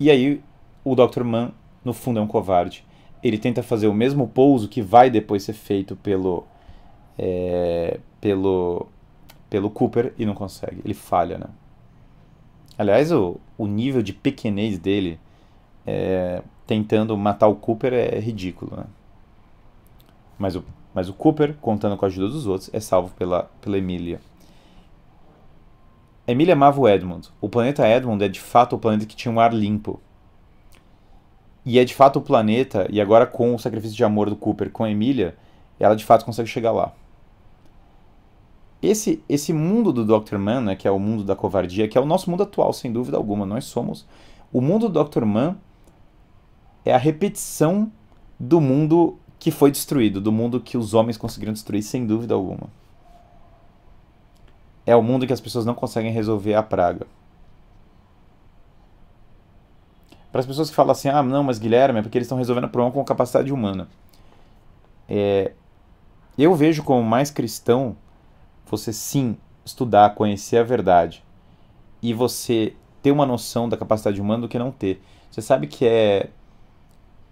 E 0.01 0.11
aí 0.11 0.43
o 0.83 0.95
Dr. 0.95 1.23
Man, 1.23 1.53
no 1.85 1.93
fundo, 1.93 2.19
é 2.19 2.23
um 2.23 2.27
covarde. 2.27 2.83
Ele 3.23 3.37
tenta 3.37 3.63
fazer 3.63 3.89
o 3.89 3.93
mesmo 3.93 4.27
pouso 4.27 4.71
que 4.71 4.81
vai 4.81 5.11
depois 5.11 5.43
ser 5.43 5.53
feito 5.53 5.95
pelo 5.95 6.45
é, 7.19 8.01
pelo 8.23 8.87
pelo 9.51 9.69
Cooper 9.69 10.15
e 10.19 10.25
não 10.25 10.35
consegue. 10.35 10.81
Ele 10.83 10.95
falha, 10.95 11.37
né? 11.37 11.47
Aliás, 12.79 13.13
o, 13.13 13.39
o 13.59 13.67
nível 13.67 14.03
de 14.03 14.15
pequenez 14.15 14.79
dele 14.79 15.21
é, 15.87 16.43
tentando 16.67 17.15
matar 17.19 17.49
o 17.49 17.55
Cooper 17.55 17.93
é 17.93 18.19
ridículo, 18.19 18.79
né? 18.79 18.85
Mas 20.39 20.57
o 20.57 20.65
mas 20.95 21.09
o 21.09 21.15
Cooper, 21.15 21.55
contando 21.61 21.97
com 21.97 22.05
a 22.05 22.09
ajuda 22.09 22.29
dos 22.29 22.47
outros, 22.47 22.71
é 22.73 22.81
salvo 22.81 23.15
pela, 23.15 23.51
pela 23.61 23.79
Emília. 23.79 24.21
Emília 26.27 26.55
amava 26.55 26.81
o 26.81 26.89
Edmund. 26.89 27.29
O 27.41 27.49
planeta 27.49 27.89
Edmund 27.89 28.23
é 28.25 28.29
de 28.29 28.41
fato 28.41 28.77
o 28.77 28.79
planeta 28.79 29.07
que 29.07 29.17
tinha 29.17 29.33
um 29.33 29.41
ar 29.41 29.53
limpo. 29.53 30.01
E 31.65 31.79
é 31.79 31.85
de 31.85 31.95
fato 31.95 32.19
o 32.19 32.23
planeta, 32.23 32.87
e 32.91 33.01
agora 33.01 33.27
com 33.27 33.55
o 33.55 33.59
sacrifício 33.59 33.97
de 33.97 34.05
amor 34.05 34.29
do 34.29 34.37
Cooper 34.37 34.71
com 34.71 34.85
a 34.85 34.91
Emília, 34.91 35.37
ela 35.79 35.95
de 35.95 36.05
fato 36.05 36.25
consegue 36.25 36.49
chegar 36.49 36.73
lá. 36.73 36.93
Esse, 38.83 39.23
esse 39.29 39.53
mundo 39.53 39.93
do 39.93 40.05
Dr. 40.05 40.39
Mann, 40.39 40.61
né, 40.61 40.77
que 40.77 40.89
é 40.89 40.91
o 40.91 40.99
mundo 40.99 41.23
da 41.23 41.37
covardia, 41.37 41.87
que 41.87 41.97
é 41.97 42.01
o 42.01 42.05
nosso 42.05 42.29
mundo 42.29 42.43
atual, 42.43 42.73
sem 42.73 42.93
dúvida 42.93 43.17
alguma, 43.17 43.47
nós 43.47 43.65
somos. 43.65 44.05
O 44.53 44.61
mundo 44.61 44.89
do 44.89 45.05
Dr. 45.05 45.25
Mann 45.25 45.57
é 46.85 46.93
a 46.93 46.99
repetição 46.99 47.91
do 48.39 48.61
mundo 48.61 49.19
que 49.43 49.51
foi 49.51 49.73
destruído, 49.73 50.21
do 50.21 50.31
mundo 50.31 50.61
que 50.61 50.79
os 50.79 50.95
homens 50.95 51.17
conseguiram 51.17 51.53
destruir, 51.53 51.83
sem 51.83 52.07
dúvida 52.07 52.33
alguma. 52.33 52.69
É 54.87 54.95
o 54.95 55.03
mundo 55.03 55.27
que 55.27 55.33
as 55.33 55.41
pessoas 55.41 55.67
não 55.67 55.75
conseguem 55.75 56.13
resolver 56.13 56.55
a 56.55 56.63
praga. 56.63 57.09
Para 60.31 60.43
as 60.43 60.47
pessoas 60.47 60.71
que 60.71 60.77
falam 60.77 60.93
assim, 60.93 61.09
ah, 61.09 61.25
não, 61.25 61.43
mas 61.43 61.59
Guilherme, 61.59 61.99
é 61.99 62.03
porque 62.03 62.19
eles 62.19 62.27
estão 62.27 62.39
resolvendo 62.39 62.67
o 62.67 62.69
problema 62.69 62.95
com 62.95 63.05
capacidade 63.05 63.53
humana. 63.53 63.89
É, 65.09 65.51
eu 66.39 66.55
vejo 66.55 66.85
como 66.85 67.03
mais 67.03 67.29
cristão 67.29 67.97
você 68.71 68.93
sim 68.93 69.37
estudar, 69.65 70.15
conhecer 70.15 70.59
a 70.59 70.63
verdade 70.63 71.21
e 72.01 72.15
você 72.15 72.77
ter 73.03 73.11
uma 73.11 73.27
noção 73.27 73.69
da 73.69 73.77
capacidade 73.77 74.21
humana 74.21 74.43
do 74.43 74.49
que 74.49 74.57
não 74.57 74.71
ter. 74.71 75.03
Você 75.33 75.43
sabe 75.43 75.67
que 75.67 75.85
é 75.85 76.31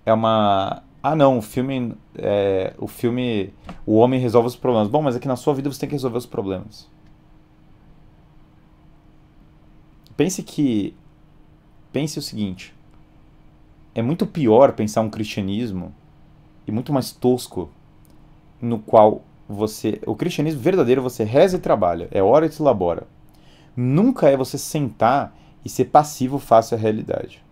é 0.04 0.12
uma 0.12 0.82
ah 1.03 1.16
não, 1.16 1.38
o 1.38 1.42
filme 1.42 1.94
é, 2.16 2.74
o 2.78 2.86
filme 2.86 3.53
o 3.86 3.96
homem 3.96 4.20
resolve 4.20 4.48
os 4.48 4.57
problemas. 4.57 4.88
Bom, 4.88 5.03
mas 5.03 5.16
é 5.16 5.18
que 5.18 5.28
na 5.28 5.36
sua 5.36 5.55
vida 5.55 5.70
você 5.70 5.80
tem 5.80 5.88
que 5.88 5.94
resolver 5.94 6.18
os 6.18 6.26
problemas. 6.26 6.88
Pense 10.16 10.42
que 10.42 10.94
pense 11.92 12.18
o 12.18 12.22
seguinte, 12.22 12.74
é 13.94 14.03
muito 14.03 14.26
pior 14.26 14.72
pensar 14.72 15.01
um 15.01 15.11
cristianismo 15.11 15.94
e 16.66 16.72
muito 16.72 16.92
mais 16.92 17.11
tosco 17.11 17.70
no 18.61 18.78
qual 18.78 19.22
você 19.48 20.01
o 20.07 20.14
cristianismo 20.14 20.61
verdadeiro 20.61 21.03
você 21.03 21.24
reza 21.24 21.57
e 21.57 21.61
trabalha, 21.61 22.09
é 22.11 22.22
hora 22.22 22.46
e 22.46 22.53
se 22.53 22.62
labora. 22.62 23.07
Nunca 23.74 24.28
é 24.28 24.36
você 24.36 24.59
sentar 24.59 25.34
e 25.64 25.68
ser 25.68 25.86
passivo 25.86 26.38
face 26.38 26.74
à 26.74 26.78
realidade. 26.78 27.42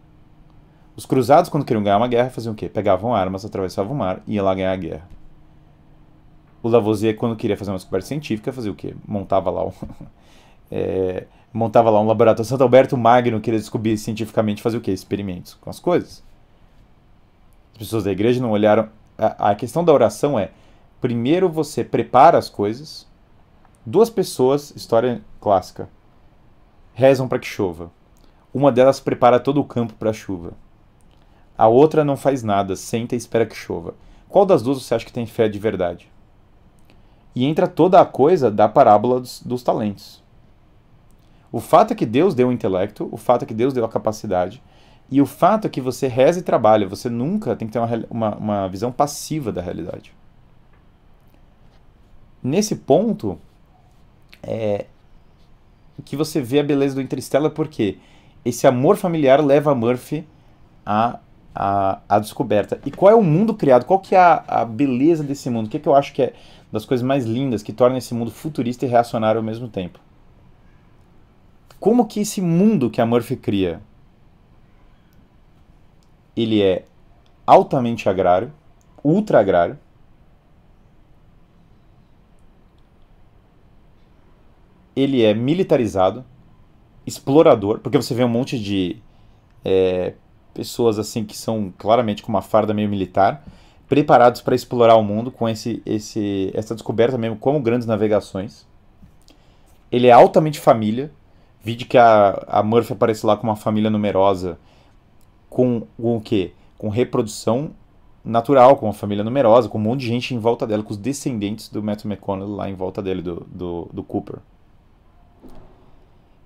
Os 0.98 1.06
cruzados, 1.06 1.48
quando 1.48 1.64
queriam 1.64 1.80
ganhar 1.80 1.96
uma 1.96 2.08
guerra, 2.08 2.28
faziam 2.28 2.54
o 2.54 2.56
quê? 2.56 2.68
Pegavam 2.68 3.14
armas, 3.14 3.44
atravessavam 3.44 3.92
o 3.92 3.94
mar 3.94 4.20
e 4.26 4.34
iam 4.34 4.44
lá 4.44 4.52
ganhar 4.52 4.72
a 4.72 4.76
guerra. 4.76 5.08
O 6.60 6.68
Lavoisier, 6.68 7.14
quando 7.14 7.36
queria 7.36 7.56
fazer 7.56 7.70
uma 7.70 7.76
descoberta 7.76 8.08
científica, 8.08 8.52
fazia 8.52 8.72
o 8.72 8.74
quê? 8.74 8.96
Montava 9.06 9.48
lá 9.48 9.64
um, 9.64 9.72
é, 10.72 11.28
montava 11.52 11.88
lá 11.88 12.00
um 12.00 12.06
laboratório. 12.08 12.44
Santo 12.44 12.64
Alberto 12.64 12.96
Magno 12.96 13.40
queria 13.40 13.60
descobrir 13.60 13.96
cientificamente, 13.96 14.60
fazer 14.60 14.76
o 14.76 14.80
quê? 14.80 14.90
Experimentos 14.90 15.54
com 15.54 15.70
as 15.70 15.78
coisas. 15.78 16.20
As 17.74 17.78
pessoas 17.78 18.02
da 18.02 18.10
igreja 18.10 18.42
não 18.42 18.50
olharam. 18.50 18.88
A, 19.16 19.50
a 19.50 19.54
questão 19.54 19.84
da 19.84 19.92
oração 19.92 20.36
é: 20.36 20.50
primeiro 21.00 21.48
você 21.48 21.84
prepara 21.84 22.36
as 22.36 22.48
coisas. 22.50 23.06
Duas 23.86 24.10
pessoas, 24.10 24.72
história 24.74 25.22
clássica, 25.40 25.88
rezam 26.92 27.28
para 27.28 27.38
que 27.38 27.46
chova. 27.46 27.88
Uma 28.52 28.72
delas 28.72 28.98
prepara 28.98 29.38
todo 29.38 29.60
o 29.60 29.64
campo 29.64 29.94
para 29.94 30.10
a 30.10 30.12
chuva. 30.12 30.54
A 31.58 31.66
outra 31.66 32.04
não 32.04 32.16
faz 32.16 32.44
nada, 32.44 32.76
senta 32.76 33.16
e 33.16 33.18
espera 33.18 33.44
que 33.44 33.56
chova. 33.56 33.94
Qual 34.28 34.46
das 34.46 34.62
duas 34.62 34.80
você 34.80 34.94
acha 34.94 35.04
que 35.04 35.12
tem 35.12 35.26
fé 35.26 35.48
de 35.48 35.58
verdade? 35.58 36.08
E 37.34 37.44
entra 37.44 37.66
toda 37.66 38.00
a 38.00 38.06
coisa 38.06 38.48
da 38.48 38.68
parábola 38.68 39.18
dos, 39.18 39.42
dos 39.42 39.62
talentos. 39.64 40.22
O 41.50 41.58
fato 41.58 41.92
é 41.92 41.96
que 41.96 42.06
Deus 42.06 42.34
deu 42.34 42.48
o 42.48 42.52
intelecto, 42.52 43.08
o 43.10 43.16
fato 43.16 43.42
é 43.42 43.46
que 43.46 43.54
Deus 43.54 43.74
deu 43.74 43.84
a 43.84 43.88
capacidade, 43.88 44.62
e 45.10 45.20
o 45.20 45.26
fato 45.26 45.66
é 45.66 45.70
que 45.70 45.80
você 45.80 46.06
reza 46.06 46.38
e 46.38 46.42
trabalha, 46.42 46.86
você 46.86 47.08
nunca 47.08 47.56
tem 47.56 47.66
que 47.66 47.72
ter 47.72 47.78
uma, 47.78 48.04
uma, 48.10 48.36
uma 48.36 48.68
visão 48.68 48.92
passiva 48.92 49.50
da 49.50 49.62
realidade. 49.62 50.14
Nesse 52.42 52.76
ponto, 52.76 53.38
é 54.42 54.86
que 56.04 56.14
você 56.14 56.40
vê 56.40 56.60
a 56.60 56.62
beleza 56.62 56.94
do 56.94 57.00
Interstellar, 57.00 57.50
porque 57.50 57.98
esse 58.44 58.66
amor 58.66 58.96
familiar 58.96 59.44
leva 59.44 59.72
a 59.72 59.74
Murphy 59.74 60.24
a 60.86 61.18
a, 61.60 62.00
a 62.08 62.20
descoberta. 62.20 62.80
E 62.86 62.90
qual 62.92 63.10
é 63.10 63.16
o 63.16 63.22
mundo 63.22 63.52
criado? 63.52 63.84
Qual 63.84 63.98
que 63.98 64.14
é 64.14 64.18
a, 64.18 64.44
a 64.46 64.64
beleza 64.64 65.24
desse 65.24 65.50
mundo? 65.50 65.66
O 65.66 65.68
que, 65.68 65.76
é 65.76 65.80
que 65.80 65.88
eu 65.88 65.94
acho 65.96 66.12
que 66.12 66.22
é 66.22 66.32
das 66.70 66.84
coisas 66.84 67.04
mais 67.04 67.24
lindas 67.24 67.64
que 67.64 67.72
torna 67.72 67.98
esse 67.98 68.14
mundo 68.14 68.30
futurista 68.30 68.86
e 68.86 68.88
reacionário 68.88 69.40
ao 69.40 69.44
mesmo 69.44 69.66
tempo? 69.66 69.98
Como 71.80 72.06
que 72.06 72.20
esse 72.20 72.40
mundo 72.40 72.88
que 72.88 73.00
a 73.00 73.06
Murphy 73.06 73.34
cria, 73.34 73.80
ele 76.36 76.62
é 76.62 76.84
altamente 77.44 78.08
agrário, 78.08 78.52
ultra 79.02 79.40
agrário, 79.40 79.76
ele 84.94 85.24
é 85.24 85.34
militarizado, 85.34 86.24
explorador, 87.04 87.80
porque 87.80 87.96
você 87.96 88.14
vê 88.14 88.22
um 88.22 88.28
monte 88.28 88.56
de 88.60 89.02
é, 89.64 90.14
pessoas 90.58 90.98
assim 90.98 91.24
que 91.24 91.36
são 91.36 91.72
claramente 91.78 92.20
com 92.20 92.32
uma 92.32 92.42
farda 92.42 92.74
meio 92.74 92.88
militar, 92.88 93.44
preparados 93.88 94.40
para 94.40 94.56
explorar 94.56 94.96
o 94.96 95.04
mundo 95.04 95.30
com 95.30 95.48
esse, 95.48 95.80
esse, 95.86 96.50
essa 96.52 96.74
descoberta 96.74 97.16
mesmo 97.16 97.36
como 97.36 97.60
grandes 97.60 97.86
navegações. 97.86 98.66
Ele 99.90 100.08
é 100.08 100.10
altamente 100.10 100.58
família. 100.58 101.12
Vide 101.62 101.84
que 101.84 101.96
a, 101.96 102.44
a 102.48 102.60
Murphy 102.60 102.92
aparece 102.92 103.24
lá 103.24 103.36
com 103.36 103.46
uma 103.46 103.54
família 103.54 103.88
numerosa, 103.88 104.58
com, 105.48 105.86
com 105.96 106.16
o 106.16 106.20
quê? 106.20 106.52
Com 106.76 106.88
reprodução 106.88 107.70
natural, 108.24 108.76
com 108.76 108.86
uma 108.86 108.92
família 108.92 109.22
numerosa, 109.22 109.68
com 109.68 109.78
um 109.78 109.82
monte 109.82 110.00
de 110.00 110.08
gente 110.08 110.34
em 110.34 110.38
volta 110.40 110.66
dela, 110.66 110.82
com 110.82 110.90
os 110.90 110.96
descendentes 110.96 111.68
do 111.68 111.80
Matthew 111.80 112.10
McConaughey 112.10 112.56
lá 112.56 112.68
em 112.68 112.74
volta 112.74 113.00
dele, 113.00 113.22
do, 113.22 113.46
do, 113.48 113.88
do 113.92 114.02
Cooper. 114.02 114.40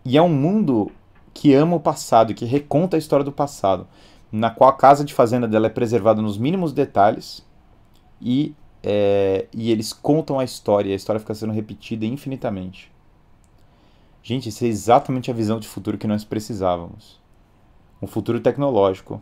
E 0.05 0.19
é 0.19 0.23
um 0.23 0.29
mundo 0.29 0.93
que 1.35 1.55
ama 1.55 1.77
o 1.77 1.81
passado 1.81 2.33
e 2.33 2.35
que 2.35 2.45
reconta 2.45 2.97
a 2.97 2.99
história 2.99 3.25
do 3.25 3.33
passado, 3.33 3.87
na 4.31 4.51
qual 4.51 4.71
a 4.71 4.75
casa 4.75 5.05
de 5.05 5.15
fazenda 5.15 5.49
dela 5.49 5.67
é 5.67 5.71
preservada 5.71 6.23
nos 6.23 6.39
mínimos 6.39 6.73
detalhes 6.73 7.45
e, 8.21 8.55
é, 8.83 9.47
e 9.53 9.71
eles 9.71 9.93
contam 9.93 10.39
a 10.39 10.45
história 10.45 10.91
e 10.91 10.93
a 10.93 10.97
história 10.97 11.21
fica 11.21 11.35
sendo 11.35 11.53
repetida 11.53 12.07
infinitamente. 12.07 12.91
Gente, 14.23 14.49
isso 14.49 14.65
é 14.65 14.69
exatamente 14.69 15.31
a 15.31 15.35
visão 15.35 15.59
de 15.59 15.67
futuro 15.67 15.99
que 15.99 16.07
nós 16.07 16.25
precisávamos. 16.25 17.21
Um 18.01 18.07
futuro 18.07 18.41
tecnológico 18.41 19.21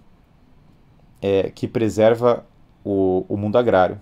é, 1.23 1.51
que 1.51 1.67
preserva 1.67 2.47
o, 2.85 3.25
o 3.29 3.37
mundo 3.37 3.57
agrário. 3.57 4.01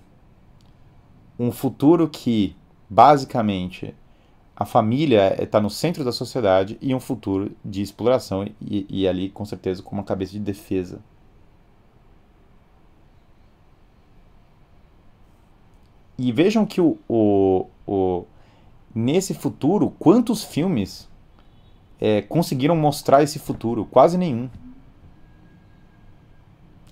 Um 1.39 1.53
futuro 1.53 2.09
que, 2.09 2.57
basicamente, 2.91 3.95
a 4.61 4.65
família 4.65 5.41
está 5.41 5.61
no 5.61 5.71
centro 5.71 6.03
da 6.03 6.11
sociedade 6.11 6.77
e 6.83 6.93
um 6.93 6.99
futuro 6.99 7.53
de 7.65 7.81
exploração 7.81 8.45
e, 8.61 8.85
e 8.91 9.07
ali 9.07 9.31
com 9.31 9.45
certeza 9.45 9.85
com 9.85 9.95
uma 9.95 10.03
cabeça 10.03 10.33
de 10.33 10.41
defesa. 10.41 10.99
E 16.19 16.33
vejam 16.33 16.67
que 16.67 16.81
o, 16.81 16.99
o, 17.09 17.67
o 17.87 18.25
nesse 18.93 19.33
futuro, 19.33 19.95
quantos 19.97 20.43
filmes 20.43 21.09
é, 22.01 22.21
conseguiram 22.23 22.75
mostrar 22.75 23.23
esse 23.23 23.39
futuro? 23.39 23.85
Quase 23.85 24.19
nenhum. 24.19 24.51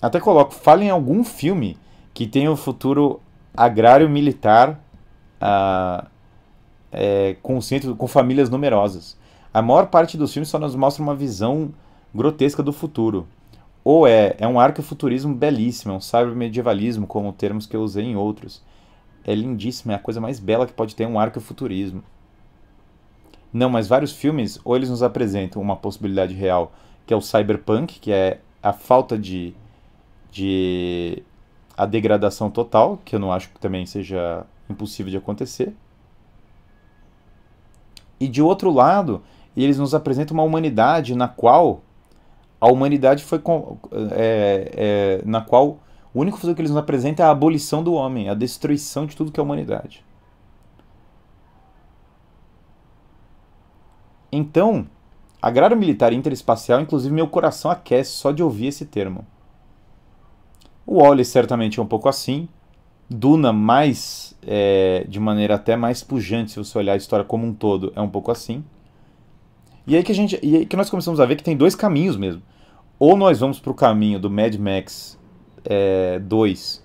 Até 0.01 0.21
coloco, 0.21 0.55
falem 0.55 0.87
em 0.87 0.93
algum 0.93 1.25
filme 1.25 1.77
que 2.15 2.29
tenha 2.29 2.49
o 2.49 2.53
um 2.55 2.57
futuro 2.57 3.21
agrário 3.57 4.09
militar. 4.09 4.81
Uh, 5.43 6.16
é, 6.93 7.37
com, 7.43 7.61
centro, 7.61 7.95
com 7.97 8.07
famílias 8.07 8.51
numerosas. 8.51 9.17
A 9.53 9.63
maior 9.63 9.87
parte 9.87 10.17
dos 10.17 10.33
filmes 10.33 10.49
só 10.49 10.59
nos 10.59 10.75
mostra 10.75 11.03
uma 11.03 11.15
visão 11.15 11.73
grotesca 12.15 12.63
do 12.63 12.73
futuro. 12.73 13.27
Ou 13.83 14.07
é, 14.07 14.35
é 14.39 14.49
um 14.49 14.59
arquefuturismo 14.59 15.35
belíssimo, 15.35 15.93
é 15.93 15.97
um 15.97 16.01
cybermedievalismo, 16.01 17.07
como 17.07 17.33
termos 17.33 17.67
que 17.67 17.77
eu 17.77 17.83
usei 17.83 18.05
em 18.05 18.17
outros. 18.17 18.63
É 19.25 19.35
lindíssimo, 19.35 19.93
é 19.93 19.95
a 19.95 19.99
coisa 19.99 20.21
mais 20.21 20.41
bela 20.41 20.67
que 20.67 20.73
pode 20.73 20.95
ter 20.95 21.07
um 21.07 21.19
arquefuturismo. 21.19 22.03
Não, 23.53 23.71
mas 23.71 23.87
vários 23.87 24.13
filmes, 24.13 24.59
ou 24.65 24.77
eles 24.77 24.91
nos 24.91 25.03
apresentam 25.03 25.63
uma 25.63 25.77
possibilidade 25.77 26.35
real, 26.35 26.73
que 27.07 27.15
é 27.15 27.17
o 27.17 27.21
cyberpunk, 27.21 28.01
que 28.01 28.13
é 28.13 28.41
a 28.63 28.73
falta 28.73 29.17
de, 29.17 29.55
de 30.31 31.23
a 31.77 31.87
degradação 31.87 32.51
total, 32.51 32.99
que 33.05 33.15
eu 33.15 33.21
não 33.21 33.33
acho 33.33 33.49
que 33.51 33.61
também 33.61 33.87
seja 33.87 34.45
impossível 34.69 35.11
de 35.11 35.17
acontecer. 35.17 35.73
E 38.19 38.29
de 38.29 38.41
outro 38.41 38.71
lado, 38.71 39.23
eles 39.57 39.79
nos 39.79 39.95
apresentam 39.95 40.35
uma 40.35 40.43
humanidade 40.43 41.15
na 41.15 41.29
qual 41.29 41.83
a 42.61 42.67
humanidade 42.69 43.23
foi 43.23 43.41
é, 44.13 44.73
é, 44.75 45.23
na 45.25 45.41
qual 45.41 45.79
o 46.15 46.21
único 46.21 46.39
futuro 46.39 46.55
que 46.55 46.63
eles 46.63 46.71
nos 46.71 46.81
apresentam 46.81 47.25
é 47.25 47.29
a 47.29 47.33
abolição 47.33 47.83
do 47.83 47.93
homem, 47.93 48.29
a 48.29 48.35
destruição 48.35 49.07
de 49.07 49.15
tudo 49.15 49.31
que 49.31 49.39
é 49.39 49.43
humanidade. 49.43 50.05
Então, 54.33 54.87
agrário 55.41 55.77
militar 55.77 56.13
interespacial, 56.13 56.81
inclusive 56.81 57.15
meu 57.15 57.29
coração 57.29 57.71
aquece 57.71 58.11
só 58.13 58.33
de 58.33 58.43
ouvir 58.43 58.69
esse 58.69 58.85
termo. 58.85 59.27
O 60.87 61.01
Wally 61.03 61.25
certamente 61.25 61.79
é 61.79 61.83
um 61.83 61.87
pouco 61.87 62.09
assim. 62.09 62.49
Duna 63.09 63.53
mais, 63.53 64.37
é, 64.47 65.05
de 65.09 65.21
maneira 65.21 65.55
até 65.55 65.77
mais 65.77 66.03
pujante, 66.03 66.51
se 66.51 66.59
você 66.59 66.77
olhar 66.77 66.95
a 66.95 66.97
história 66.97 67.25
como 67.25 67.47
um 67.47 67.55
todo, 67.55 67.93
é 67.95 68.01
um 68.01 68.09
pouco 68.09 68.31
assim. 68.31 68.65
E 69.87 69.95
aí 69.95 70.03
que 70.03 70.11
a 70.11 70.15
gente, 70.15 70.39
e 70.43 70.57
aí 70.57 70.67
que 70.67 70.77
nós 70.77 70.91
começamos 70.91 71.21
a 71.21 71.27
ver 71.27 71.37
que 71.37 71.45
tem 71.45 71.57
dois 71.57 71.77
caminhos 71.77 72.17
mesmo. 72.17 72.43
Ou 72.99 73.17
nós 73.17 73.39
vamos 73.39 73.61
para 73.61 73.71
o 73.71 73.75
caminho 73.75 74.19
do 74.19 74.29
Mad 74.29 74.55
Max 74.57 75.19
é, 75.65 76.19
2 76.19 76.85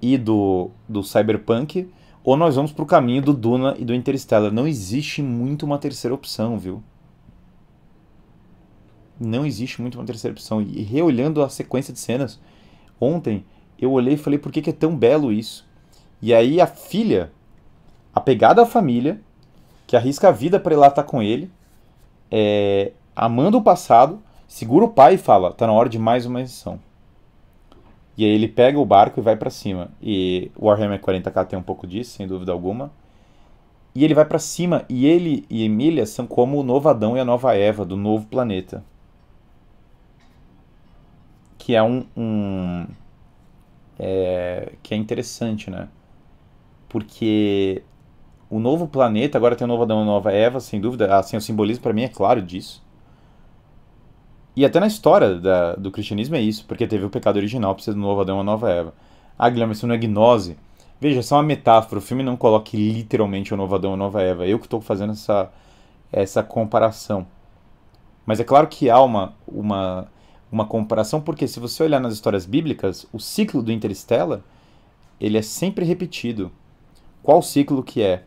e 0.00 0.16
do, 0.16 0.70
do 0.88 1.02
Cyberpunk, 1.02 1.90
ou 2.24 2.36
nós 2.36 2.56
vamos 2.56 2.72
para 2.72 2.82
o 2.82 2.86
caminho 2.86 3.20
do 3.20 3.34
Duna 3.34 3.74
e 3.78 3.84
do 3.84 3.94
Interstellar. 3.94 4.52
Não 4.52 4.66
existe 4.66 5.20
muito 5.22 5.66
uma 5.66 5.78
terceira 5.78 6.14
opção, 6.14 6.58
viu? 6.58 6.82
Não 9.18 9.44
existe 9.44 9.82
muito 9.82 9.98
uma 9.98 10.04
terceira 10.04 10.32
opção. 10.32 10.62
E 10.62 10.82
reolhando 10.82 11.42
a 11.42 11.48
sequência 11.50 11.92
de 11.92 11.98
cenas, 11.98 12.40
ontem 12.98 13.44
eu 13.80 13.92
olhei 13.92 14.14
e 14.14 14.18
falei, 14.18 14.38
por 14.38 14.52
que, 14.52 14.60
que 14.60 14.70
é 14.70 14.74
tão 14.74 14.94
belo 14.94 15.32
isso? 15.32 15.66
E 16.20 16.34
aí 16.34 16.60
a 16.60 16.66
filha, 16.66 17.32
apegada 18.14 18.62
à 18.62 18.66
família, 18.66 19.20
que 19.86 19.96
arrisca 19.96 20.28
a 20.28 20.32
vida 20.32 20.60
para 20.60 20.74
ir 20.74 20.76
lá 20.76 20.88
estar 20.88 21.02
com 21.02 21.22
ele, 21.22 21.50
é, 22.30 22.92
amando 23.16 23.58
o 23.58 23.62
passado, 23.62 24.22
segura 24.46 24.84
o 24.84 24.90
pai 24.90 25.14
e 25.14 25.18
fala, 25.18 25.52
tá 25.52 25.66
na 25.66 25.72
hora 25.72 25.88
de 25.88 25.98
mais 25.98 26.26
uma 26.26 26.40
missão. 26.40 26.78
E 28.16 28.24
aí 28.24 28.30
ele 28.30 28.48
pega 28.48 28.78
o 28.78 28.84
barco 28.84 29.18
e 29.18 29.22
vai 29.22 29.34
para 29.34 29.48
cima. 29.48 29.90
E 30.02 30.50
Warhammer 30.60 31.00
40k 31.00 31.46
tem 31.46 31.58
um 31.58 31.62
pouco 31.62 31.86
disso, 31.86 32.10
sem 32.10 32.26
dúvida 32.26 32.52
alguma. 32.52 32.90
E 33.94 34.04
ele 34.04 34.14
vai 34.14 34.24
para 34.24 34.38
cima 34.38 34.84
e 34.88 35.06
ele 35.06 35.46
e 35.48 35.64
Emília 35.64 36.04
são 36.04 36.26
como 36.26 36.60
o 36.60 36.62
novo 36.62 36.88
Adão 36.88 37.16
e 37.16 37.20
a 37.20 37.24
nova 37.24 37.56
Eva 37.56 37.84
do 37.84 37.96
novo 37.96 38.26
planeta. 38.26 38.84
Que 41.56 41.74
é 41.74 41.82
um, 41.82 42.04
um 42.16 42.86
é, 44.00 44.72
que 44.82 44.94
é 44.94 44.96
interessante, 44.96 45.70
né? 45.70 45.88
Porque 46.88 47.82
o 48.48 48.58
novo 48.58 48.88
planeta 48.88 49.36
agora 49.36 49.54
tem 49.54 49.66
o 49.66 49.68
novo 49.68 49.82
Adão 49.82 50.02
e 50.02 50.06
nova 50.06 50.32
Eva, 50.32 50.58
sem 50.58 50.80
dúvida. 50.80 51.14
Assim, 51.14 51.36
o 51.36 51.40
simbolismo 51.40 51.82
para 51.82 51.92
mim 51.92 52.02
é 52.02 52.08
claro 52.08 52.40
disso. 52.40 52.82
E 54.56 54.64
até 54.64 54.80
na 54.80 54.86
história 54.86 55.34
da, 55.34 55.74
do 55.76 55.90
cristianismo 55.90 56.34
é 56.34 56.40
isso, 56.40 56.64
porque 56.66 56.86
teve 56.86 57.04
o 57.04 57.10
pecado 57.10 57.36
original, 57.36 57.74
precisa 57.74 57.94
do 57.94 58.00
novo 58.00 58.22
Adão 58.22 58.40
e 58.40 58.44
nova 58.44 58.70
Eva. 58.70 58.94
Ah, 59.38 59.48
Guilherme, 59.48 59.74
isso 59.74 59.86
não 59.86 59.94
é 59.94 59.98
gnose. 59.98 60.56
Veja, 61.00 61.20
isso 61.20 61.34
é 61.34 61.36
uma 61.36 61.42
metáfora. 61.42 61.98
O 61.98 62.02
filme 62.02 62.22
não 62.22 62.36
coloca 62.36 62.70
literalmente 62.74 63.54
o 63.54 63.56
novo 63.56 63.74
Adão 63.74 63.94
e 63.94 63.96
nova 63.96 64.22
Eva. 64.22 64.46
Eu 64.46 64.58
que 64.58 64.66
estou 64.66 64.80
fazendo 64.80 65.12
essa, 65.12 65.50
essa 66.10 66.42
comparação. 66.42 67.26
Mas 68.26 68.40
é 68.40 68.44
claro 68.44 68.66
que 68.66 68.90
há 68.90 69.00
uma, 69.00 69.34
uma, 69.46 70.08
uma 70.50 70.66
comparação, 70.66 71.20
porque 71.20 71.46
se 71.46 71.60
você 71.60 71.82
olhar 71.82 72.00
nas 72.00 72.14
histórias 72.14 72.44
bíblicas, 72.44 73.06
o 73.12 73.18
ciclo 73.18 73.62
do 73.62 73.70
Interstellar 73.70 74.40
ele 75.20 75.36
é 75.36 75.42
sempre 75.42 75.84
repetido. 75.84 76.50
Qual 77.22 77.42
ciclo 77.42 77.82
que 77.82 78.02
é? 78.02 78.24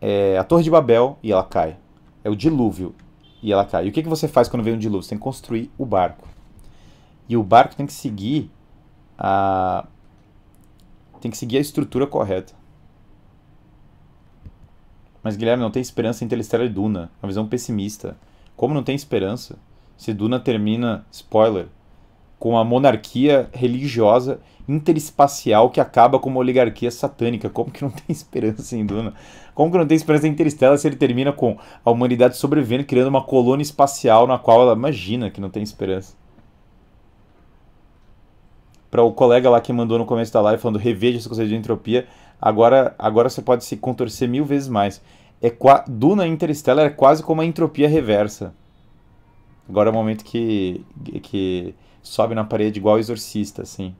É 0.00 0.38
a 0.38 0.44
Torre 0.44 0.64
de 0.64 0.70
Babel 0.70 1.18
e 1.22 1.30
ela 1.30 1.44
cai. 1.44 1.76
É 2.24 2.30
o 2.30 2.34
dilúvio 2.34 2.94
e 3.42 3.52
ela 3.52 3.64
cai. 3.64 3.86
E 3.86 3.90
o 3.90 3.92
que, 3.92 4.02
que 4.02 4.08
você 4.08 4.26
faz 4.26 4.48
quando 4.48 4.62
vem 4.62 4.74
um 4.74 4.78
dilúvio? 4.78 5.02
Você 5.02 5.10
tem 5.10 5.18
que 5.18 5.24
construir 5.24 5.70
o 5.76 5.84
barco. 5.84 6.26
E 7.28 7.36
o 7.36 7.42
barco 7.42 7.76
tem 7.76 7.86
que 7.86 7.92
seguir 7.92 8.50
a 9.18 9.86
tem 11.20 11.30
que 11.30 11.38
seguir 11.38 11.56
a 11.56 11.60
estrutura 11.60 12.06
correta. 12.06 12.52
Mas 15.22 15.36
Guilherme 15.36 15.62
não 15.62 15.70
tem 15.70 15.80
esperança 15.80 16.22
em 16.22 16.26
Interstellar 16.26 16.66
e 16.66 16.70
Duna, 16.70 17.10
uma 17.22 17.28
visão 17.28 17.46
pessimista. 17.48 18.14
Como 18.54 18.74
não 18.74 18.82
tem 18.82 18.94
esperança 18.94 19.58
se 19.96 20.12
Duna 20.12 20.40
termina, 20.40 21.04
spoiler, 21.10 21.66
com 22.38 22.58
a 22.58 22.64
monarquia 22.64 23.48
religiosa 23.52 24.40
interespacial 24.68 25.70
que 25.70 25.80
acaba 25.80 26.18
com 26.18 26.28
uma 26.28 26.40
oligarquia 26.40 26.90
satânica. 26.90 27.48
Como 27.50 27.70
que 27.70 27.82
não 27.82 27.90
tem 27.90 28.04
esperança 28.08 28.76
em 28.76 28.84
Duna? 28.84 29.14
Como 29.54 29.70
que 29.70 29.78
não 29.78 29.86
tem 29.86 29.96
esperança 29.96 30.26
em 30.26 30.30
Interstellar 30.30 30.76
se 30.78 30.86
ele 30.86 30.96
termina 30.96 31.32
com 31.32 31.56
a 31.84 31.90
humanidade 31.90 32.36
sobrevivendo, 32.36 32.84
criando 32.84 33.08
uma 33.08 33.22
colônia 33.22 33.62
espacial 33.62 34.26
na 34.26 34.38
qual 34.38 34.62
ela 34.62 34.72
imagina 34.72 35.30
que 35.30 35.40
não 35.40 35.50
tem 35.50 35.62
esperança? 35.62 36.14
Para 38.90 39.02
o 39.02 39.12
colega 39.12 39.50
lá 39.50 39.60
que 39.60 39.72
mandou 39.72 39.98
no 39.98 40.06
começo 40.06 40.32
da 40.32 40.40
live 40.40 40.62
falando 40.62 40.78
reveja 40.78 41.18
esse 41.18 41.28
conceito 41.28 41.48
de 41.48 41.56
entropia, 41.56 42.06
agora, 42.40 42.94
agora 42.98 43.28
você 43.28 43.42
pode 43.42 43.64
se 43.64 43.76
contorcer 43.76 44.28
mil 44.28 44.44
vezes 44.44 44.68
mais. 44.68 45.02
É 45.42 45.52
Duna 45.88 46.26
Interstellar 46.26 46.86
é 46.86 46.90
quase 46.90 47.22
como 47.22 47.40
a 47.40 47.44
entropia 47.44 47.88
reversa. 47.88 48.54
Agora 49.68 49.88
é 49.88 49.92
o 49.92 49.94
momento 49.94 50.24
que, 50.24 50.84
que 51.22 51.74
sobe 52.02 52.34
na 52.34 52.44
parede 52.44 52.78
igual 52.78 52.98
exorcista, 52.98 53.62
assim. 53.62 53.94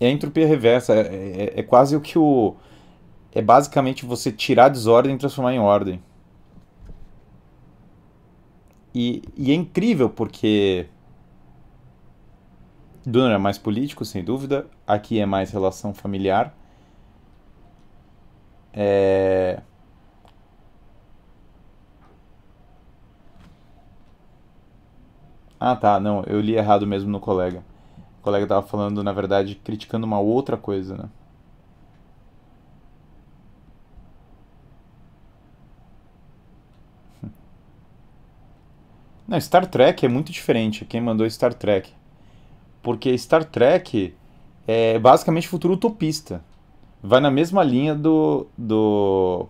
É 0.00 0.06
a 0.06 0.10
entropia 0.10 0.46
reversa, 0.46 0.94
é, 0.94 1.00
é, 1.00 1.60
é, 1.60 1.62
quase 1.62 1.94
o 1.94 2.00
que 2.00 2.18
o. 2.18 2.56
É 3.32 3.42
basicamente 3.42 4.06
você 4.06 4.32
tirar 4.32 4.66
a 4.66 4.68
desordem 4.70 5.14
e 5.14 5.18
transformar 5.18 5.52
em 5.52 5.58
ordem. 5.60 6.02
E, 8.94 9.22
e 9.36 9.50
é 9.50 9.54
incrível 9.54 10.08
porque. 10.08 10.86
Duna 13.04 13.34
é 13.34 13.38
mais 13.38 13.58
político, 13.58 14.04
sem 14.04 14.24
dúvida. 14.24 14.66
Aqui 14.86 15.20
é 15.20 15.26
mais 15.26 15.50
relação 15.50 15.92
familiar. 15.92 16.54
É. 18.72 19.62
Ah, 25.60 25.76
tá, 25.76 26.00
não, 26.00 26.24
eu 26.26 26.40
li 26.40 26.54
errado 26.56 26.86
mesmo 26.86 27.08
no 27.10 27.20
colega. 27.20 27.62
O 28.20 28.22
colega 28.22 28.44
estava 28.44 28.66
falando, 28.66 29.02
na 29.04 29.12
verdade, 29.12 29.54
criticando 29.56 30.06
uma 30.06 30.20
outra 30.20 30.56
coisa, 30.56 30.96
né? 30.96 31.08
Não, 39.26 39.40
Star 39.40 39.66
Trek 39.66 40.04
é 40.04 40.08
muito 40.08 40.32
diferente. 40.32 40.84
Quem 40.84 41.00
mandou 41.00 41.28
Star 41.30 41.54
Trek? 41.54 41.92
Porque 42.82 43.16
Star 43.18 43.44
Trek 43.44 44.14
é 44.66 44.98
basicamente 44.98 45.48
futuro 45.48 45.74
utopista. 45.74 46.42
Vai 47.02 47.20
na 47.20 47.30
mesma 47.30 47.62
linha 47.62 47.94
do. 47.94 48.46
do... 48.56 49.46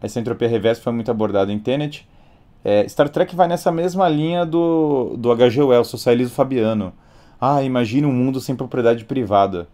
Essa 0.00 0.20
entropia 0.20 0.48
reversa 0.48 0.82
foi 0.82 0.92
muito 0.92 1.10
abordada 1.10 1.52
em 1.52 1.58
Tenet 1.58 2.08
é, 2.62 2.86
Star 2.88 3.08
Trek 3.08 3.34
vai 3.34 3.48
nessa 3.48 3.72
mesma 3.72 4.08
linha 4.08 4.44
do, 4.44 5.16
do 5.16 5.32
H.G. 5.32 5.62
Wells, 5.62 5.88
socialismo 5.88 6.34
fabiano. 6.34 6.92
Ah, 7.40 7.62
imagine 7.62 8.06
um 8.06 8.12
mundo 8.12 8.40
sem 8.40 8.54
propriedade 8.54 9.04
privada. 9.04 9.66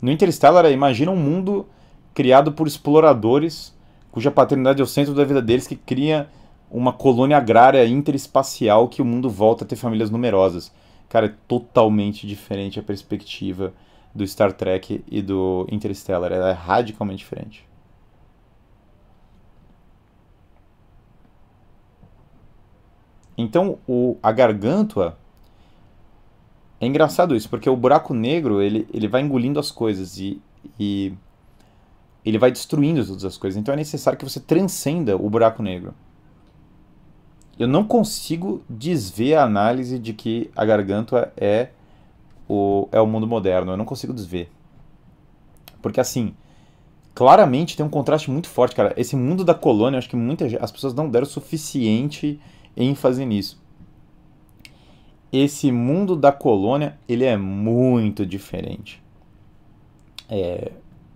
No 0.00 0.10
Interstellar, 0.10 0.70
imagina 0.70 1.10
um 1.10 1.16
mundo 1.16 1.66
criado 2.14 2.52
por 2.52 2.66
exploradores, 2.66 3.76
cuja 4.10 4.30
paternidade 4.30 4.80
é 4.80 4.84
o 4.84 4.86
centro 4.86 5.12
da 5.12 5.24
vida 5.24 5.42
deles, 5.42 5.66
que 5.66 5.76
cria 5.76 6.28
uma 6.70 6.92
colônia 6.92 7.36
agrária 7.36 7.86
interespacial 7.86 8.88
que 8.88 9.02
o 9.02 9.04
mundo 9.04 9.28
volta 9.28 9.64
a 9.64 9.66
ter 9.66 9.76
famílias 9.76 10.10
numerosas. 10.10 10.72
Cara, 11.08 11.26
é 11.26 11.34
totalmente 11.46 12.26
diferente 12.26 12.80
a 12.80 12.82
perspectiva 12.82 13.74
do 14.14 14.26
Star 14.26 14.52
Trek 14.52 15.04
e 15.06 15.22
do 15.22 15.66
Interstellar. 15.70 16.32
Ela 16.32 16.50
é 16.50 16.52
radicalmente 16.52 17.18
diferente. 17.18 17.66
Então, 23.36 23.78
o, 23.86 24.16
a 24.20 24.32
gargantua 24.32 25.16
é 26.80 26.86
engraçado 26.86 27.34
isso, 27.34 27.48
porque 27.48 27.68
o 27.68 27.76
buraco 27.76 28.14
negro 28.14 28.60
ele, 28.62 28.86
ele 28.92 29.08
vai 29.08 29.20
engolindo 29.20 29.58
as 29.58 29.70
coisas 29.70 30.18
e, 30.18 30.40
e 30.78 31.12
ele 32.24 32.38
vai 32.38 32.50
destruindo 32.50 33.04
todas 33.04 33.24
as 33.24 33.36
coisas. 33.36 33.58
Então 33.58 33.72
é 33.72 33.76
necessário 33.76 34.18
que 34.18 34.24
você 34.24 34.38
transcenda 34.38 35.16
o 35.16 35.28
buraco 35.28 35.62
negro. 35.62 35.94
Eu 37.58 37.66
não 37.66 37.84
consigo 37.84 38.62
desver 38.68 39.34
a 39.34 39.44
análise 39.44 39.98
de 39.98 40.12
que 40.12 40.50
a 40.54 40.64
gargantua 40.64 41.32
é 41.36 41.70
o, 42.48 42.88
é 42.90 43.00
o 43.00 43.06
mundo 43.06 43.26
moderno. 43.26 43.72
Eu 43.72 43.76
não 43.76 43.84
consigo 43.84 44.12
desver. 44.12 44.50
Porque 45.82 46.00
assim, 46.00 46.34
claramente 47.14 47.76
tem 47.76 47.84
um 47.84 47.90
contraste 47.90 48.30
muito 48.30 48.48
forte, 48.48 48.74
cara. 48.74 48.94
Esse 48.96 49.14
mundo 49.14 49.44
da 49.44 49.54
colônia, 49.54 49.98
acho 49.98 50.08
que 50.08 50.16
muitas 50.16 50.54
as 50.54 50.72
pessoas 50.72 50.94
não 50.94 51.08
deram 51.08 51.26
suficiente 51.26 52.40
ênfase 52.76 53.24
nisso. 53.24 53.60
Esse 55.30 55.70
mundo 55.70 56.16
da 56.16 56.32
colônia 56.32 56.98
ele 57.06 57.24
é 57.24 57.36
muito 57.36 58.24
diferente 58.24 59.02
é, 60.28 60.72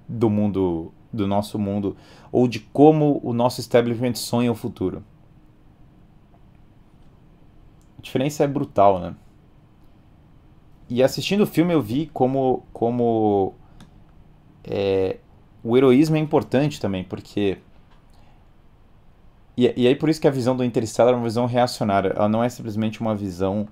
do 0.09 0.29
mundo 0.29 0.93
do 1.13 1.27
nosso 1.27 1.59
mundo 1.59 1.97
ou 2.31 2.49
de 2.49 2.59
como 2.59 3.21
o 3.23 3.33
nosso 3.33 3.61
establishment 3.61 4.15
sonha 4.15 4.51
o 4.51 4.55
futuro. 4.55 5.05
A 7.99 8.03
diferença 8.03 8.43
é 8.43 8.47
brutal, 8.47 8.99
né? 8.99 9.15
E 10.93 11.03
assistindo 11.03 11.43
o 11.43 11.47
filme 11.47 11.73
eu 11.73 11.81
vi 11.81 12.11
como, 12.13 12.65
como 12.73 13.55
é, 14.63 15.17
o 15.65 15.77
heroísmo 15.77 16.17
é 16.17 16.19
importante 16.19 16.81
também, 16.81 17.03
porque. 17.03 17.59
E, 19.57 19.73
e 19.77 19.87
aí 19.87 19.95
por 19.95 20.09
isso 20.09 20.21
que 20.21 20.29
a 20.29 20.31
visão 20.31 20.55
do 20.57 20.65
Interstellar 20.65 21.15
é 21.15 21.17
uma 21.17 21.25
visão 21.25 21.47
reacionária, 21.47 22.13
ela 22.15 22.29
não 22.29 22.45
é 22.45 22.49
simplesmente 22.49 23.01
uma 23.01 23.15
visão 23.15 23.67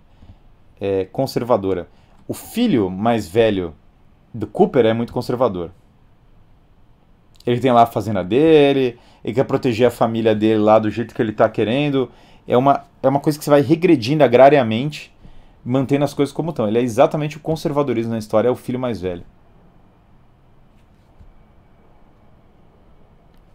é, 0.80 1.04
conservadora. 1.06 1.88
O 2.26 2.32
filho 2.32 2.88
mais 2.88 3.28
velho 3.28 3.74
do 4.32 4.46
Cooper 4.46 4.86
é 4.86 4.92
muito 4.92 5.12
conservador. 5.12 5.70
Ele 7.46 7.60
tem 7.60 7.72
lá 7.72 7.82
a 7.82 7.86
fazenda 7.86 8.22
dele, 8.22 8.98
ele 9.24 9.34
quer 9.34 9.44
proteger 9.44 9.88
a 9.88 9.90
família 9.90 10.34
dele 10.34 10.60
lá 10.60 10.78
do 10.78 10.90
jeito 10.90 11.14
que 11.14 11.20
ele 11.20 11.32
está 11.32 11.48
querendo. 11.48 12.10
É 12.46 12.56
uma, 12.56 12.84
é 13.02 13.08
uma 13.08 13.20
coisa 13.20 13.38
que 13.38 13.44
você 13.44 13.50
vai 13.50 13.60
regredindo 13.60 14.22
agrariamente, 14.22 15.12
mantendo 15.64 16.04
as 16.04 16.14
coisas 16.14 16.32
como 16.32 16.50
estão. 16.50 16.66
Ele 16.66 16.78
é 16.78 16.82
exatamente 16.82 17.36
o 17.36 17.40
conservadorismo 17.40 18.12
na 18.12 18.18
história, 18.18 18.48
é 18.48 18.50
o 18.50 18.56
filho 18.56 18.78
mais 18.78 19.00
velho. 19.00 19.24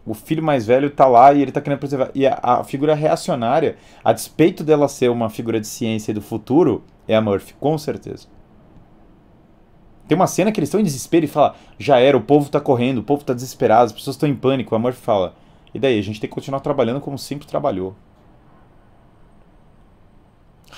O 0.06 0.14
filho 0.14 0.42
mais 0.42 0.64
velho 0.64 0.88
tá 0.88 1.06
lá 1.06 1.32
e 1.32 1.42
ele 1.42 1.50
tá 1.50 1.60
querendo 1.60 1.80
preservar. 1.80 2.10
E 2.14 2.26
a, 2.26 2.38
a, 2.40 2.64
figura 2.64 2.94
reacionária, 2.94 3.76
a 4.04 4.12
despeito 4.12 4.62
dela 4.62 4.86
ser 4.86 5.10
uma 5.10 5.28
figura 5.28 5.60
de 5.60 5.66
ciência 5.66 6.12
e 6.12 6.14
do 6.14 6.22
futuro, 6.22 6.84
é 7.08 7.16
a 7.16 7.20
Murphy, 7.20 7.54
com 7.54 7.76
certeza. 7.76 8.28
Tem 10.06 10.14
uma 10.14 10.28
cena 10.28 10.52
que 10.52 10.60
eles 10.60 10.68
estão 10.68 10.80
em 10.80 10.84
desespero 10.84 11.24
e 11.24 11.28
fala: 11.28 11.56
já 11.76 11.98
era, 11.98 12.16
o 12.16 12.20
povo 12.20 12.48
tá 12.48 12.60
correndo, 12.60 12.98
o 12.98 13.02
povo 13.02 13.24
tá 13.24 13.34
desesperado, 13.34 13.86
as 13.86 13.92
pessoas 13.92 14.14
estão 14.14 14.28
em 14.28 14.36
pânico. 14.36 14.76
A 14.76 14.78
Murphy 14.78 15.02
fala: 15.02 15.34
e 15.74 15.78
daí? 15.78 15.98
A 15.98 16.02
gente 16.02 16.20
tem 16.20 16.28
que 16.28 16.34
continuar 16.34 16.60
trabalhando 16.60 17.00
como 17.00 17.18
sempre 17.18 17.46
trabalhou. 17.46 17.94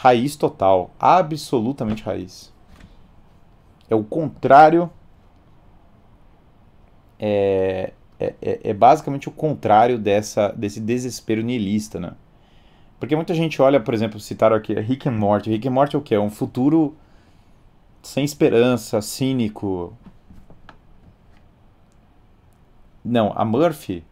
Raiz 0.00 0.36
total, 0.36 0.92
absolutamente 0.98 2.04
raiz. 2.04 2.52
É 3.90 3.96
o 3.96 4.04
contrário. 4.04 4.88
É, 7.18 7.92
é, 8.20 8.34
é, 8.40 8.60
é 8.70 8.72
basicamente 8.72 9.28
o 9.28 9.32
contrário 9.32 9.98
dessa, 9.98 10.52
desse 10.52 10.80
desespero 10.80 11.42
niilista, 11.42 11.98
né? 11.98 12.12
Porque 13.00 13.16
muita 13.16 13.34
gente 13.34 13.60
olha, 13.60 13.80
por 13.80 13.92
exemplo, 13.92 14.20
citaram 14.20 14.54
aqui 14.54 14.72
Rick 14.74 15.08
and 15.08 15.18
Morty. 15.18 15.50
Rick 15.50 15.66
and 15.66 15.72
Morty 15.72 15.96
é 15.96 15.98
o 15.98 16.02
que? 16.02 16.14
É 16.14 16.20
um 16.20 16.30
futuro 16.30 16.96
sem 18.00 18.24
esperança, 18.24 19.00
cínico. 19.00 19.96
Não, 23.04 23.32
a 23.34 23.44
Murphy, 23.44 24.04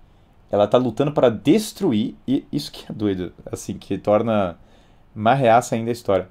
ela 0.50 0.66
tá 0.66 0.78
lutando 0.78 1.12
para 1.12 1.28
destruir, 1.28 2.16
e 2.26 2.44
isso 2.50 2.72
que 2.72 2.90
é 2.90 2.92
doido, 2.92 3.32
assim, 3.52 3.74
que 3.74 3.96
torna 3.98 4.58
mais 5.16 5.40
reaça 5.40 5.74
ainda 5.74 5.90
a 5.90 5.92
história. 5.92 6.28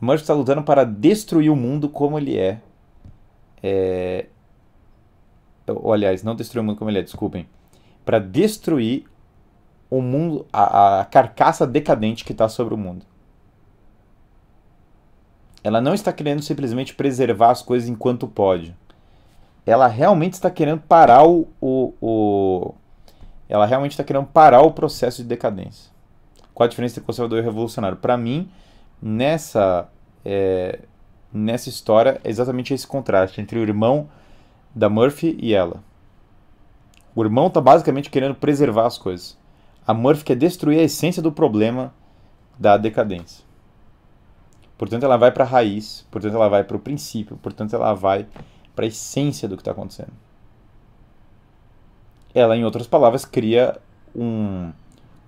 Murphy 0.00 0.22
está 0.22 0.34
lutando 0.34 0.62
para 0.62 0.84
destruir 0.84 1.50
o 1.50 1.56
mundo 1.56 1.88
como 1.88 2.18
ele 2.18 2.38
é. 2.38 2.60
é... 3.62 4.26
Ou, 5.66 5.92
aliás, 5.92 6.22
não 6.22 6.34
destruir 6.34 6.62
o 6.62 6.64
mundo 6.64 6.78
como 6.78 6.90
ele 6.90 6.98
é, 6.98 7.02
desculpem. 7.02 7.48
Para 8.04 8.18
destruir 8.18 9.04
o 9.90 10.00
mundo, 10.00 10.46
a, 10.52 11.00
a 11.00 11.04
carcaça 11.04 11.66
decadente 11.66 12.24
que 12.24 12.32
está 12.32 12.48
sobre 12.48 12.74
o 12.74 12.78
mundo. 12.78 13.04
Ela 15.62 15.80
não 15.80 15.92
está 15.92 16.12
querendo 16.12 16.42
simplesmente 16.42 16.94
preservar 16.94 17.50
as 17.50 17.62
coisas 17.62 17.88
enquanto 17.88 18.26
pode. 18.26 18.74
Ela 19.66 19.86
realmente 19.86 20.34
está 20.34 20.50
querendo 20.50 20.80
parar 20.80 21.26
o, 21.26 21.48
o, 21.60 21.94
o 22.00 22.74
ela 23.48 23.66
realmente 23.66 23.92
está 23.92 24.04
querendo 24.04 24.26
parar 24.26 24.62
o 24.62 24.72
processo 24.72 25.22
de 25.22 25.28
decadência. 25.28 25.90
Qual 26.54 26.66
a 26.66 26.68
diferença 26.68 26.94
entre 26.94 27.06
conservador 27.06 27.38
e 27.38 27.42
revolucionário? 27.42 27.96
Para 27.96 28.16
mim, 28.16 28.50
nessa 29.00 29.88
é, 30.24 30.80
nessa 31.32 31.68
história 31.68 32.20
é 32.24 32.28
exatamente 32.28 32.74
esse 32.74 32.86
contraste 32.86 33.40
entre 33.40 33.58
o 33.58 33.62
irmão 33.62 34.08
da 34.74 34.88
Murphy 34.88 35.36
e 35.40 35.54
ela. 35.54 35.82
O 37.14 37.22
irmão 37.22 37.48
está 37.48 37.60
basicamente 37.60 38.10
querendo 38.10 38.34
preservar 38.34 38.86
as 38.86 38.98
coisas. 38.98 39.38
A 39.86 39.94
Murphy 39.94 40.24
quer 40.24 40.36
destruir 40.36 40.78
a 40.78 40.84
essência 40.84 41.22
do 41.22 41.32
problema 41.32 41.92
da 42.58 42.76
decadência. 42.76 43.44
Portanto, 44.78 45.04
ela 45.04 45.16
vai 45.16 45.30
para 45.30 45.44
a 45.44 45.46
raiz, 45.46 46.06
portanto, 46.10 46.34
ela 46.34 46.48
vai 46.48 46.64
para 46.64 46.76
o 46.76 46.80
princípio, 46.80 47.36
portanto, 47.36 47.74
ela 47.74 47.92
vai 47.94 48.26
para 48.74 48.84
a 48.84 48.88
essência 48.88 49.48
do 49.48 49.56
que 49.56 49.60
está 49.60 49.72
acontecendo. 49.72 50.12
Ela, 52.34 52.56
em 52.56 52.64
outras 52.64 52.86
palavras, 52.86 53.24
cria 53.24 53.78
um, 54.14 54.70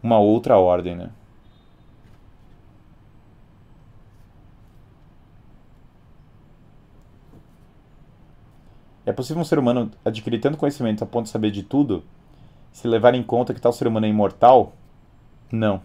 uma 0.03 0.19
outra 0.19 0.59
ordem, 0.59 0.97
né? 0.97 1.11
É 9.05 9.13
possível 9.13 9.43
um 9.43 9.45
ser 9.45 9.59
humano 9.59 9.91
adquirir 10.05 10.41
tanto 10.41 10.57
conhecimento 10.57 11.03
a 11.03 11.07
ponto 11.07 11.25
de 11.25 11.31
saber 11.31 11.51
de 11.51 11.63
tudo, 11.63 12.05
se 12.73 12.87
levar 12.87 13.15
em 13.15 13.23
conta 13.23 13.53
que 13.53 13.61
tal 13.61 13.73
ser 13.73 13.87
humano 13.87 14.07
é 14.07 14.09
imortal? 14.09 14.73
Não. 15.51 15.83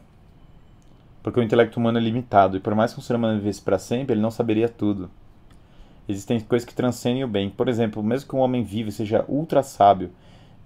Porque 1.23 1.39
o 1.39 1.43
intelecto 1.43 1.79
humano 1.79 1.97
é 1.97 2.01
limitado, 2.01 2.57
e 2.57 2.59
por 2.59 2.75
mais 2.75 2.93
que 2.93 2.99
um 2.99 3.03
ser 3.03 3.15
humano 3.15 3.39
vivesse 3.39 3.61
para 3.61 3.79
sempre, 3.79 4.13
ele 4.13 4.21
não 4.21 4.31
saberia 4.31 4.69
tudo. 4.69 5.09
Existem 6.07 6.39
coisas 6.39 6.65
que 6.65 6.73
transcendem 6.73 7.23
o 7.23 7.27
bem. 7.27 7.49
Por 7.49 7.67
exemplo, 7.67 8.01
mesmo 8.01 8.29
que 8.29 8.35
um 8.35 8.39
homem 8.39 8.63
vive 8.63 8.91
seja 8.91 9.25
ultra 9.27 9.61
sábio 9.61 10.11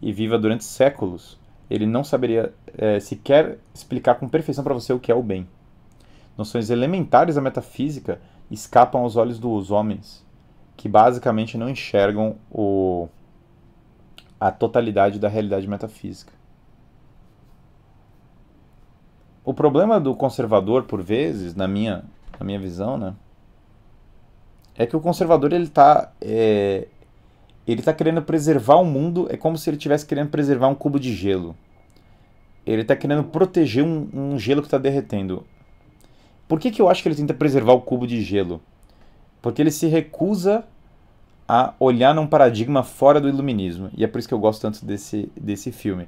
e 0.02 0.12
viva 0.12 0.38
durante 0.38 0.64
séculos, 0.64 1.40
ele 1.72 1.86
não 1.86 2.04
saberia 2.04 2.54
é, 2.78 3.00
sequer 3.00 3.58
explicar 3.74 4.16
com 4.16 4.28
perfeição 4.28 4.64
para 4.64 4.74
você 4.74 4.92
o 4.92 5.00
que 5.00 5.12
é 5.12 5.16
o 5.16 5.24
bem. 5.24 5.48
Noções 6.38 6.70
elementares 6.70 7.36
da 7.36 7.42
metafísica 7.42 8.20
escapam 8.50 9.02
aos 9.02 9.16
olhos 9.16 9.40
dos 9.40 9.72
homens, 9.72 10.26
que 10.76 10.90
basicamente 10.90 11.58
não 11.58 11.70
enxergam 11.70 12.36
o, 12.52 13.08
a 14.40 14.52
totalidade 14.52 15.18
da 15.18 15.30
realidade 15.30 15.68
metafísica. 15.68 16.34
O 19.44 19.54
problema 19.54 20.00
do 20.00 20.14
conservador, 20.14 20.84
por 20.84 21.02
vezes, 21.02 21.56
na 21.56 21.68
minha, 21.68 22.04
na 22.40 22.46
minha 22.46 22.60
visão, 22.60 22.98
né, 22.98 23.16
é 24.76 24.86
que 24.86 24.96
o 24.96 25.00
conservador 25.00 25.54
ele 25.54 25.66
está 25.66 26.12
é, 26.20 26.88
ele 27.68 27.82
tá 27.82 27.94
querendo 27.94 28.22
preservar 28.22 28.76
o 28.76 28.86
mundo, 28.86 29.28
é 29.30 29.38
como 29.38 29.58
se 29.58 29.70
ele 29.70 29.78
estivesse 29.78 30.06
querendo 30.06 30.30
preservar 30.30 30.68
um 30.68 30.76
cubo 30.76 31.00
de 31.00 31.14
gelo. 31.14 31.56
Ele 32.66 32.82
está 32.82 32.96
querendo 32.96 33.24
proteger 33.24 33.84
um, 33.84 34.10
um 34.14 34.40
gelo 34.40 34.62
que 34.62 34.68
está 34.68 34.78
derretendo. 34.78 35.46
Por 36.48 36.60
que, 36.60 36.72
que 36.72 36.82
eu 36.82 36.90
acho 36.90 37.02
que 37.02 37.10
ele 37.10 37.16
tenta 37.16 37.34
preservar 37.34 37.74
o 37.74 37.82
cubo 37.82 38.06
de 38.06 38.22
gelo? 38.22 38.62
Porque 39.42 39.62
ele 39.62 39.72
se 39.72 39.88
recusa 39.88 40.64
a 41.48 41.74
olhar 41.80 42.14
num 42.14 42.28
paradigma 42.28 42.84
fora 42.84 43.20
do 43.20 43.28
iluminismo. 43.28 43.90
E 43.96 44.04
é 44.04 44.08
por 44.08 44.20
isso 44.20 44.28
que 44.28 44.34
eu 44.34 44.40
gosto 44.40 44.62
tanto 44.62 44.86
desse, 44.86 45.32
desse 45.36 45.72
filme 45.72 46.08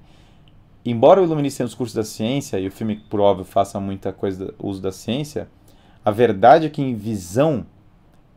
embora 0.86 1.22
o 1.22 1.24
iluminista 1.24 1.60
tenha 1.60 1.68
os 1.68 1.76
cursos 1.76 1.96
da 1.96 2.04
ciência, 2.04 2.60
e 2.60 2.68
o 2.68 2.72
filme, 2.72 2.98
por 3.10 3.20
óbvio, 3.20 3.46
faça 3.46 3.80
muita 3.80 4.12
coisa 4.12 4.54
uso 4.60 4.82
da 4.82 4.92
ciência, 4.92 5.48
a 6.04 6.12
verdade 6.12 6.68
é 6.68 6.70
que 6.70 6.82
em 6.82 6.96
visão 6.96 7.66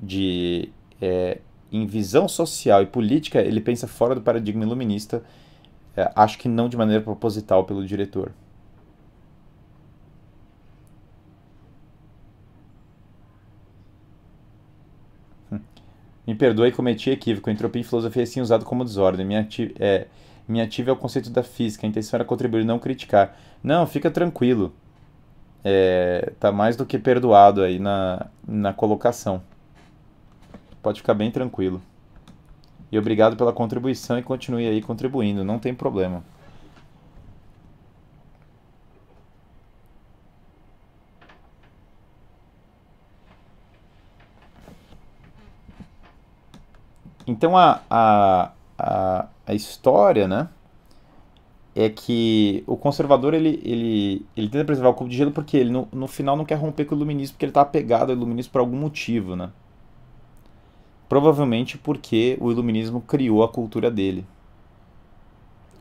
de 0.01 0.71
é, 1.01 1.41
em 1.73 1.87
visão 1.87 2.29
social 2.29 2.83
e 2.83 2.87
política 2.87 3.41
ele 3.41 3.61
pensa 3.61 3.87
fora 3.87 4.15
do 4.15 4.21
paradigma 4.21 4.65
iluminista, 4.65 5.23
é, 5.97 6.11
acho 6.15 6.39
que 6.39 6.49
não 6.49 6.69
de 6.69 6.77
maneira 6.77 7.03
proposital 7.03 7.65
pelo 7.65 7.85
diretor. 7.87 8.33
Me 16.27 16.35
perdoe, 16.35 16.73
cometi 16.73 17.11
equívoco. 17.11 17.49
Entropia 17.51 17.81
em 17.81 17.85
filosofia 17.85 18.23
é 18.25 18.27
sim 18.27 18.41
usado 18.41 18.65
como 18.65 18.85
desordem. 18.85 19.25
Minha, 19.25 19.49
é, 19.79 20.07
me 20.49 20.61
ative 20.61 20.91
ao 20.91 20.97
conceito 20.97 21.31
da 21.31 21.43
física. 21.43 21.87
A 21.87 21.89
intenção 21.89 22.17
era 22.17 22.25
contribuir, 22.25 22.65
não 22.65 22.79
criticar. 22.79 23.39
Não, 23.63 23.87
fica 23.87 24.11
tranquilo. 24.11 24.75
É, 25.65 26.33
tá 26.41 26.51
mais 26.51 26.77
do 26.77 26.85
que 26.85 26.99
perdoado 26.99 27.63
aí 27.63 27.79
na, 27.79 28.27
na 28.47 28.73
colocação. 28.73 29.43
Pode 30.87 31.01
ficar 31.01 31.15
bem 31.15 31.33
tranquilo. 31.33 31.83
E 32.93 32.97
obrigado 32.97 33.37
pela 33.37 33.53
contribuição 33.53 34.21
e 34.21 34.23
continue 34.23 34.69
aí 34.69 34.81
contribuindo, 34.81 35.43
não 35.43 35.59
tem 35.59 35.75
problema. 35.75 36.23
Então 47.27 47.57
a, 47.57 47.81
a, 47.91 48.53
a, 48.79 49.27
a 49.45 49.55
história, 49.55 50.29
né? 50.29 50.49
É 51.75 51.89
que 51.91 52.63
o 52.65 52.77
conservador 52.77 53.35
ele, 53.35 53.61
ele, 53.65 54.27
ele 54.37 54.49
tenta 54.49 54.65
preservar 54.65 54.91
o 54.91 54.95
cubo 54.95 55.11
de 55.11 55.17
gelo 55.17 55.33
porque 55.33 55.57
ele 55.57 55.71
no, 55.71 55.89
no 55.93 56.07
final 56.07 56.37
não 56.37 56.45
quer 56.45 56.55
romper 56.55 56.85
com 56.85 56.95
o 56.95 56.99
iluminismo 56.99 57.35
porque 57.35 57.45
ele 57.45 57.51
está 57.51 57.63
apegado 57.63 58.11
ao 58.11 58.17
iluminismo 58.17 58.53
por 58.53 58.61
algum 58.61 58.77
motivo, 58.77 59.35
né? 59.35 59.51
Provavelmente 61.09 61.79
porque 61.79 62.37
o 62.41 62.51
iluminismo 62.51 63.01
criou 63.01 63.43
a 63.43 63.49
cultura 63.49 63.91
dele. 63.91 64.27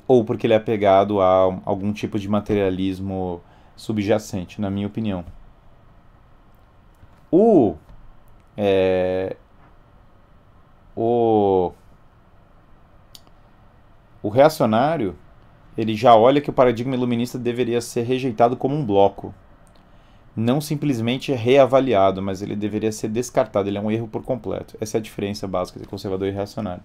Ou 0.07 0.23
porque 0.23 0.45
ele 0.45 0.53
é 0.53 0.57
apegado 0.57 1.19
a 1.19 1.59
algum 1.65 1.91
tipo 1.91 2.19
de 2.19 2.29
materialismo 2.29 3.41
subjacente, 3.75 4.61
na 4.61 4.69
minha 4.69 4.87
opinião. 4.87 5.25
O, 7.31 7.75
é, 8.55 9.35
o 10.95 11.71
o 14.25 14.29
reacionário 14.29 15.15
ele 15.77 15.93
já 15.95 16.15
olha 16.15 16.41
que 16.41 16.49
o 16.49 16.53
paradigma 16.53 16.95
iluminista 16.95 17.37
deveria 17.37 17.79
ser 17.79 18.01
rejeitado 18.01 18.57
como 18.57 18.73
um 18.73 18.83
bloco, 18.83 19.35
não 20.35 20.59
simplesmente 20.59 21.31
reavaliado, 21.31 22.21
mas 22.21 22.41
ele 22.41 22.55
deveria 22.55 22.91
ser 22.91 23.07
descartado, 23.07 23.69
ele 23.69 23.77
é 23.77 23.81
um 23.81 23.89
erro 23.89 24.07
por 24.07 24.21
completo. 24.23 24.77
Essa 24.81 24.97
é 24.97 24.99
a 24.99 25.01
diferença 25.01 25.47
básica 25.47 25.79
entre 25.79 25.89
conservador 25.89 26.27
e 26.27 26.31
reacionário. 26.31 26.83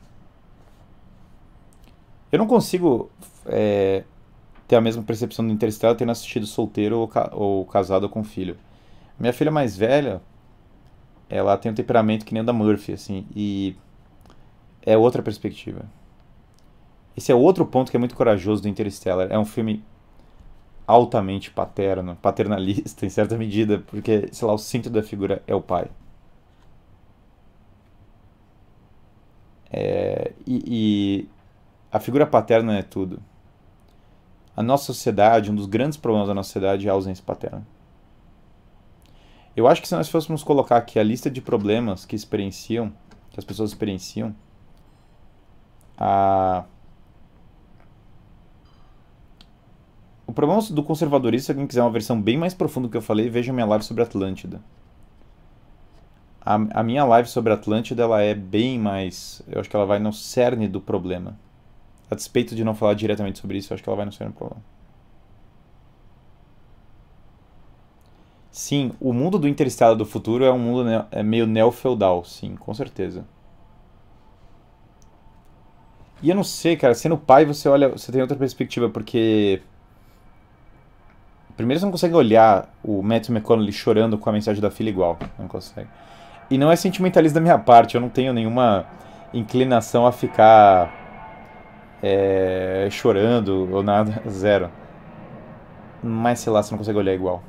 Eu 2.30 2.38
não 2.38 2.46
consigo 2.46 3.10
é, 3.46 4.04
ter 4.68 4.76
a 4.76 4.80
mesma 4.80 5.02
percepção 5.02 5.44
do 5.44 5.52
Interstellar 5.52 5.96
tendo 5.96 6.12
assistido 6.12 6.46
solteiro 6.46 6.98
ou, 7.00 7.08
ca 7.08 7.30
ou 7.32 7.64
casado 7.64 8.08
com 8.08 8.22
filho. 8.22 8.56
Minha 9.18 9.32
filha 9.32 9.50
mais 9.50 9.76
velha, 9.76 10.22
ela 11.28 11.56
tem 11.56 11.72
um 11.72 11.74
temperamento 11.74 12.24
que 12.24 12.32
nem 12.32 12.42
o 12.42 12.46
da 12.46 12.52
Murphy, 12.52 12.92
assim, 12.92 13.26
e 13.34 13.74
é 14.82 14.96
outra 14.96 15.22
perspectiva. 15.22 15.84
Esse 17.16 17.32
é 17.32 17.34
outro 17.34 17.66
ponto 17.66 17.90
que 17.90 17.96
é 17.96 18.00
muito 18.00 18.14
corajoso 18.14 18.62
do 18.62 18.68
Interstellar. 18.68 19.26
É 19.30 19.38
um 19.38 19.44
filme 19.44 19.82
altamente 20.86 21.50
paterno, 21.50 22.16
paternalista 22.16 23.04
em 23.06 23.10
certa 23.10 23.36
medida, 23.36 23.78
porque, 23.86 24.28
sei 24.32 24.46
lá, 24.46 24.54
o 24.54 24.58
centro 24.58 24.90
da 24.90 25.02
figura 25.02 25.42
é 25.46 25.54
o 25.54 25.60
pai. 25.60 25.88
É, 29.72 30.32
e, 30.46 30.62
e 30.66 31.28
a 31.92 32.00
figura 32.00 32.26
paterna 32.26 32.76
é 32.78 32.82
tudo. 32.82 33.20
A 34.56 34.62
nossa 34.62 34.86
sociedade, 34.86 35.50
um 35.50 35.54
dos 35.54 35.66
grandes 35.66 35.96
problemas 35.96 36.28
da 36.28 36.34
nossa 36.34 36.48
sociedade 36.48 36.86
é 36.86 36.90
a 36.90 36.94
ausência 36.94 37.24
paterna. 37.24 37.66
Eu 39.56 39.66
acho 39.66 39.80
que 39.82 39.88
se 39.88 39.94
nós 39.94 40.08
fôssemos 40.08 40.42
colocar 40.42 40.76
aqui 40.76 40.98
a 40.98 41.02
lista 41.02 41.30
de 41.30 41.40
problemas 41.40 42.04
que 42.04 42.16
experienciam, 42.16 42.92
que 43.30 43.38
as 43.38 43.44
pessoas 43.44 43.70
experienciam, 43.70 44.34
a 45.98 46.64
O 50.30 50.32
problema 50.32 50.62
do 50.62 50.84
conservadorismo, 50.84 51.46
se 51.46 51.50
alguém 51.50 51.66
quiser 51.66 51.82
uma 51.82 51.90
versão 51.90 52.22
bem 52.22 52.38
mais 52.38 52.54
profunda 52.54 52.86
do 52.86 52.90
que 52.92 52.96
eu 52.96 53.02
falei, 53.02 53.28
veja 53.28 53.52
minha 53.52 53.66
live 53.66 53.84
sobre 53.84 54.04
Atlântida. 54.04 54.60
A, 56.40 56.54
a, 56.54 56.82
minha 56.84 57.04
live 57.04 57.28
sobre 57.28 57.52
Atlântida 57.52 58.04
ela 58.04 58.22
é 58.22 58.32
bem 58.32 58.78
mais. 58.78 59.42
Eu 59.48 59.58
acho 59.58 59.68
que 59.68 59.74
ela 59.74 59.84
vai 59.84 59.98
no 59.98 60.12
cerne 60.12 60.68
do 60.68 60.80
problema. 60.80 61.36
A 62.08 62.14
despeito 62.14 62.54
de 62.54 62.62
não 62.62 62.76
falar 62.76 62.94
diretamente 62.94 63.40
sobre 63.40 63.58
isso, 63.58 63.72
eu 63.72 63.74
acho 63.74 63.82
que 63.82 63.88
ela 63.88 63.96
vai 63.96 64.06
no 64.06 64.12
cerne 64.12 64.32
do 64.32 64.36
problema. 64.36 64.62
Sim, 68.52 68.92
o 69.00 69.12
mundo 69.12 69.36
do 69.36 69.48
Interstellar 69.48 69.96
do 69.96 70.06
futuro 70.06 70.44
é 70.44 70.52
um 70.52 70.60
mundo 70.60 70.84
ne 70.84 71.04
é 71.10 71.24
meio 71.24 71.44
neo-feudal, 71.44 72.24
sim, 72.24 72.54
com 72.54 72.72
certeza. 72.72 73.24
E 76.22 76.30
eu 76.30 76.36
não 76.36 76.44
sei, 76.44 76.76
cara, 76.76 76.94
sendo 76.94 77.18
pai 77.18 77.44
você 77.44 77.68
olha, 77.68 77.88
você 77.88 78.12
tem 78.12 78.20
outra 78.22 78.36
perspectiva, 78.36 78.88
porque 78.88 79.60
Primeiro 81.60 81.78
você 81.78 81.84
não 81.84 81.92
consegue 81.92 82.14
olhar 82.14 82.74
o 82.82 83.02
Matthew 83.02 83.34
McConaughey 83.34 83.70
chorando 83.70 84.16
com 84.16 84.30
a 84.30 84.32
mensagem 84.32 84.62
da 84.62 84.70
filha 84.70 84.88
igual. 84.88 85.18
Não 85.38 85.46
consegue. 85.46 85.90
E 86.50 86.56
não 86.56 86.72
é 86.72 86.74
sentimentalista 86.74 87.38
da 87.38 87.42
minha 87.42 87.58
parte, 87.58 87.96
eu 87.96 88.00
não 88.00 88.08
tenho 88.08 88.32
nenhuma 88.32 88.86
inclinação 89.34 90.06
a 90.06 90.10
ficar 90.10 90.90
é, 92.02 92.88
chorando 92.90 93.68
ou 93.70 93.82
nada, 93.82 94.22
zero. 94.26 94.70
Mas 96.02 96.40
sei 96.40 96.50
lá, 96.50 96.62
você 96.62 96.70
não 96.70 96.78
consegue 96.78 96.96
olhar 96.96 97.12
igual. 97.12 97.42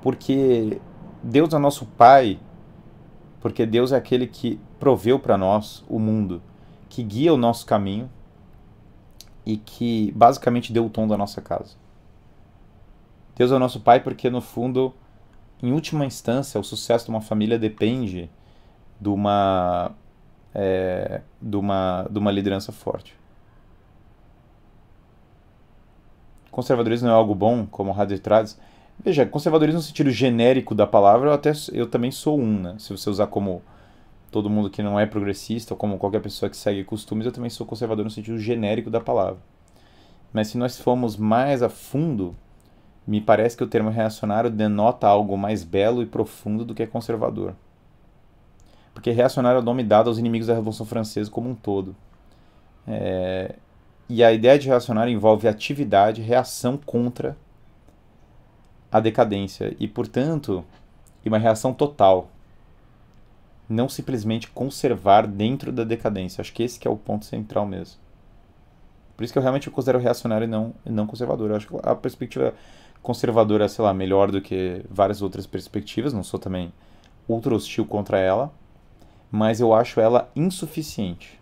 Porque 0.00 0.80
Deus 1.24 1.52
é 1.52 1.58
nosso 1.58 1.84
Pai, 1.84 2.38
porque 3.40 3.66
Deus 3.66 3.90
é 3.90 3.96
aquele 3.96 4.28
que 4.28 4.60
proveu 4.78 5.18
para 5.18 5.36
nós 5.36 5.84
o 5.88 5.98
mundo, 5.98 6.40
que 6.88 7.02
guia 7.02 7.34
o 7.34 7.36
nosso 7.36 7.66
caminho 7.66 8.08
e 9.44 9.56
que 9.56 10.12
basicamente 10.14 10.72
deu 10.72 10.86
o 10.86 10.88
tom 10.88 11.08
da 11.08 11.18
nossa 11.18 11.42
casa. 11.42 11.82
Deus 13.36 13.50
é 13.50 13.54
o 13.54 13.58
nosso 13.58 13.80
Pai 13.80 14.00
porque, 14.00 14.30
no 14.30 14.40
fundo, 14.40 14.94
em 15.62 15.72
última 15.72 16.04
instância, 16.04 16.60
o 16.60 16.64
sucesso 16.64 17.06
de 17.06 17.10
uma 17.10 17.20
família 17.20 17.58
depende 17.58 18.30
de 19.00 19.08
uma, 19.08 19.92
é, 20.54 21.20
de 21.40 21.56
uma, 21.56 22.06
de 22.10 22.18
uma 22.18 22.30
liderança 22.30 22.70
forte. 22.70 23.16
Conservadorismo 26.50 27.08
não 27.08 27.14
é 27.14 27.18
algo 27.18 27.34
bom, 27.34 27.66
como 27.66 27.90
o 27.90 28.00
Haddad 28.00 28.20
traz. 28.20 28.58
Veja, 29.02 29.26
conservadorismo 29.26 29.80
no 29.80 29.84
sentido 29.84 30.10
genérico 30.10 30.74
da 30.74 30.86
palavra, 30.86 31.30
eu, 31.30 31.34
até, 31.34 31.52
eu 31.72 31.88
também 31.88 32.12
sou 32.12 32.38
um, 32.38 32.60
né? 32.60 32.76
Se 32.78 32.90
você 32.90 33.10
usar 33.10 33.26
como 33.26 33.60
todo 34.30 34.48
mundo 34.48 34.70
que 34.70 34.82
não 34.82 34.98
é 34.98 35.06
progressista, 35.06 35.74
ou 35.74 35.78
como 35.78 35.98
qualquer 35.98 36.20
pessoa 36.20 36.48
que 36.48 36.56
segue 36.56 36.84
costumes, 36.84 37.26
eu 37.26 37.32
também 37.32 37.50
sou 37.50 37.66
conservador 37.66 38.04
no 38.04 38.10
sentido 38.10 38.38
genérico 38.38 38.90
da 38.90 39.00
palavra. 39.00 39.38
Mas 40.32 40.48
se 40.48 40.58
nós 40.58 40.78
formos 40.78 41.16
mais 41.16 41.62
a 41.62 41.68
fundo, 41.68 42.36
me 43.06 43.20
parece 43.20 43.56
que 43.56 43.64
o 43.64 43.66
termo 43.66 43.90
reacionário 43.90 44.50
denota 44.50 45.06
algo 45.06 45.36
mais 45.36 45.62
belo 45.62 46.02
e 46.02 46.06
profundo 46.06 46.64
do 46.64 46.74
que 46.74 46.86
conservador. 46.86 47.54
Porque 48.94 49.10
reacionário 49.10 49.58
é 49.58 49.60
o 49.60 49.64
nome 49.64 49.82
dado 49.82 50.08
aos 50.08 50.18
inimigos 50.18 50.46
da 50.46 50.54
Revolução 50.54 50.86
Francesa 50.86 51.30
como 51.30 51.50
um 51.50 51.54
todo. 51.54 51.94
É... 52.86 53.56
E 54.08 54.22
a 54.22 54.32
ideia 54.32 54.58
de 54.58 54.68
reacionário 54.68 55.12
envolve 55.12 55.48
atividade, 55.48 56.22
reação 56.22 56.76
contra 56.76 57.36
a 58.92 59.00
decadência 59.00 59.74
e, 59.80 59.88
portanto, 59.88 60.64
uma 61.24 61.38
reação 61.38 61.72
total. 61.72 62.28
Não 63.68 63.88
simplesmente 63.88 64.48
conservar 64.48 65.26
dentro 65.26 65.72
da 65.72 65.84
decadência. 65.84 66.42
Acho 66.42 66.52
que 66.52 66.62
esse 66.62 66.78
que 66.78 66.86
é 66.86 66.90
o 66.90 66.96
ponto 66.96 67.24
central 67.24 67.66
mesmo. 67.66 67.98
Por 69.16 69.24
isso 69.24 69.32
que 69.32 69.38
eu 69.38 69.42
realmente 69.42 69.70
considero 69.70 69.98
reacionário 69.98 70.44
e 70.44 70.48
não, 70.48 70.74
não 70.84 71.06
conservador. 71.06 71.50
Eu 71.50 71.56
acho 71.56 71.68
que 71.68 71.74
a 71.82 71.94
perspectiva 71.94 72.52
conservadora, 73.04 73.68
sei 73.68 73.84
lá, 73.84 73.92
melhor 73.92 74.32
do 74.32 74.40
que 74.40 74.82
várias 74.90 75.20
outras 75.20 75.46
perspectivas, 75.46 76.14
não 76.14 76.24
sou 76.24 76.40
também 76.40 76.72
ultra 77.28 77.54
hostil 77.54 77.84
contra 77.84 78.18
ela, 78.18 78.50
mas 79.30 79.60
eu 79.60 79.74
acho 79.74 80.00
ela 80.00 80.30
insuficiente. 80.34 81.38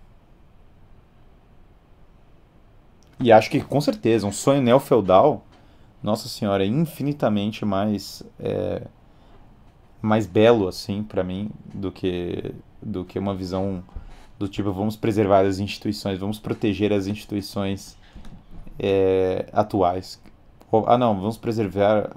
E 3.20 3.30
acho 3.30 3.48
que 3.48 3.60
com 3.60 3.80
certeza 3.80 4.26
um 4.26 4.32
sonho 4.32 4.60
neo-feudal, 4.60 5.46
nossa 6.02 6.28
senhora, 6.28 6.64
é 6.64 6.66
infinitamente 6.66 7.64
mais 7.64 8.24
é, 8.40 8.82
mais 10.02 10.26
belo 10.26 10.66
assim 10.66 11.04
para 11.04 11.22
mim 11.22 11.48
do 11.72 11.92
que 11.92 12.52
do 12.82 13.04
que 13.04 13.20
uma 13.20 13.36
visão 13.36 13.84
do 14.36 14.48
tipo 14.48 14.72
vamos 14.72 14.96
preservar 14.96 15.46
as 15.46 15.60
instituições, 15.60 16.18
vamos 16.18 16.40
proteger 16.40 16.92
as 16.92 17.06
instituições 17.06 17.96
é, 18.80 19.46
atuais. 19.52 20.20
Ah, 20.86 20.96
não, 20.96 21.14
vamos 21.14 21.36
preservar 21.36 22.10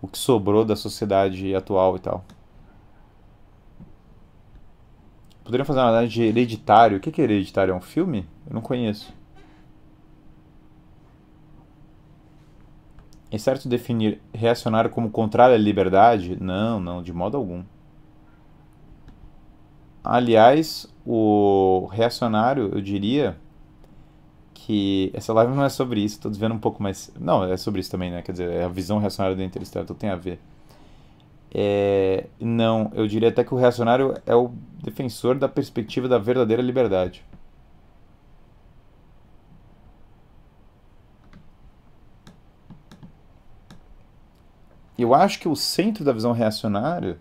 o 0.00 0.06
que 0.06 0.18
sobrou 0.18 0.64
da 0.64 0.76
sociedade 0.76 1.54
atual 1.54 1.96
e 1.96 2.00
tal. 2.00 2.24
Poderiam 5.42 5.64
fazer 5.64 5.80
uma 5.80 5.88
análise 5.88 6.12
de 6.12 6.22
hereditário. 6.22 6.98
O 6.98 7.00
que 7.00 7.20
é 7.20 7.24
hereditário? 7.24 7.72
É 7.72 7.74
um 7.74 7.80
filme? 7.80 8.26
Eu 8.46 8.54
não 8.54 8.60
conheço. 8.60 9.12
É 13.30 13.38
certo 13.38 13.68
definir 13.68 14.20
reacionário 14.32 14.90
como 14.90 15.10
contrário 15.10 15.54
à 15.54 15.58
liberdade? 15.58 16.36
Não, 16.40 16.78
não, 16.78 17.02
de 17.02 17.12
modo 17.12 17.36
algum. 17.36 17.62
Aliás, 20.02 20.86
o 21.04 21.88
reacionário, 21.90 22.70
eu 22.72 22.80
diria, 22.80 23.36
que 24.68 25.10
essa 25.14 25.32
live 25.32 25.54
não 25.54 25.64
é 25.64 25.70
sobre 25.70 25.98
isso, 26.04 26.20
tô 26.20 26.28
desvendo 26.28 26.54
um 26.54 26.58
pouco 26.58 26.82
mais. 26.82 27.10
Não, 27.18 27.42
é 27.42 27.56
sobre 27.56 27.80
isso 27.80 27.90
também, 27.90 28.10
né? 28.10 28.20
Quer 28.20 28.32
dizer, 28.32 28.50
é 28.50 28.64
a 28.64 28.68
visão 28.68 28.98
reacionária 28.98 29.34
do 29.34 29.42
Interstellar, 29.42 29.84
então 29.84 29.96
tem 29.96 30.10
a 30.10 30.14
ver. 30.16 30.38
É, 31.54 32.26
não, 32.38 32.90
eu 32.94 33.06
diria 33.08 33.30
até 33.30 33.42
que 33.42 33.54
o 33.54 33.56
reacionário 33.56 34.14
é 34.26 34.36
o 34.36 34.50
defensor 34.84 35.38
da 35.38 35.48
perspectiva 35.48 36.06
da 36.06 36.18
verdadeira 36.18 36.60
liberdade. 36.62 37.24
Eu 44.98 45.14
acho 45.14 45.40
que 45.40 45.48
o 45.48 45.56
centro 45.56 46.04
da 46.04 46.12
visão 46.12 46.32
reacionária 46.32 47.18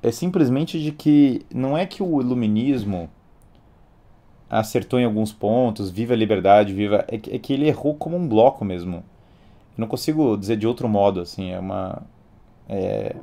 é 0.00 0.12
simplesmente 0.12 0.80
de 0.80 0.92
que 0.92 1.44
não 1.52 1.76
é 1.76 1.84
que 1.84 2.00
o 2.00 2.20
iluminismo 2.20 3.10
acertou 4.48 4.98
em 4.98 5.04
alguns 5.04 5.32
pontos, 5.32 5.90
viva 5.90 6.14
a 6.14 6.16
liberdade, 6.16 6.72
viva. 6.72 7.04
É 7.08 7.18
que, 7.18 7.34
é 7.34 7.38
que 7.38 7.52
ele 7.52 7.68
errou 7.68 7.94
como 7.94 8.16
um 8.16 8.28
bloco 8.28 8.64
mesmo. 8.64 8.96
Eu 8.96 9.82
não 9.82 9.88
consigo 9.88 10.36
dizer 10.36 10.56
de 10.56 10.66
outro 10.66 10.88
modo, 10.88 11.20
assim, 11.20 11.50
é 11.50 11.58
uma. 11.58 12.02
É... 12.68 13.14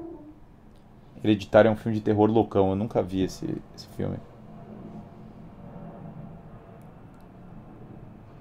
Hereditário 1.23 1.69
é 1.69 1.71
um 1.71 1.75
filme 1.75 1.97
de 1.97 2.03
terror 2.03 2.29
loucão, 2.29 2.69
eu 2.69 2.75
nunca 2.75 3.01
vi 3.01 3.23
esse, 3.23 3.45
esse 3.75 3.87
filme. 3.95 4.17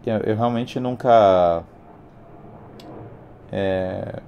Eu, 0.04 0.18
eu 0.18 0.36
realmente 0.36 0.80
nunca. 0.80 1.62
É... 3.50 4.20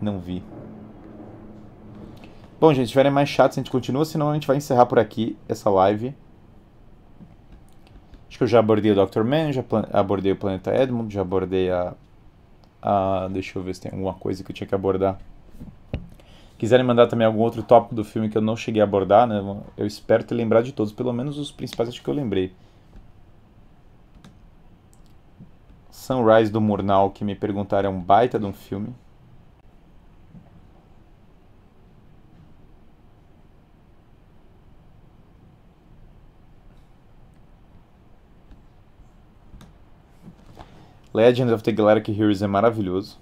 Não 0.00 0.18
vi. 0.18 0.42
Bom, 2.60 2.72
gente, 2.72 2.86
se 2.86 2.92
tiverem 2.92 3.12
mais 3.12 3.28
chats, 3.28 3.56
a 3.56 3.60
gente 3.60 3.70
continua, 3.70 4.04
senão 4.04 4.30
a 4.30 4.34
gente 4.34 4.46
vai 4.46 4.56
encerrar 4.56 4.86
por 4.86 4.98
aqui 4.98 5.36
essa 5.48 5.70
live. 5.70 6.14
Acho 8.34 8.38
que 8.38 8.44
eu 8.44 8.48
já 8.48 8.58
abordei 8.58 8.90
o 8.90 9.06
Dr. 9.06 9.22
Man, 9.22 9.52
já 9.52 9.64
abordei 9.92 10.32
o 10.32 10.36
Planeta 10.36 10.74
Edmund, 10.74 11.14
já 11.14 11.20
abordei 11.20 11.70
a, 11.70 11.94
a. 12.82 13.28
Deixa 13.30 13.56
eu 13.56 13.62
ver 13.62 13.76
se 13.76 13.82
tem 13.82 13.92
alguma 13.92 14.14
coisa 14.14 14.42
que 14.42 14.50
eu 14.50 14.54
tinha 14.56 14.66
que 14.66 14.74
abordar. 14.74 15.20
Quiserem 16.58 16.84
mandar 16.84 17.06
também 17.06 17.24
algum 17.24 17.38
outro 17.38 17.62
tópico 17.62 17.94
do 17.94 18.02
filme 18.02 18.28
que 18.28 18.36
eu 18.36 18.42
não 18.42 18.56
cheguei 18.56 18.82
a 18.82 18.84
abordar, 18.84 19.28
né? 19.28 19.40
Eu 19.76 19.86
espero 19.86 20.24
ter 20.24 20.34
lembrado 20.34 20.64
de 20.64 20.72
todos, 20.72 20.92
pelo 20.92 21.12
menos 21.12 21.38
os 21.38 21.52
principais 21.52 21.88
acho 21.88 22.02
que 22.02 22.10
eu 22.10 22.14
lembrei. 22.14 22.52
Sunrise 25.92 26.50
do 26.50 26.60
Murnau, 26.60 27.10
que 27.10 27.24
me 27.24 27.36
perguntaram, 27.36 27.88
é 27.88 27.92
um 27.92 28.00
baita 28.00 28.36
de 28.36 28.46
um 28.46 28.52
filme. 28.52 28.88
Legend 41.14 41.52
of 41.52 41.62
the 41.62 41.70
Galactic 41.70 42.18
Heroes 42.18 42.42
é 42.42 42.46
maravilhoso. 42.48 43.16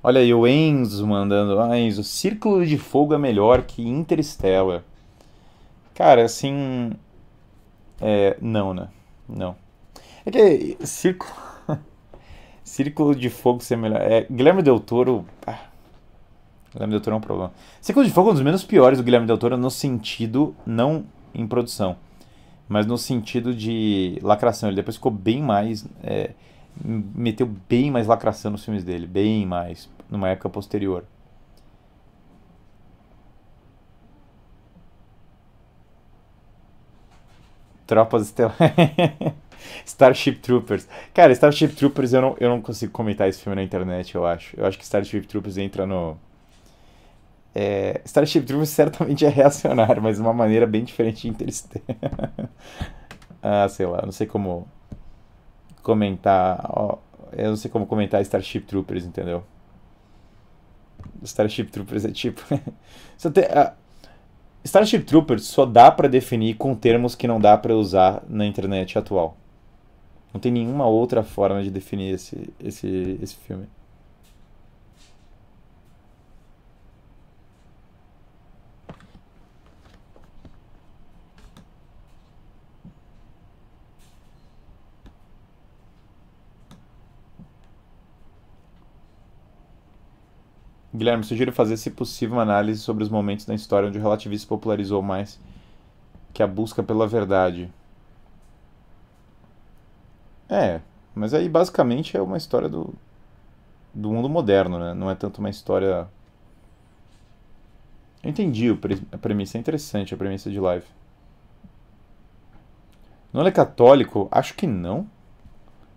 Olha 0.00 0.20
aí, 0.20 0.32
o 0.32 0.46
Enzo 0.46 1.04
mandando. 1.04 1.58
Ah, 1.60 1.76
Enzo, 1.76 2.04
Círculo 2.04 2.64
de 2.64 2.78
Fogo 2.78 3.12
é 3.12 3.18
melhor 3.18 3.62
que 3.62 3.82
Interstellar. 3.82 4.84
Cara, 5.94 6.24
assim. 6.24 6.92
É. 8.00 8.36
Não, 8.40 8.72
né? 8.72 8.86
Não. 9.28 9.56
É 10.24 10.30
que. 10.30 10.86
Círculo. 10.86 11.32
Círculo 12.62 13.16
de 13.16 13.28
Fogo 13.28 13.60
ser 13.64 13.76
melhor. 13.76 14.00
É, 14.00 14.24
Guilherme 14.30 14.62
Del 14.62 14.78
Toro. 14.78 15.26
Ah, 15.44 15.58
Guilherme 16.72 16.92
Del 16.92 17.00
Toro 17.00 17.16
é 17.16 17.18
um 17.18 17.20
problema. 17.20 17.52
Círculo 17.80 18.06
de 18.06 18.12
Fogo 18.12 18.28
é 18.28 18.30
um 18.30 18.34
dos 18.34 18.44
menos 18.44 18.62
piores 18.62 18.98
do 18.98 19.04
Guilherme 19.04 19.26
Del 19.26 19.38
Toro 19.38 19.56
no 19.56 19.72
sentido. 19.72 20.54
Não 20.64 21.04
em 21.34 21.44
produção. 21.48 21.96
Mas 22.68 22.86
no 22.86 22.96
sentido 22.96 23.52
de 23.52 24.20
lacração. 24.22 24.68
Ele 24.68 24.76
depois 24.76 24.94
ficou 24.94 25.10
bem 25.10 25.42
mais. 25.42 25.84
É, 26.04 26.30
meteu 26.84 27.46
bem 27.68 27.90
mais 27.90 28.06
lacração 28.06 28.50
nos 28.50 28.64
filmes 28.64 28.84
dele, 28.84 29.06
bem 29.06 29.46
mais, 29.46 29.88
numa 30.10 30.28
época 30.28 30.48
posterior. 30.48 31.04
Tropas 37.86 38.26
Estelares. 38.26 38.58
Starship 39.84 40.36
Troopers. 40.40 40.86
Cara, 41.14 41.32
Starship 41.32 41.68
Troopers 41.68 42.12
eu 42.12 42.20
não, 42.20 42.36
eu 42.38 42.48
não 42.48 42.60
consigo 42.60 42.92
comentar 42.92 43.28
esse 43.28 43.40
filme 43.40 43.56
na 43.56 43.62
internet, 43.62 44.14
eu 44.14 44.26
acho. 44.26 44.54
Eu 44.58 44.66
acho 44.66 44.78
que 44.78 44.84
Starship 44.84 45.22
Troopers 45.22 45.56
entra 45.56 45.86
no. 45.86 46.16
É, 47.54 48.00
Starship 48.04 48.42
Troopers 48.42 48.68
certamente 48.70 49.24
é 49.24 49.28
reacionário, 49.28 50.02
mas 50.02 50.16
de 50.16 50.22
uma 50.22 50.32
maneira 50.32 50.66
bem 50.66 50.84
diferente 50.84 51.22
de 51.22 51.28
Interstellar. 51.28 52.50
ah, 53.42 53.68
sei 53.68 53.86
lá, 53.86 54.02
não 54.02 54.12
sei 54.12 54.26
como 54.26 54.68
comentar. 55.88 56.66
Ó, 56.68 56.98
eu 57.32 57.48
não 57.48 57.56
sei 57.56 57.70
como 57.70 57.86
comentar 57.86 58.20
Starship 58.20 58.60
Troopers, 58.60 59.06
entendeu? 59.06 59.42
Starship 61.22 61.64
Troopers 61.70 62.04
é 62.04 62.12
tipo. 62.12 62.42
tem, 63.32 63.44
uh, 63.44 63.72
Starship 64.62 65.04
Troopers 65.04 65.44
só 65.44 65.64
dá 65.64 65.90
para 65.90 66.06
definir 66.06 66.56
com 66.56 66.74
termos 66.74 67.14
que 67.14 67.26
não 67.26 67.40
dá 67.40 67.56
para 67.56 67.74
usar 67.74 68.22
na 68.28 68.44
internet 68.44 68.98
atual. 68.98 69.34
Não 70.34 70.38
tem 70.38 70.52
nenhuma 70.52 70.86
outra 70.86 71.22
forma 71.22 71.62
de 71.62 71.70
definir 71.70 72.12
esse, 72.12 72.52
esse, 72.60 73.18
esse 73.22 73.34
filme. 73.36 73.66
Guilherme, 90.98 91.22
sugiro 91.22 91.52
fazer, 91.52 91.76
se 91.76 91.92
possível, 91.92 92.36
uma 92.36 92.42
análise 92.42 92.80
sobre 92.80 93.04
os 93.04 93.08
momentos 93.08 93.44
da 93.44 93.54
história 93.54 93.88
onde 93.88 93.96
o 93.96 94.00
relativismo 94.00 94.48
popularizou 94.48 95.00
mais 95.00 95.38
que 96.34 96.42
a 96.42 96.46
busca 96.46 96.82
pela 96.82 97.06
verdade. 97.06 97.72
É, 100.48 100.80
mas 101.14 101.32
aí 101.32 101.48
basicamente 101.48 102.16
é 102.16 102.20
uma 102.22 102.36
história 102.36 102.68
do, 102.68 102.92
do 103.94 104.10
mundo 104.10 104.28
moderno, 104.28 104.78
né? 104.78 104.92
Não 104.92 105.08
é 105.08 105.14
tanto 105.14 105.38
uma 105.38 105.50
história. 105.50 106.08
Eu 108.22 108.30
entendi 108.30 108.68
a 109.12 109.18
premissa, 109.18 109.56
é 109.56 109.60
interessante 109.60 110.12
a 110.12 110.16
premissa 110.16 110.50
de 110.50 110.58
live. 110.58 110.86
Nolan 113.32 113.48
é 113.48 113.52
católico? 113.52 114.26
Acho 114.32 114.54
que 114.54 114.66
não. 114.66 115.06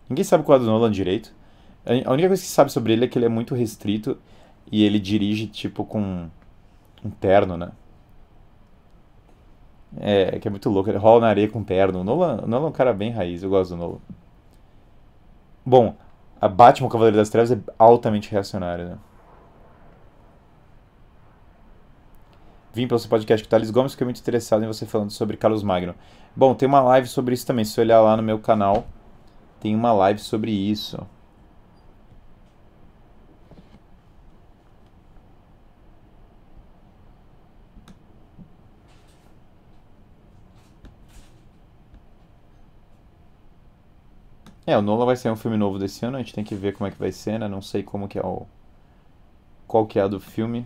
Ninguém 0.07 0.23
sabe 0.23 0.43
qual 0.43 0.57
é 0.57 0.59
do 0.59 0.65
Nolan 0.65 0.91
direito. 0.91 1.33
A 2.05 2.11
única 2.11 2.27
coisa 2.27 2.41
que 2.41 2.47
se 2.47 2.53
sabe 2.53 2.71
sobre 2.71 2.93
ele 2.93 3.05
é 3.05 3.07
que 3.07 3.17
ele 3.17 3.25
é 3.25 3.29
muito 3.29 3.55
restrito 3.55 4.19
e 4.71 4.83
ele 4.83 4.99
dirige, 4.99 5.47
tipo, 5.47 5.83
com 5.85 6.29
um 7.03 7.09
terno, 7.09 7.57
né? 7.57 7.71
É, 9.99 10.39
que 10.39 10.47
é 10.47 10.51
muito 10.51 10.69
louco. 10.69 10.89
Ele 10.89 10.97
rola 10.97 11.21
na 11.21 11.27
areia 11.27 11.49
com 11.49 11.63
terno. 11.63 11.99
O 11.99 12.03
Nolan, 12.03 12.41
o 12.43 12.47
Nolan 12.47 12.67
é 12.67 12.69
um 12.69 12.71
cara 12.71 12.93
bem 12.93 13.11
raiz, 13.11 13.43
eu 13.43 13.49
gosto 13.49 13.71
do 13.71 13.77
Nolan. 13.77 13.99
Bom, 15.65 15.95
a 16.39 16.47
Batman 16.47 16.89
Cavaleiro 16.89 17.17
das 17.17 17.29
Trevas 17.29 17.51
é 17.51 17.59
altamente 17.77 18.31
reacionário, 18.31 18.89
né? 18.89 18.97
Vim 22.73 22.87
pelo 22.87 22.99
seu 22.99 23.09
podcast 23.09 23.43
com 23.45 23.49
Thales 23.49 23.69
Gomes, 23.69 23.91
fiquei 23.91 24.05
muito 24.05 24.21
interessado 24.21 24.63
em 24.63 24.67
você 24.67 24.85
falando 24.85 25.11
sobre 25.11 25.35
Carlos 25.35 25.61
Magno. 25.61 25.93
Bom, 26.33 26.55
tem 26.55 26.67
uma 26.67 26.81
live 26.81 27.07
sobre 27.07 27.33
isso 27.33 27.45
também. 27.45 27.65
Se 27.65 27.79
olhar 27.81 27.99
lá 27.99 28.15
no 28.15 28.23
meu 28.23 28.39
canal, 28.39 28.85
tem 29.59 29.75
uma 29.75 29.91
live 29.91 30.19
sobre 30.19 30.51
isso. 30.51 31.05
É, 44.71 44.77
o 44.77 44.81
Nola 44.81 45.05
vai 45.05 45.17
ser 45.17 45.29
um 45.29 45.35
filme 45.35 45.57
novo 45.57 45.77
desse 45.77 46.05
ano, 46.05 46.15
a 46.15 46.19
gente 46.21 46.33
tem 46.33 46.45
que 46.45 46.55
ver 46.55 46.73
como 46.73 46.87
é 46.87 46.91
que 46.91 46.97
vai 46.97 47.11
ser, 47.11 47.37
né? 47.37 47.45
Não 47.45 47.61
sei 47.61 47.83
como 47.83 48.07
que 48.07 48.17
é 48.17 48.21
o... 48.21 48.47
Qual 49.67 49.85
que 49.85 49.99
é 49.99 50.01
a 50.01 50.07
do 50.07 50.17
filme. 50.17 50.65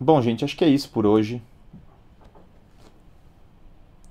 Bom, 0.00 0.22
gente, 0.22 0.42
acho 0.42 0.56
que 0.56 0.64
é 0.64 0.68
isso 0.68 0.88
por 0.88 1.04
hoje. 1.04 1.42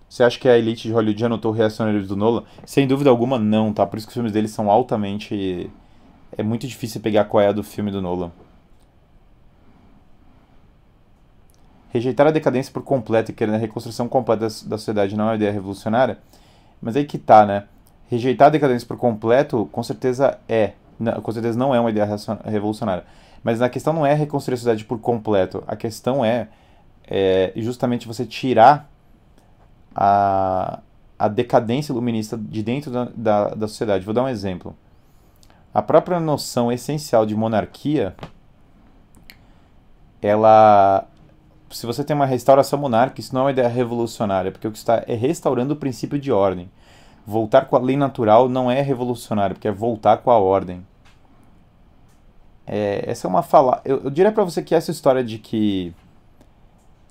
Você 0.07 0.23
acha 0.23 0.39
que 0.39 0.47
a 0.47 0.55
elite 0.55 0.84
de 0.84 0.93
Hollywood 0.93 1.19
já 1.19 1.28
notou 1.28 1.51
reacionários 1.51 2.07
do 2.07 2.15
Nolan? 2.15 2.43
Sem 2.67 2.88
dúvida 2.88 3.09
alguma, 3.09 3.39
não, 3.39 3.73
tá? 3.73 3.84
Por 3.84 3.97
isso 3.97 4.05
que 4.05 4.11
os 4.11 4.13
filmes 4.13 4.32
dele 4.32 4.47
são 4.47 4.69
altamente... 4.69 5.71
É 6.38 6.43
muito 6.43 6.67
difícil 6.67 7.01
pegar 7.01 7.26
qual 7.26 7.41
é 7.41 7.47
a 7.47 7.51
do 7.51 7.63
filme 7.63 7.89
do 7.89 7.99
Nolan. 7.99 8.32
Rejeitar 11.95 12.27
a 12.27 12.31
decadência 12.31 12.73
por 12.73 12.83
completo 12.83 13.31
e 13.31 13.33
querer 13.33 13.53
a 13.53 13.57
reconstrução 13.57 14.09
completa 14.09 14.41
da, 14.41 14.47
da 14.47 14.77
sociedade 14.77 15.15
não 15.15 15.23
é 15.23 15.27
uma 15.29 15.35
ideia 15.35 15.49
revolucionária, 15.49 16.17
mas 16.81 16.97
aí 16.97 17.05
que 17.05 17.17
tá, 17.17 17.45
né? 17.45 17.63
Rejeitar 18.09 18.47
a 18.47 18.49
decadência 18.49 18.85
por 18.85 18.97
completo, 18.97 19.69
com 19.71 19.81
certeza 19.81 20.37
é. 20.45 20.73
Com 21.23 21.31
certeza 21.31 21.57
não 21.57 21.73
é 21.73 21.79
uma 21.79 21.89
ideia 21.89 22.05
revolucionária. 22.43 23.05
Mas 23.41 23.61
a 23.61 23.69
questão 23.69 23.93
não 23.93 24.05
é 24.05 24.13
reconstruir 24.13 24.55
a 24.55 24.57
sociedade 24.57 24.83
por 24.83 24.99
completo. 24.99 25.63
A 25.65 25.77
questão 25.77 26.25
é, 26.25 26.49
é 27.07 27.53
justamente 27.55 28.05
você 28.09 28.25
tirar 28.25 28.91
a, 29.95 30.81
a 31.17 31.29
decadência 31.29 31.93
iluminista 31.93 32.37
de 32.37 32.61
dentro 32.61 32.91
da, 32.91 33.07
da, 33.15 33.49
da 33.51 33.67
sociedade. 33.69 34.03
Vou 34.03 34.13
dar 34.13 34.23
um 34.23 34.27
exemplo. 34.27 34.75
A 35.73 35.81
própria 35.81 36.19
noção 36.19 36.69
essencial 36.73 37.25
de 37.25 37.33
monarquia, 37.33 38.13
ela 40.21 41.07
se 41.70 41.86
você 41.86 42.03
tem 42.03 42.16
uma 42.16 42.26
restauração 42.26 42.80
monárquica, 42.80 43.22
isso 43.22 43.34
não 43.34 43.41
é 43.41 43.43
uma 43.45 43.51
ideia 43.51 43.68
revolucionária, 43.68 44.51
porque 44.51 44.68
o 44.68 44.72
que 44.72 44.78
está 44.78 45.03
é 45.07 45.16
restaurando 45.16 45.74
o 45.74 45.78
princípio 45.78 46.20
de 46.20 46.32
ordem. 46.32 46.70
Voltar 47.26 47.66
com 47.66 47.76
a 47.76 47.80
lei 47.80 47.97
natural 47.97 48.47
não 48.47 48.70
é 48.70 48.82
revolucionário, 48.82 49.55
porque 49.55 49.68
é 49.68 49.72
voltar 49.72 50.18
com 50.18 50.30
a 50.30 50.38
ordem. 50.38 50.86
É, 52.68 53.03
essa 53.07 53.28
é 53.28 53.30
uma 53.30 53.41
fala. 53.43 53.82
Eu, 53.84 54.03
eu 54.05 54.09
diria 54.09 54.32
para 54.32 54.43
você 54.43 54.61
que 54.61 54.76
essa 54.76 54.91
história 54.91 55.24
de 55.24 55.38
que 55.38 55.93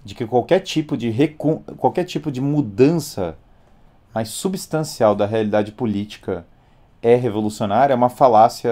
de 0.05 0.15
que 0.15 0.27
qualquer 0.27 0.61
tipo 0.61 0.97
de 0.97 1.09
recu... 1.09 1.63
qualquer 1.79 2.05
tipo 2.05 2.31
de 2.31 2.41
mudança 2.41 3.37
mais 4.15 4.29
substancial 4.29 5.15
da 5.15 5.25
realidade 5.25 5.73
política 5.73 6.47
é 7.01 7.15
revolucionária 7.15 7.95
é 7.95 7.97
uma 7.97 8.11
falácia 8.11 8.71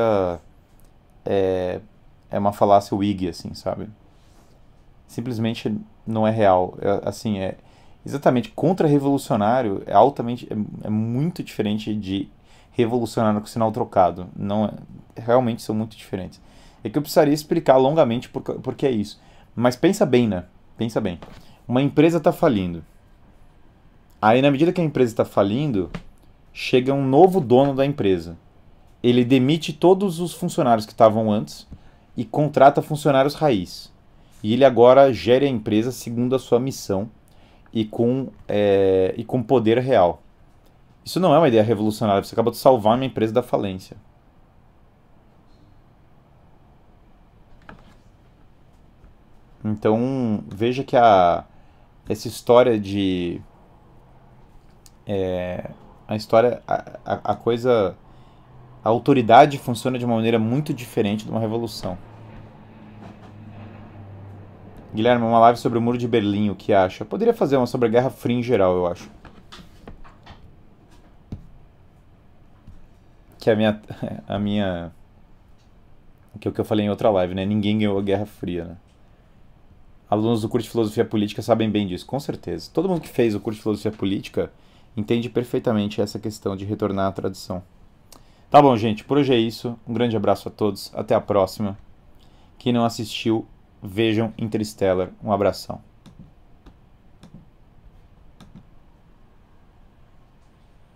é, 1.25 1.81
é 2.31 2.39
uma 2.39 2.53
falácia 2.53 2.97
Whig, 2.97 3.29
assim, 3.29 3.55
sabe? 3.55 3.89
Simplesmente 5.13 5.75
não 6.07 6.27
é 6.27 6.31
real. 6.31 6.77
É, 6.81 7.09
assim, 7.09 7.39
é 7.39 7.57
exatamente 8.05 8.51
contra-revolucionário 8.51 9.83
é 9.87 9.93
altamente 9.93 10.49
é, 10.51 10.87
é 10.87 10.91
muito 10.91 11.43
diferente 11.43 11.95
de 11.95 12.29
revolucionário 12.73 13.41
com 13.41 13.47
sinal 13.47 13.71
trocado. 13.71 14.29
Não 14.37 14.67
é, 14.67 14.73
realmente 15.21 15.63
são 15.63 15.75
muito 15.75 15.97
diferentes. 15.97 16.41
É 16.83 16.89
que 16.89 16.99
eu 16.99 17.03
precisaria 17.03 17.35
explicar 17.35 17.77
longamente 17.77 18.29
por, 18.29 18.43
por 18.43 18.75
que 18.75 18.87
é 18.87 18.91
isso. 18.91 19.21
Mas 19.55 19.77
pensa 19.77 20.05
bem, 20.05 20.27
né? 20.27 20.45
Pensa 20.77 21.01
bem. 21.01 21.21
Uma 21.69 21.83
empresa 21.83 22.19
está 22.19 22.33
falindo. 22.33 22.83
Aí, 24.21 24.41
na 24.41 24.51
medida 24.51 24.73
que 24.73 24.81
a 24.81 24.85
empresa 24.85 25.13
está 25.13 25.25
falindo, 25.25 25.91
chega 26.53 26.93
um 26.93 27.07
novo 27.07 27.41
dono 27.41 27.75
da 27.75 27.85
empresa. 27.85 28.37
Ele 29.03 29.25
demite 29.25 29.73
todos 29.73 30.21
os 30.21 30.33
funcionários 30.33 30.87
que 30.87 30.93
estavam 30.93 31.31
antes 31.31 31.69
e 32.17 32.25
contrata 32.25 32.81
funcionários 32.81 33.35
raiz. 33.35 33.92
E 34.43 34.53
ele 34.53 34.65
agora 34.65 35.13
gere 35.13 35.47
a 35.47 35.49
empresa 35.49 35.93
segundo 35.93 36.35
a 36.35 36.39
sua 36.39 36.59
missão 36.59 37.09
e 37.73 37.85
com, 37.85 38.29
é, 38.49 39.15
e 39.17 39.25
com 39.25 39.43
poder 39.43 39.79
real. 39.79 40.23
Isso 41.05 41.19
não 41.21 41.35
é 41.35 41.39
uma 41.39 41.49
ideia 41.49 41.63
revolucionária, 41.63 42.23
você 42.23 42.35
acaba 42.35 42.51
de 42.51 42.57
salvar 42.57 42.97
uma 42.97 43.05
empresa 43.05 43.33
da 43.33 43.43
falência. 43.43 43.97
Então, 49.65 50.43
veja 50.49 50.83
que 50.83 50.97
a, 50.97 51.45
essa 52.09 52.27
história 52.29 52.79
de. 52.79 53.41
É, 55.07 55.71
a 56.07 56.17
história. 56.17 56.63
A, 56.67 56.99
a, 57.05 57.33
a 57.33 57.37
coisa. 57.37 57.97
A 58.85 58.89
autoridade 58.89 59.59
funciona 59.59 59.97
de 59.97 60.05
uma 60.05 60.17
maneira 60.17 60.39
muito 60.41 60.75
diferente 60.75 61.25
de 61.25 61.31
uma 61.31 61.39
revolução. 61.39 61.97
Guilherme, 64.95 65.25
uma 65.25 65.39
live 65.39 65.59
sobre 65.59 65.79
o 65.79 65.81
Muro 65.81 65.97
de 65.97 66.07
Berlim, 66.07 66.51
o 66.51 66.55
que 66.55 66.73
acha? 66.73 67.05
poderia 67.05 67.33
fazer 67.33 67.57
uma 67.57 67.67
sobre 67.67 67.89
a 67.89 67.91
Guerra 67.91 68.11
Fria 68.11 68.37
em 68.37 68.43
geral, 68.43 68.77
eu 68.77 68.87
acho. 68.87 69.11
Que 73.39 73.49
é 73.49 73.55
a 73.55 73.57
minha. 73.57 73.83
A 74.29 74.39
minha. 74.39 74.93
Que 76.39 76.47
é 76.47 76.51
o 76.51 76.55
que 76.55 76.61
eu 76.61 76.65
falei 76.65 76.87
em 76.87 76.91
outra 76.91 77.11
live, 77.11 77.35
né? 77.35 77.45
Ninguém 77.45 77.79
ganhou 77.79 77.99
a 77.99 78.03
Guerra 78.03 78.25
Fria, 78.25 78.65
né? 78.65 78.77
Alunos 80.09 80.43
do 80.43 80.49
curso 80.49 80.67
de 80.67 80.71
Filosofia 80.71 81.05
Política 81.05 81.43
sabem 81.43 81.71
bem 81.71 81.87
disso, 81.87 82.07
com 82.07 82.21
certeza. 82.21 82.71
Todo 82.73 82.89
mundo 82.89 83.01
que 83.01 83.09
fez 83.09 83.35
o 83.35 83.41
curso 83.41 83.59
de 83.59 83.63
Filosofia 83.63 83.91
Política 83.91 84.53
entende 84.97 85.29
perfeitamente 85.29 86.01
essa 86.01 86.19
questão 86.19 86.55
de 86.55 86.65
retornar 86.65 87.09
à 87.09 87.13
tradição. 87.13 87.63
Tá 88.51 88.61
bom, 88.61 88.77
gente, 88.77 89.05
por 89.05 89.17
hoje 89.19 89.33
é 89.33 89.39
isso. 89.39 89.79
Um 89.89 89.95
grande 89.95 90.17
abraço 90.17 90.49
a 90.49 90.51
todos. 90.51 90.93
Até 90.95 91.15
a 91.15 91.21
próxima. 91.21 91.79
Quem 92.59 92.73
não 92.73 92.85
assistiu, 92.85 93.47
vejam 93.83 94.33
Interstellar. 94.39 95.11
Um 95.23 95.33
abração. 95.33 95.83